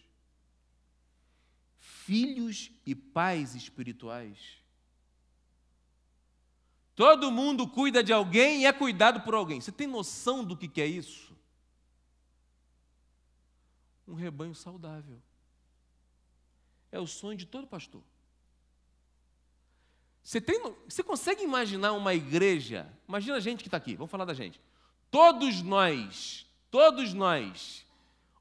Filhos 1.79 2.73
e 2.85 2.93
pais 2.93 3.55
espirituais. 3.55 4.59
Todo 6.97 7.31
mundo 7.31 7.69
cuida 7.69 8.03
de 8.03 8.13
alguém 8.13 8.63
e 8.63 8.67
é 8.67 8.73
cuidado 8.73 9.21
por 9.21 9.33
alguém. 9.33 9.61
Você 9.61 9.71
tem 9.71 9.87
noção 9.87 10.45
do 10.45 10.57
que 10.57 10.81
é 10.81 10.87
isso? 10.87 11.33
um 14.09 14.15
rebanho 14.15 14.57
saudável. 14.57 15.23
É 16.91 16.99
o 16.99 17.07
sonho 17.07 17.39
de 17.39 17.47
todo 17.47 17.69
pastor. 17.69 18.03
Você, 20.23 20.41
tem, 20.41 20.61
você 20.89 21.03
consegue 21.03 21.43
imaginar 21.43 21.93
uma 21.93 22.15
igreja? 22.15 22.87
Imagina 23.09 23.37
a 23.37 23.41
gente 23.41 23.63
que 23.63 23.69
está 23.69 23.77
aqui, 23.77 23.95
vamos 23.97 24.11
falar 24.11 24.25
da 24.25 24.35
gente. 24.35 24.61
Todos 25.11 25.63
nós, 25.63 26.47
todos 26.71 27.13
nós, 27.13 27.85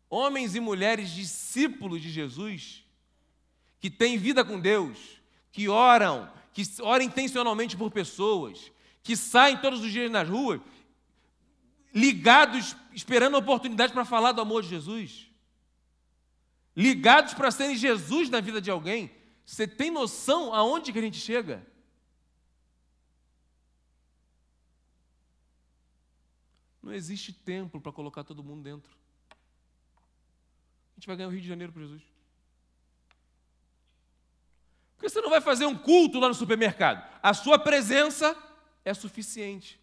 homens 0.10 0.56
e 0.56 0.60
mulheres 0.60 1.10
discípulos 1.10 2.02
de 2.02 2.10
Jesus, 2.10 2.86
que 3.80 3.90
têm 3.90 4.18
vida 4.18 4.46
com 4.46 4.60
Deus, 4.60 4.98
que 5.52 5.68
oram, 5.68 6.32
que 6.54 6.64
oram 6.82 7.04
intencionalmente 7.04 7.76
por 7.76 7.90
pessoas, 7.92 8.72
que 9.04 9.18
saem 9.18 9.58
todos 9.58 9.82
os 9.82 9.92
dias 9.92 10.12
nas 10.12 10.30
ruas, 10.30 10.62
ligados, 11.94 12.76
esperando 12.94 13.36
a 13.36 13.40
oportunidade 13.40 13.92
para 13.92 14.06
falar 14.06 14.32
do 14.32 14.42
amor 14.42 14.62
de 14.62 14.70
Jesus 14.70 15.32
ligados 16.76 17.34
para 17.34 17.52
serem 17.52 17.76
Jesus 17.76 18.30
na 18.30 18.40
vida 18.40 18.62
de 18.62 18.72
alguém, 18.72 19.12
você 19.46 19.68
tem 19.68 19.92
noção 19.92 20.54
aonde 20.54 20.92
que 20.94 21.00
a 21.00 21.02
gente 21.02 21.18
chega? 21.18 21.66
Não 26.82 26.94
existe 26.94 27.32
templo 27.32 27.80
para 27.80 27.92
colocar 27.92 28.24
todo 28.24 28.44
mundo 28.44 28.64
dentro. 28.64 28.92
A 29.32 30.96
gente 30.96 31.08
vai 31.08 31.16
ganhar 31.16 31.30
o 31.30 31.32
Rio 31.32 31.42
de 31.42 31.48
Janeiro 31.48 31.72
para 31.72 31.84
Jesus. 31.84 32.04
Porque 34.96 35.10
você 35.10 35.22
não 35.22 35.30
vai 35.30 35.42
fazer 35.42 35.66
um 35.66 35.78
culto 35.78 36.20
lá 36.20 36.28
no 36.28 36.34
supermercado. 36.34 37.08
A 37.22 37.34
sua 37.34 37.58
presença 37.58 38.36
é 38.84 38.94
suficiente 38.94 39.80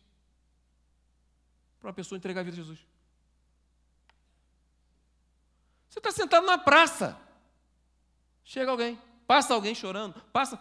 para 1.79 1.89
uma 1.89 1.95
pessoa 1.95 2.17
entregar 2.17 2.41
a 2.41 2.45
vida 2.45 2.57
a 2.57 2.61
Jesus. 2.61 2.79
Você 5.89 5.99
está 5.99 6.13
sentado 6.13 6.47
na 6.47 6.59
praça. 6.59 7.21
Chega 8.45 8.71
alguém, 8.71 9.01
passa 9.27 9.55
alguém 9.55 9.75
chorando, 9.75 10.21
passa. 10.33 10.59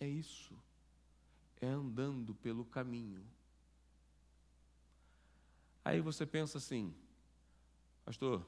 É 0.00 0.06
isso. 0.06 0.45
É 1.60 1.66
andando 1.66 2.34
pelo 2.34 2.64
caminho. 2.64 3.24
Aí 5.84 6.00
você 6.00 6.26
pensa 6.26 6.58
assim, 6.58 6.92
pastor, 8.04 8.44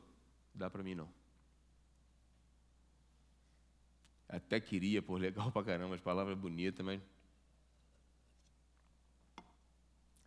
dá 0.54 0.68
para 0.68 0.82
mim 0.82 0.94
não. 0.94 1.08
Até 4.28 4.60
queria, 4.60 5.00
por 5.00 5.18
legal 5.20 5.50
pra 5.50 5.64
caramba, 5.64 5.94
as 5.94 6.00
palavras 6.00 6.36
bonitas, 6.36 6.84
mas. 6.84 7.00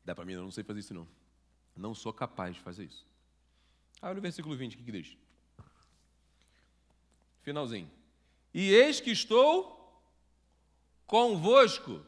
Dá 0.03 0.15
para 0.15 0.25
mim, 0.25 0.35
não, 0.35 0.43
não 0.43 0.51
sei 0.51 0.63
fazer 0.63 0.79
isso 0.79 0.93
não. 0.93 1.07
Não 1.75 1.93
sou 1.93 2.11
capaz 2.11 2.55
de 2.55 2.61
fazer 2.61 2.85
isso. 2.85 3.05
Olha 4.01 4.17
o 4.17 4.21
versículo 4.21 4.55
20, 4.55 4.73
o 4.73 4.77
que, 4.77 4.83
que 4.83 4.91
diz? 4.91 5.17
Finalzinho. 7.43 7.89
E 8.53 8.71
eis 8.71 8.99
que 8.99 9.11
estou 9.11 10.01
convosco 11.05 12.03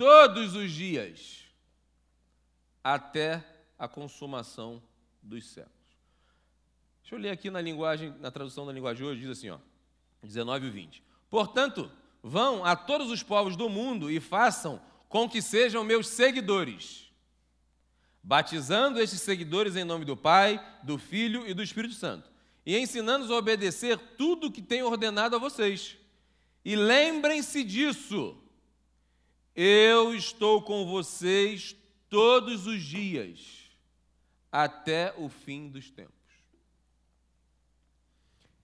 todos 0.00 0.54
os 0.54 0.72
dias, 0.72 1.44
até 2.82 3.44
a 3.78 3.86
consumação 3.86 4.82
dos 5.22 5.46
séculos. 5.50 5.76
Deixa 7.02 7.14
eu 7.14 7.18
ler 7.18 7.28
aqui 7.28 7.50
na 7.50 7.60
linguagem, 7.60 8.14
na 8.18 8.30
tradução 8.30 8.64
da 8.64 8.72
linguagem 8.72 9.06
hoje, 9.06 9.20
diz 9.20 9.28
assim, 9.28 9.50
ó, 9.50 9.58
19 10.22 10.68
e 10.68 10.70
20. 10.70 11.04
Portanto, 11.28 11.92
vão 12.22 12.64
a 12.64 12.74
todos 12.74 13.10
os 13.10 13.22
povos 13.22 13.56
do 13.56 13.68
mundo 13.68 14.10
e 14.10 14.20
façam 14.20 14.80
com 15.06 15.28
que 15.28 15.42
sejam 15.42 15.84
meus 15.84 16.08
seguidores, 16.08 17.12
batizando 18.22 19.02
estes 19.02 19.20
seguidores 19.20 19.76
em 19.76 19.84
nome 19.84 20.06
do 20.06 20.16
Pai, 20.16 20.66
do 20.82 20.96
Filho 20.96 21.46
e 21.46 21.52
do 21.52 21.62
Espírito 21.62 21.92
Santo, 21.92 22.30
e 22.64 22.74
ensinando-os 22.74 23.30
a 23.30 23.36
obedecer 23.36 23.98
tudo 24.16 24.46
o 24.46 24.50
que 24.50 24.62
tenho 24.62 24.86
ordenado 24.86 25.36
a 25.36 25.38
vocês. 25.38 25.98
E 26.64 26.74
lembrem-se 26.74 27.62
disso. 27.62 28.42
Eu 29.54 30.14
estou 30.14 30.62
com 30.62 30.86
vocês 30.86 31.76
todos 32.08 32.66
os 32.66 32.82
dias, 32.82 33.70
até 34.50 35.14
o 35.16 35.28
fim 35.28 35.68
dos 35.68 35.90
tempos. 35.90 36.14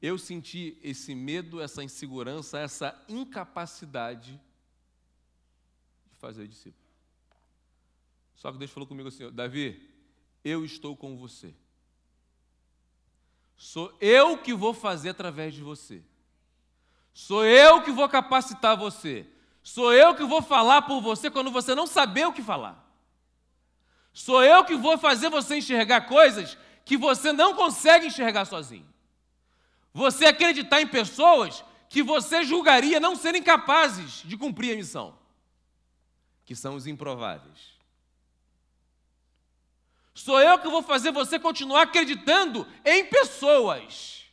Eu 0.00 0.18
senti 0.18 0.78
esse 0.82 1.14
medo, 1.14 1.60
essa 1.60 1.82
insegurança, 1.82 2.58
essa 2.58 3.04
incapacidade 3.08 4.40
de 6.10 6.16
fazer 6.18 6.46
discípulo. 6.46 6.86
Só 8.36 8.52
que 8.52 8.58
Deus 8.58 8.70
falou 8.70 8.86
comigo 8.86 9.08
assim: 9.08 9.30
Davi, 9.32 9.90
eu 10.44 10.64
estou 10.64 10.96
com 10.96 11.16
você. 11.16 11.54
Sou 13.56 13.96
eu 14.00 14.36
que 14.38 14.52
vou 14.52 14.74
fazer 14.74 15.08
através 15.08 15.54
de 15.54 15.62
você. 15.62 16.04
Sou 17.14 17.44
eu 17.44 17.82
que 17.82 17.90
vou 17.90 18.08
capacitar 18.08 18.76
você. 18.76 19.26
Sou 19.66 19.92
eu 19.92 20.14
que 20.14 20.22
vou 20.22 20.40
falar 20.40 20.82
por 20.82 21.00
você 21.00 21.28
quando 21.28 21.50
você 21.50 21.74
não 21.74 21.88
saber 21.88 22.24
o 22.24 22.32
que 22.32 22.40
falar. 22.40 22.88
Sou 24.12 24.44
eu 24.44 24.64
que 24.64 24.76
vou 24.76 24.96
fazer 24.96 25.28
você 25.28 25.56
enxergar 25.56 26.02
coisas 26.02 26.56
que 26.84 26.96
você 26.96 27.32
não 27.32 27.52
consegue 27.52 28.06
enxergar 28.06 28.44
sozinho. 28.44 28.86
Você 29.92 30.26
acreditar 30.26 30.80
em 30.80 30.86
pessoas 30.86 31.64
que 31.88 32.00
você 32.00 32.44
julgaria 32.44 33.00
não 33.00 33.16
serem 33.16 33.42
capazes 33.42 34.22
de 34.24 34.36
cumprir 34.36 34.72
a 34.72 34.76
missão, 34.76 35.18
que 36.44 36.54
são 36.54 36.76
os 36.76 36.86
improváveis. 36.86 37.74
Sou 40.14 40.40
eu 40.40 40.60
que 40.60 40.68
vou 40.68 40.80
fazer 40.80 41.10
você 41.10 41.40
continuar 41.40 41.82
acreditando 41.82 42.64
em 42.84 43.04
pessoas, 43.06 44.26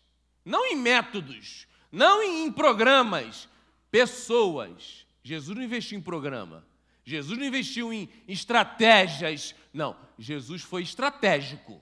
não 0.45 0.63
em 0.67 0.75
métodos, 0.75 1.65
não 1.91 2.21
em 2.21 2.51
programas, 2.51 3.49
pessoas. 3.89 5.03
Jesus 5.23 5.57
não 5.57 5.63
investiu 5.63 5.97
em 5.97 6.01
programa. 6.01 6.65
Jesus 7.05 7.37
não 7.37 7.45
investiu 7.45 7.91
em 7.91 8.09
estratégias. 8.27 9.55
Não, 9.73 9.97
Jesus 10.19 10.61
foi 10.61 10.83
estratégico. 10.83 11.81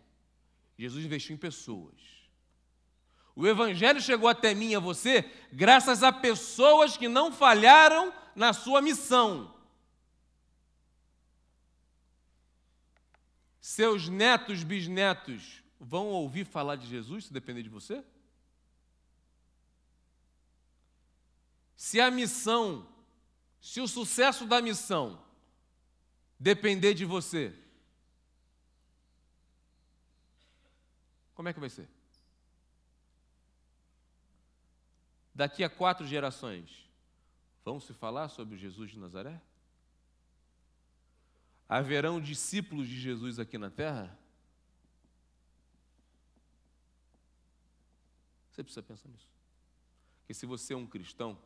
Jesus 0.78 1.04
investiu 1.04 1.36
em 1.36 1.39
pessoas. 1.39 1.96
O 3.36 3.48
Evangelho 3.48 4.02
chegou 4.02 4.30
até 4.30 4.54
mim 4.54 4.72
e 4.72 4.76
a 4.76 4.80
você 4.80 5.30
graças 5.52 6.04
a 6.04 6.12
pessoas 6.12 6.98
que 6.98 7.08
não 7.08 7.32
falharam 7.32 8.14
na 8.36 8.54
sua 8.54 8.82
missão. 8.82 9.54
Seus 13.60 14.10
netos, 14.10 14.64
bisnetos 14.64 15.64
vão 15.80 16.08
ouvir 16.08 16.46
falar 16.46 16.76
de 16.76 16.88
Jesus 16.88 17.26
se 17.26 17.34
depender 17.34 17.64
de 17.64 17.70
você? 17.70 18.04
Se 21.76 22.00
a 22.00 22.12
missão, 22.12 22.88
se 23.62 23.80
o 23.80 23.88
sucesso 23.88 24.45
da 24.45 24.62
missão 24.62 25.24
depender 26.39 26.93
de 26.93 27.05
você, 27.05 27.55
como 31.34 31.47
é 31.47 31.53
que 31.53 31.59
vai 31.59 31.70
ser? 31.70 31.88
daqui 35.34 35.64
a 35.64 35.70
quatro 35.70 36.05
gerações, 36.05 36.88
vão 37.64 37.80
se 37.80 37.93
falar 37.93 38.30
sobre 38.30 38.57
Jesus 38.57 38.91
de 38.91 38.99
Nazaré? 38.99 39.41
Haverão 41.68 42.22
discípulos 42.22 42.88
de 42.88 42.99
Jesus 42.99 43.39
aqui 43.39 43.57
na 43.57 43.72
terra? 43.72 44.16
Você 48.51 48.64
precisa 48.64 48.84
pensar 48.84 49.09
nisso. 49.09 49.28
Porque 50.20 50.34
se 50.34 50.45
você 50.45 50.74
é 50.74 50.78
um 50.78 50.86
cristão, 50.86 51.41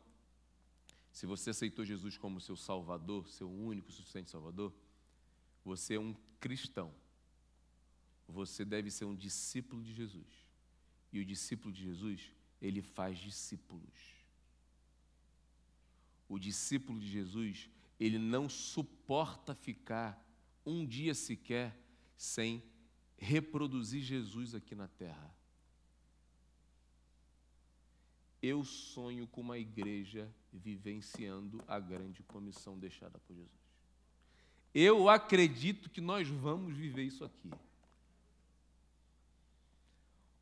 se 1.16 1.24
você 1.24 1.48
aceitou 1.48 1.82
Jesus 1.82 2.18
como 2.18 2.42
seu 2.42 2.54
Salvador, 2.54 3.26
seu 3.26 3.50
único 3.50 3.90
suficiente 3.90 4.30
Salvador, 4.30 4.70
você 5.64 5.94
é 5.94 5.98
um 5.98 6.14
cristão. 6.38 6.94
Você 8.28 8.66
deve 8.66 8.90
ser 8.90 9.06
um 9.06 9.16
discípulo 9.16 9.82
de 9.82 9.94
Jesus. 9.94 10.26
E 11.10 11.18
o 11.18 11.24
discípulo 11.24 11.72
de 11.72 11.84
Jesus 11.84 12.30
ele 12.60 12.82
faz 12.82 13.16
discípulos. 13.16 13.94
O 16.28 16.38
discípulo 16.38 17.00
de 17.00 17.08
Jesus, 17.08 17.70
ele 17.98 18.18
não 18.18 18.46
suporta 18.46 19.54
ficar 19.54 20.22
um 20.66 20.84
dia 20.84 21.14
sequer 21.14 21.80
sem 22.14 22.62
reproduzir 23.16 24.02
Jesus 24.02 24.54
aqui 24.54 24.74
na 24.74 24.86
terra. 24.86 25.34
Eu 28.42 28.62
sonho 28.66 29.26
com 29.26 29.40
uma 29.40 29.58
igreja 29.58 30.30
vivenciando 30.56 31.62
a 31.68 31.78
grande 31.78 32.22
comissão 32.22 32.78
deixada 32.78 33.18
por 33.20 33.34
Jesus. 33.34 33.50
Eu 34.74 35.08
acredito 35.08 35.88
que 35.88 36.00
nós 36.00 36.28
vamos 36.28 36.76
viver 36.76 37.04
isso 37.04 37.24
aqui. 37.24 37.50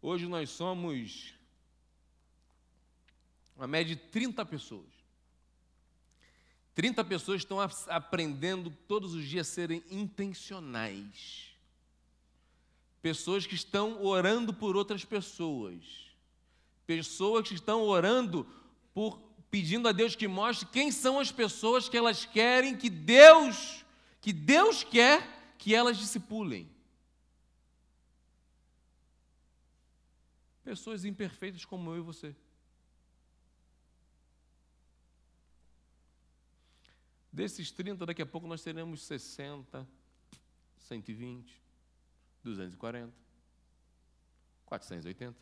Hoje 0.03 0.27
nós 0.27 0.51
somos 0.51 1.35
uma 3.57 3.67
média 3.67 3.95
de 3.95 4.03
30 4.03 4.45
pessoas. 4.45 4.93
30 6.75 7.05
pessoas 7.05 7.41
estão 7.43 7.59
aprendendo 7.61 8.71
todos 8.89 9.15
os 9.15 9.25
dias 9.25 9.49
a 9.49 9.53
serem 9.53 9.83
intencionais. 9.91 11.55
Pessoas 13.01 13.47
que 13.47 13.55
estão 13.55 14.03
orando 14.03 14.53
por 14.53 14.77
outras 14.77 15.05
pessoas. 15.05 15.85
Pessoas 16.87 17.49
que 17.49 17.55
estão 17.55 17.83
orando 17.83 18.45
por 18.93 19.19
pedindo 19.55 19.87
a 19.87 19.93
Deus 19.93 20.17
que 20.17 20.27
mostre 20.27 20.67
quem 20.67 20.91
são 20.91 21.21
as 21.21 21.31
pessoas 21.31 21.89
que 21.89 21.97
elas 21.97 22.27
querem 22.27 22.77
que 22.77 22.91
Deus, 22.91 23.85
que 24.21 24.33
Deus 24.33 24.83
quer 24.83 25.55
que 25.57 25.73
elas 25.73 25.97
discipulem. 25.97 26.69
Pessoas 30.65 31.05
imperfeitas 31.05 31.65
como 31.65 31.93
eu 31.93 31.99
e 31.99 32.01
você. 32.01 32.35
Desses 37.33 37.71
30, 37.71 38.05
daqui 38.07 38.23
a 38.23 38.27
pouco 38.27 38.49
nós 38.49 38.61
teremos 38.61 39.03
60, 39.03 39.87
120, 40.79 41.63
240, 42.43 43.15
480. 44.67 45.39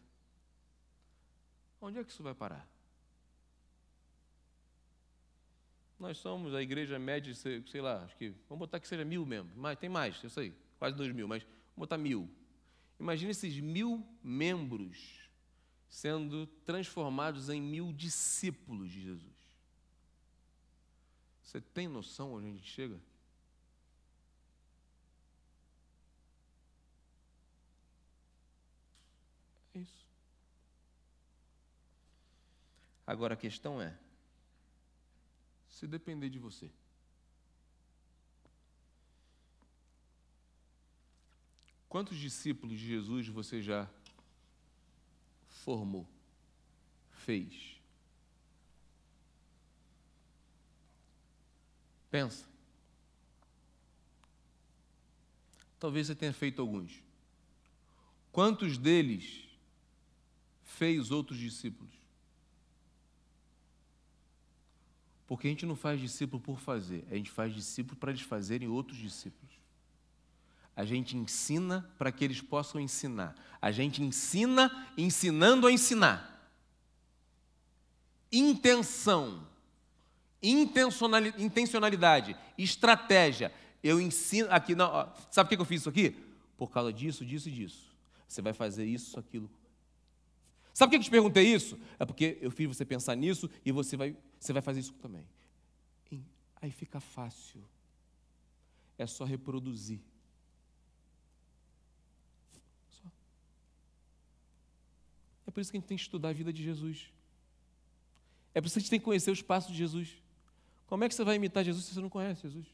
Onde 1.81 1.99
é 1.99 2.05
que 2.05 2.11
isso 2.11 2.23
vai 2.23 2.35
parar? 2.35 2.71
Nós 6.03 6.19
somos 6.19 6.53
a 6.53 6.61
igreja 6.61 6.99
média, 6.99 7.33
sei 7.33 7.81
lá, 7.81 8.03
acho 8.03 8.17
que, 8.17 8.31
vamos 8.49 8.59
botar 8.59 8.81
que 8.81 8.89
seja 8.89 9.05
mil 9.05 9.25
mesmo, 9.25 9.53
mas 9.55 9.79
tem 9.79 9.89
mais, 9.89 10.21
eu 10.25 10.29
sei, 10.29 10.53
quase 10.77 10.97
dois 10.97 11.13
mil, 11.13 11.29
mas 11.29 11.45
vamos 11.45 11.77
botar 11.77 11.97
mil. 11.97 12.29
Imagine 12.99 13.31
esses 13.31 13.57
mil 13.61 14.05
membros 14.21 15.31
sendo 15.89 16.45
transformados 16.65 17.49
em 17.49 17.63
mil 17.63 17.93
discípulos 17.93 18.91
de 18.91 19.01
Jesus. 19.01 19.33
Você 21.41 21.61
tem 21.61 21.87
noção 21.87 22.33
onde 22.33 22.49
a 22.49 22.51
gente 22.51 22.69
chega? 22.69 23.01
É 29.73 29.79
isso. 29.79 30.05
Agora 33.07 33.35
a 33.35 33.37
questão 33.37 33.81
é: 33.81 33.97
se 35.83 35.87
depender 35.89 36.31
de 36.31 36.39
você, 36.39 36.71
quantos 41.89 42.17
discípulos 42.17 42.79
de 42.79 42.87
Jesus 42.87 43.27
você 43.27 43.61
já 43.61 43.91
formou, 45.49 46.09
fez? 47.11 47.81
Pensa. 52.13 52.47
Talvez 55.81 56.07
você 56.07 56.15
tenha 56.15 56.33
feito 56.33 56.63
alguns. 56.63 57.03
Quantos 58.31 58.79
deles 58.79 59.49
fez 60.63 61.11
outros 61.11 61.41
discípulos? 61.41 62.02
Porque 65.33 65.47
a 65.47 65.51
gente 65.51 65.65
não 65.65 65.75
faz 65.75 65.99
discípulo 65.99 66.43
por 66.43 66.61
fazer, 66.61 67.07
a 67.11 67.15
gente 67.15 67.31
faz 67.31 67.55
discípulo 67.55 67.97
para 67.97 68.11
eles 68.11 68.21
fazerem 68.21 68.69
outros 68.69 68.99
discípulos. 68.99 69.51
A 70.77 70.85
gente 70.85 71.17
ensina 71.17 71.91
para 71.97 72.13
que 72.13 72.23
eles 72.23 72.43
possam 72.43 72.79
ensinar. 72.79 73.35
A 73.59 73.71
gente 73.71 74.03
ensina 74.03 74.87
ensinando 74.95 75.67
a 75.67 75.73
ensinar. 75.73 76.55
Intenção, 78.31 79.49
intencionalidade, 80.43 82.37
estratégia. 82.59 83.51
Eu 83.83 83.99
ensino 83.99 84.49
aqui, 84.51 84.75
não, 84.75 84.85
ó, 84.85 85.09
sabe 85.31 85.49
por 85.49 85.57
que 85.57 85.63
eu 85.63 85.65
fiz 85.65 85.81
isso 85.81 85.89
aqui? 85.89 86.15
Por 86.59 86.71
causa 86.71 86.93
disso, 86.93 87.25
disso 87.25 87.49
e 87.49 87.53
disso. 87.53 87.91
Você 88.29 88.43
vai 88.43 88.53
fazer 88.53 88.85
isso, 88.85 89.19
aquilo. 89.19 89.51
Sabe 90.75 90.91
por 90.91 90.99
que 90.99 91.01
eu 91.01 91.05
te 91.05 91.11
perguntei 91.11 91.55
isso? 91.55 91.79
É 91.99 92.05
porque 92.05 92.37
eu 92.43 92.51
fiz 92.51 92.69
você 92.69 92.85
pensar 92.85 93.15
nisso 93.15 93.49
e 93.65 93.73
você 93.73 93.97
vai, 93.97 94.15
você 94.45 94.53
vai 94.53 94.63
fazer 94.63 94.81
isso 94.81 94.95
também. 94.95 95.27
Aí 96.63 96.71
fica 96.71 97.01
fácil. 97.01 97.61
É 98.97 99.05
só 99.05 99.25
reproduzir. 99.25 100.01
Só. 102.89 103.09
É 105.45 105.51
por 105.51 105.61
isso 105.61 105.73
que 105.73 105.77
a 105.77 105.81
gente 105.81 105.89
tem 105.89 105.97
que 105.97 106.05
estudar 106.05 106.29
a 106.29 106.33
vida 106.33 106.53
de 106.53 106.63
Jesus. 106.63 107.13
É 108.55 108.61
por 108.61 108.67
isso 108.67 108.75
que 108.75 108.79
a 108.79 108.83
gente 108.83 108.91
tem 108.91 109.01
que 109.01 109.05
conhecer 109.05 109.33
os 109.33 109.43
passos 109.43 109.73
de 109.73 109.79
Jesus. 109.79 110.17
Como 110.87 111.03
é 111.03 111.09
que 111.09 111.15
você 111.17 111.25
vai 111.25 111.35
imitar 111.35 111.65
Jesus 111.65 111.85
se 111.85 111.95
você 111.95 112.01
não 112.01 112.09
conhece 112.09 112.43
Jesus? 112.43 112.67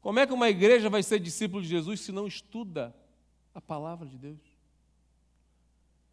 Como 0.00 0.18
é 0.18 0.26
que 0.26 0.32
uma 0.32 0.50
igreja 0.50 0.90
vai 0.90 1.02
ser 1.02 1.20
discípulo 1.20 1.62
de 1.62 1.68
Jesus 1.68 2.00
se 2.00 2.10
não 2.10 2.26
estuda 2.26 2.94
a 3.54 3.60
palavra 3.60 4.08
de 4.08 4.18
Deus? 4.18 4.40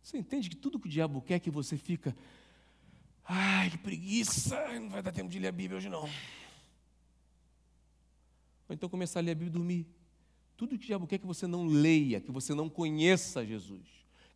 Você 0.03 0.17
entende 0.17 0.49
que 0.49 0.55
tudo 0.55 0.79
que 0.79 0.87
o 0.87 0.91
diabo 0.91 1.21
quer 1.21 1.35
é 1.35 1.39
que 1.39 1.49
você 1.49 1.75
fica, 1.75 2.15
ai, 3.33 3.69
que 3.69 3.77
preguiça, 3.77 4.57
não 4.77 4.89
vai 4.89 5.01
dar 5.01 5.13
tempo 5.13 5.29
de 5.29 5.39
ler 5.39 5.47
a 5.47 5.51
Bíblia 5.53 5.77
hoje 5.77 5.87
não. 5.87 6.03
Ou 8.67 8.75
então 8.75 8.89
começar 8.89 9.19
a 9.19 9.23
ler 9.23 9.31
a 9.31 9.35
Bíblia 9.35 9.49
e 9.49 9.53
dormir. 9.53 9.87
Tudo 10.57 10.77
que 10.77 10.83
o 10.83 10.87
diabo 10.87 11.07
quer 11.07 11.17
que 11.17 11.25
você 11.25 11.47
não 11.47 11.65
leia, 11.65 12.19
que 12.19 12.29
você 12.29 12.53
não 12.53 12.69
conheça 12.69 13.45
Jesus, 13.45 13.87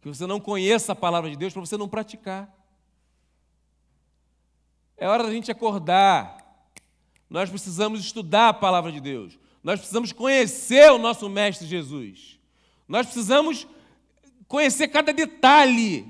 que 0.01 0.07
você 0.07 0.25
não 0.25 0.39
conheça 0.39 0.93
a 0.93 0.95
palavra 0.95 1.29
de 1.29 1.35
Deus 1.35 1.51
para 1.51 1.59
você 1.59 1.75
não 1.75 1.89
praticar. 1.89 2.49
É 4.97 5.07
hora 5.09 5.23
da 5.23 5.31
gente 5.31 5.51
acordar. 5.51 6.37
Nós 7.29 7.49
precisamos 7.49 7.99
estudar 7.99 8.49
a 8.49 8.53
palavra 8.53 8.93
de 8.93 9.01
Deus. 9.01 9.37
Nós 9.61 9.79
precisamos 9.79 10.13
conhecer 10.13 10.89
o 10.91 10.97
nosso 10.97 11.27
Mestre 11.29 11.67
Jesus. 11.67 12.39
Nós 12.87 13.05
precisamos 13.05 13.67
conhecer 14.47 14.87
cada 14.87 15.11
detalhe 15.11 16.07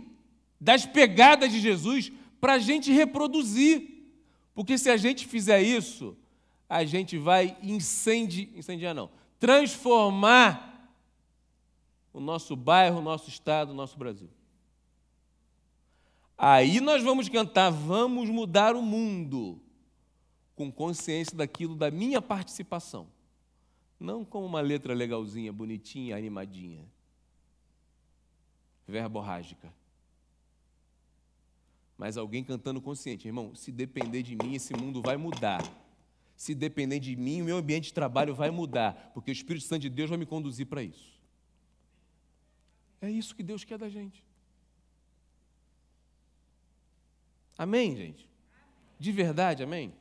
das 0.62 0.86
pegadas 0.86 1.52
de 1.52 1.60
Jesus 1.60 2.12
para 2.46 2.54
a 2.54 2.60
gente 2.60 2.92
reproduzir. 2.92 4.06
Porque 4.54 4.78
se 4.78 4.88
a 4.88 4.98
gente 4.98 5.26
fizer 5.26 5.64
isso, 5.64 6.16
a 6.70 6.86
gente 6.86 7.18
vai 7.18 7.58
incendiar, 7.60 8.48
incendiar 8.56 8.94
não, 8.94 9.10
transformar 9.40 10.96
o 12.14 12.20
nosso 12.20 12.56
bairro, 12.56 13.00
o 13.00 13.02
nosso 13.02 13.30
estado, 13.30 13.72
o 13.72 13.74
nosso 13.74 13.98
Brasil. 13.98 14.30
Aí 16.38 16.80
nós 16.80 17.02
vamos 17.02 17.28
cantar, 17.30 17.72
vamos 17.72 18.30
mudar 18.30 18.76
o 18.76 18.82
mundo, 18.84 19.60
com 20.56 20.72
consciência 20.72 21.36
daquilo 21.36 21.76
da 21.76 21.90
minha 21.90 22.22
participação. 22.22 23.08
Não 24.00 24.24
como 24.24 24.46
uma 24.46 24.62
letra 24.62 24.94
legalzinha, 24.94 25.52
bonitinha, 25.52 26.16
animadinha. 26.16 26.86
Verborrágica. 28.88 29.74
Mas 31.98 32.18
alguém 32.18 32.44
cantando 32.44 32.82
consciente, 32.82 33.28
irmão, 33.28 33.56
se 33.56 33.72
depender 33.72 34.22
de 34.22 34.36
mim, 34.36 34.56
esse 34.56 34.74
mundo 34.74 35.02
vai 35.02 35.16
mudar. 35.16 35.64
Se 36.36 36.54
depender 36.54 37.00
de 37.00 37.16
mim, 37.16 37.42
o 37.42 37.46
meu 37.46 37.58
ambiente 37.58 37.86
de 37.86 37.94
trabalho 37.94 38.36
vai 38.36 38.52
mudar, 38.52 39.12
porque 39.14 39.32
o 39.32 39.34
Espírito 39.34 39.66
Santo 39.66 39.84
de 39.84 39.90
Deus 39.90 40.10
vai 40.10 40.20
me 40.20 40.26
conduzir 40.26 40.66
para 40.68 40.84
isso. 40.84 41.16
É 43.02 43.10
isso 43.10 43.36
que 43.36 43.44
Deus 43.44 43.64
quer 43.64 43.78
da 43.78 43.88
gente. 43.88 44.24
Amém, 47.58 47.96
gente? 47.96 48.30
De 49.00 49.12
verdade, 49.12 49.64
amém? 49.64 49.94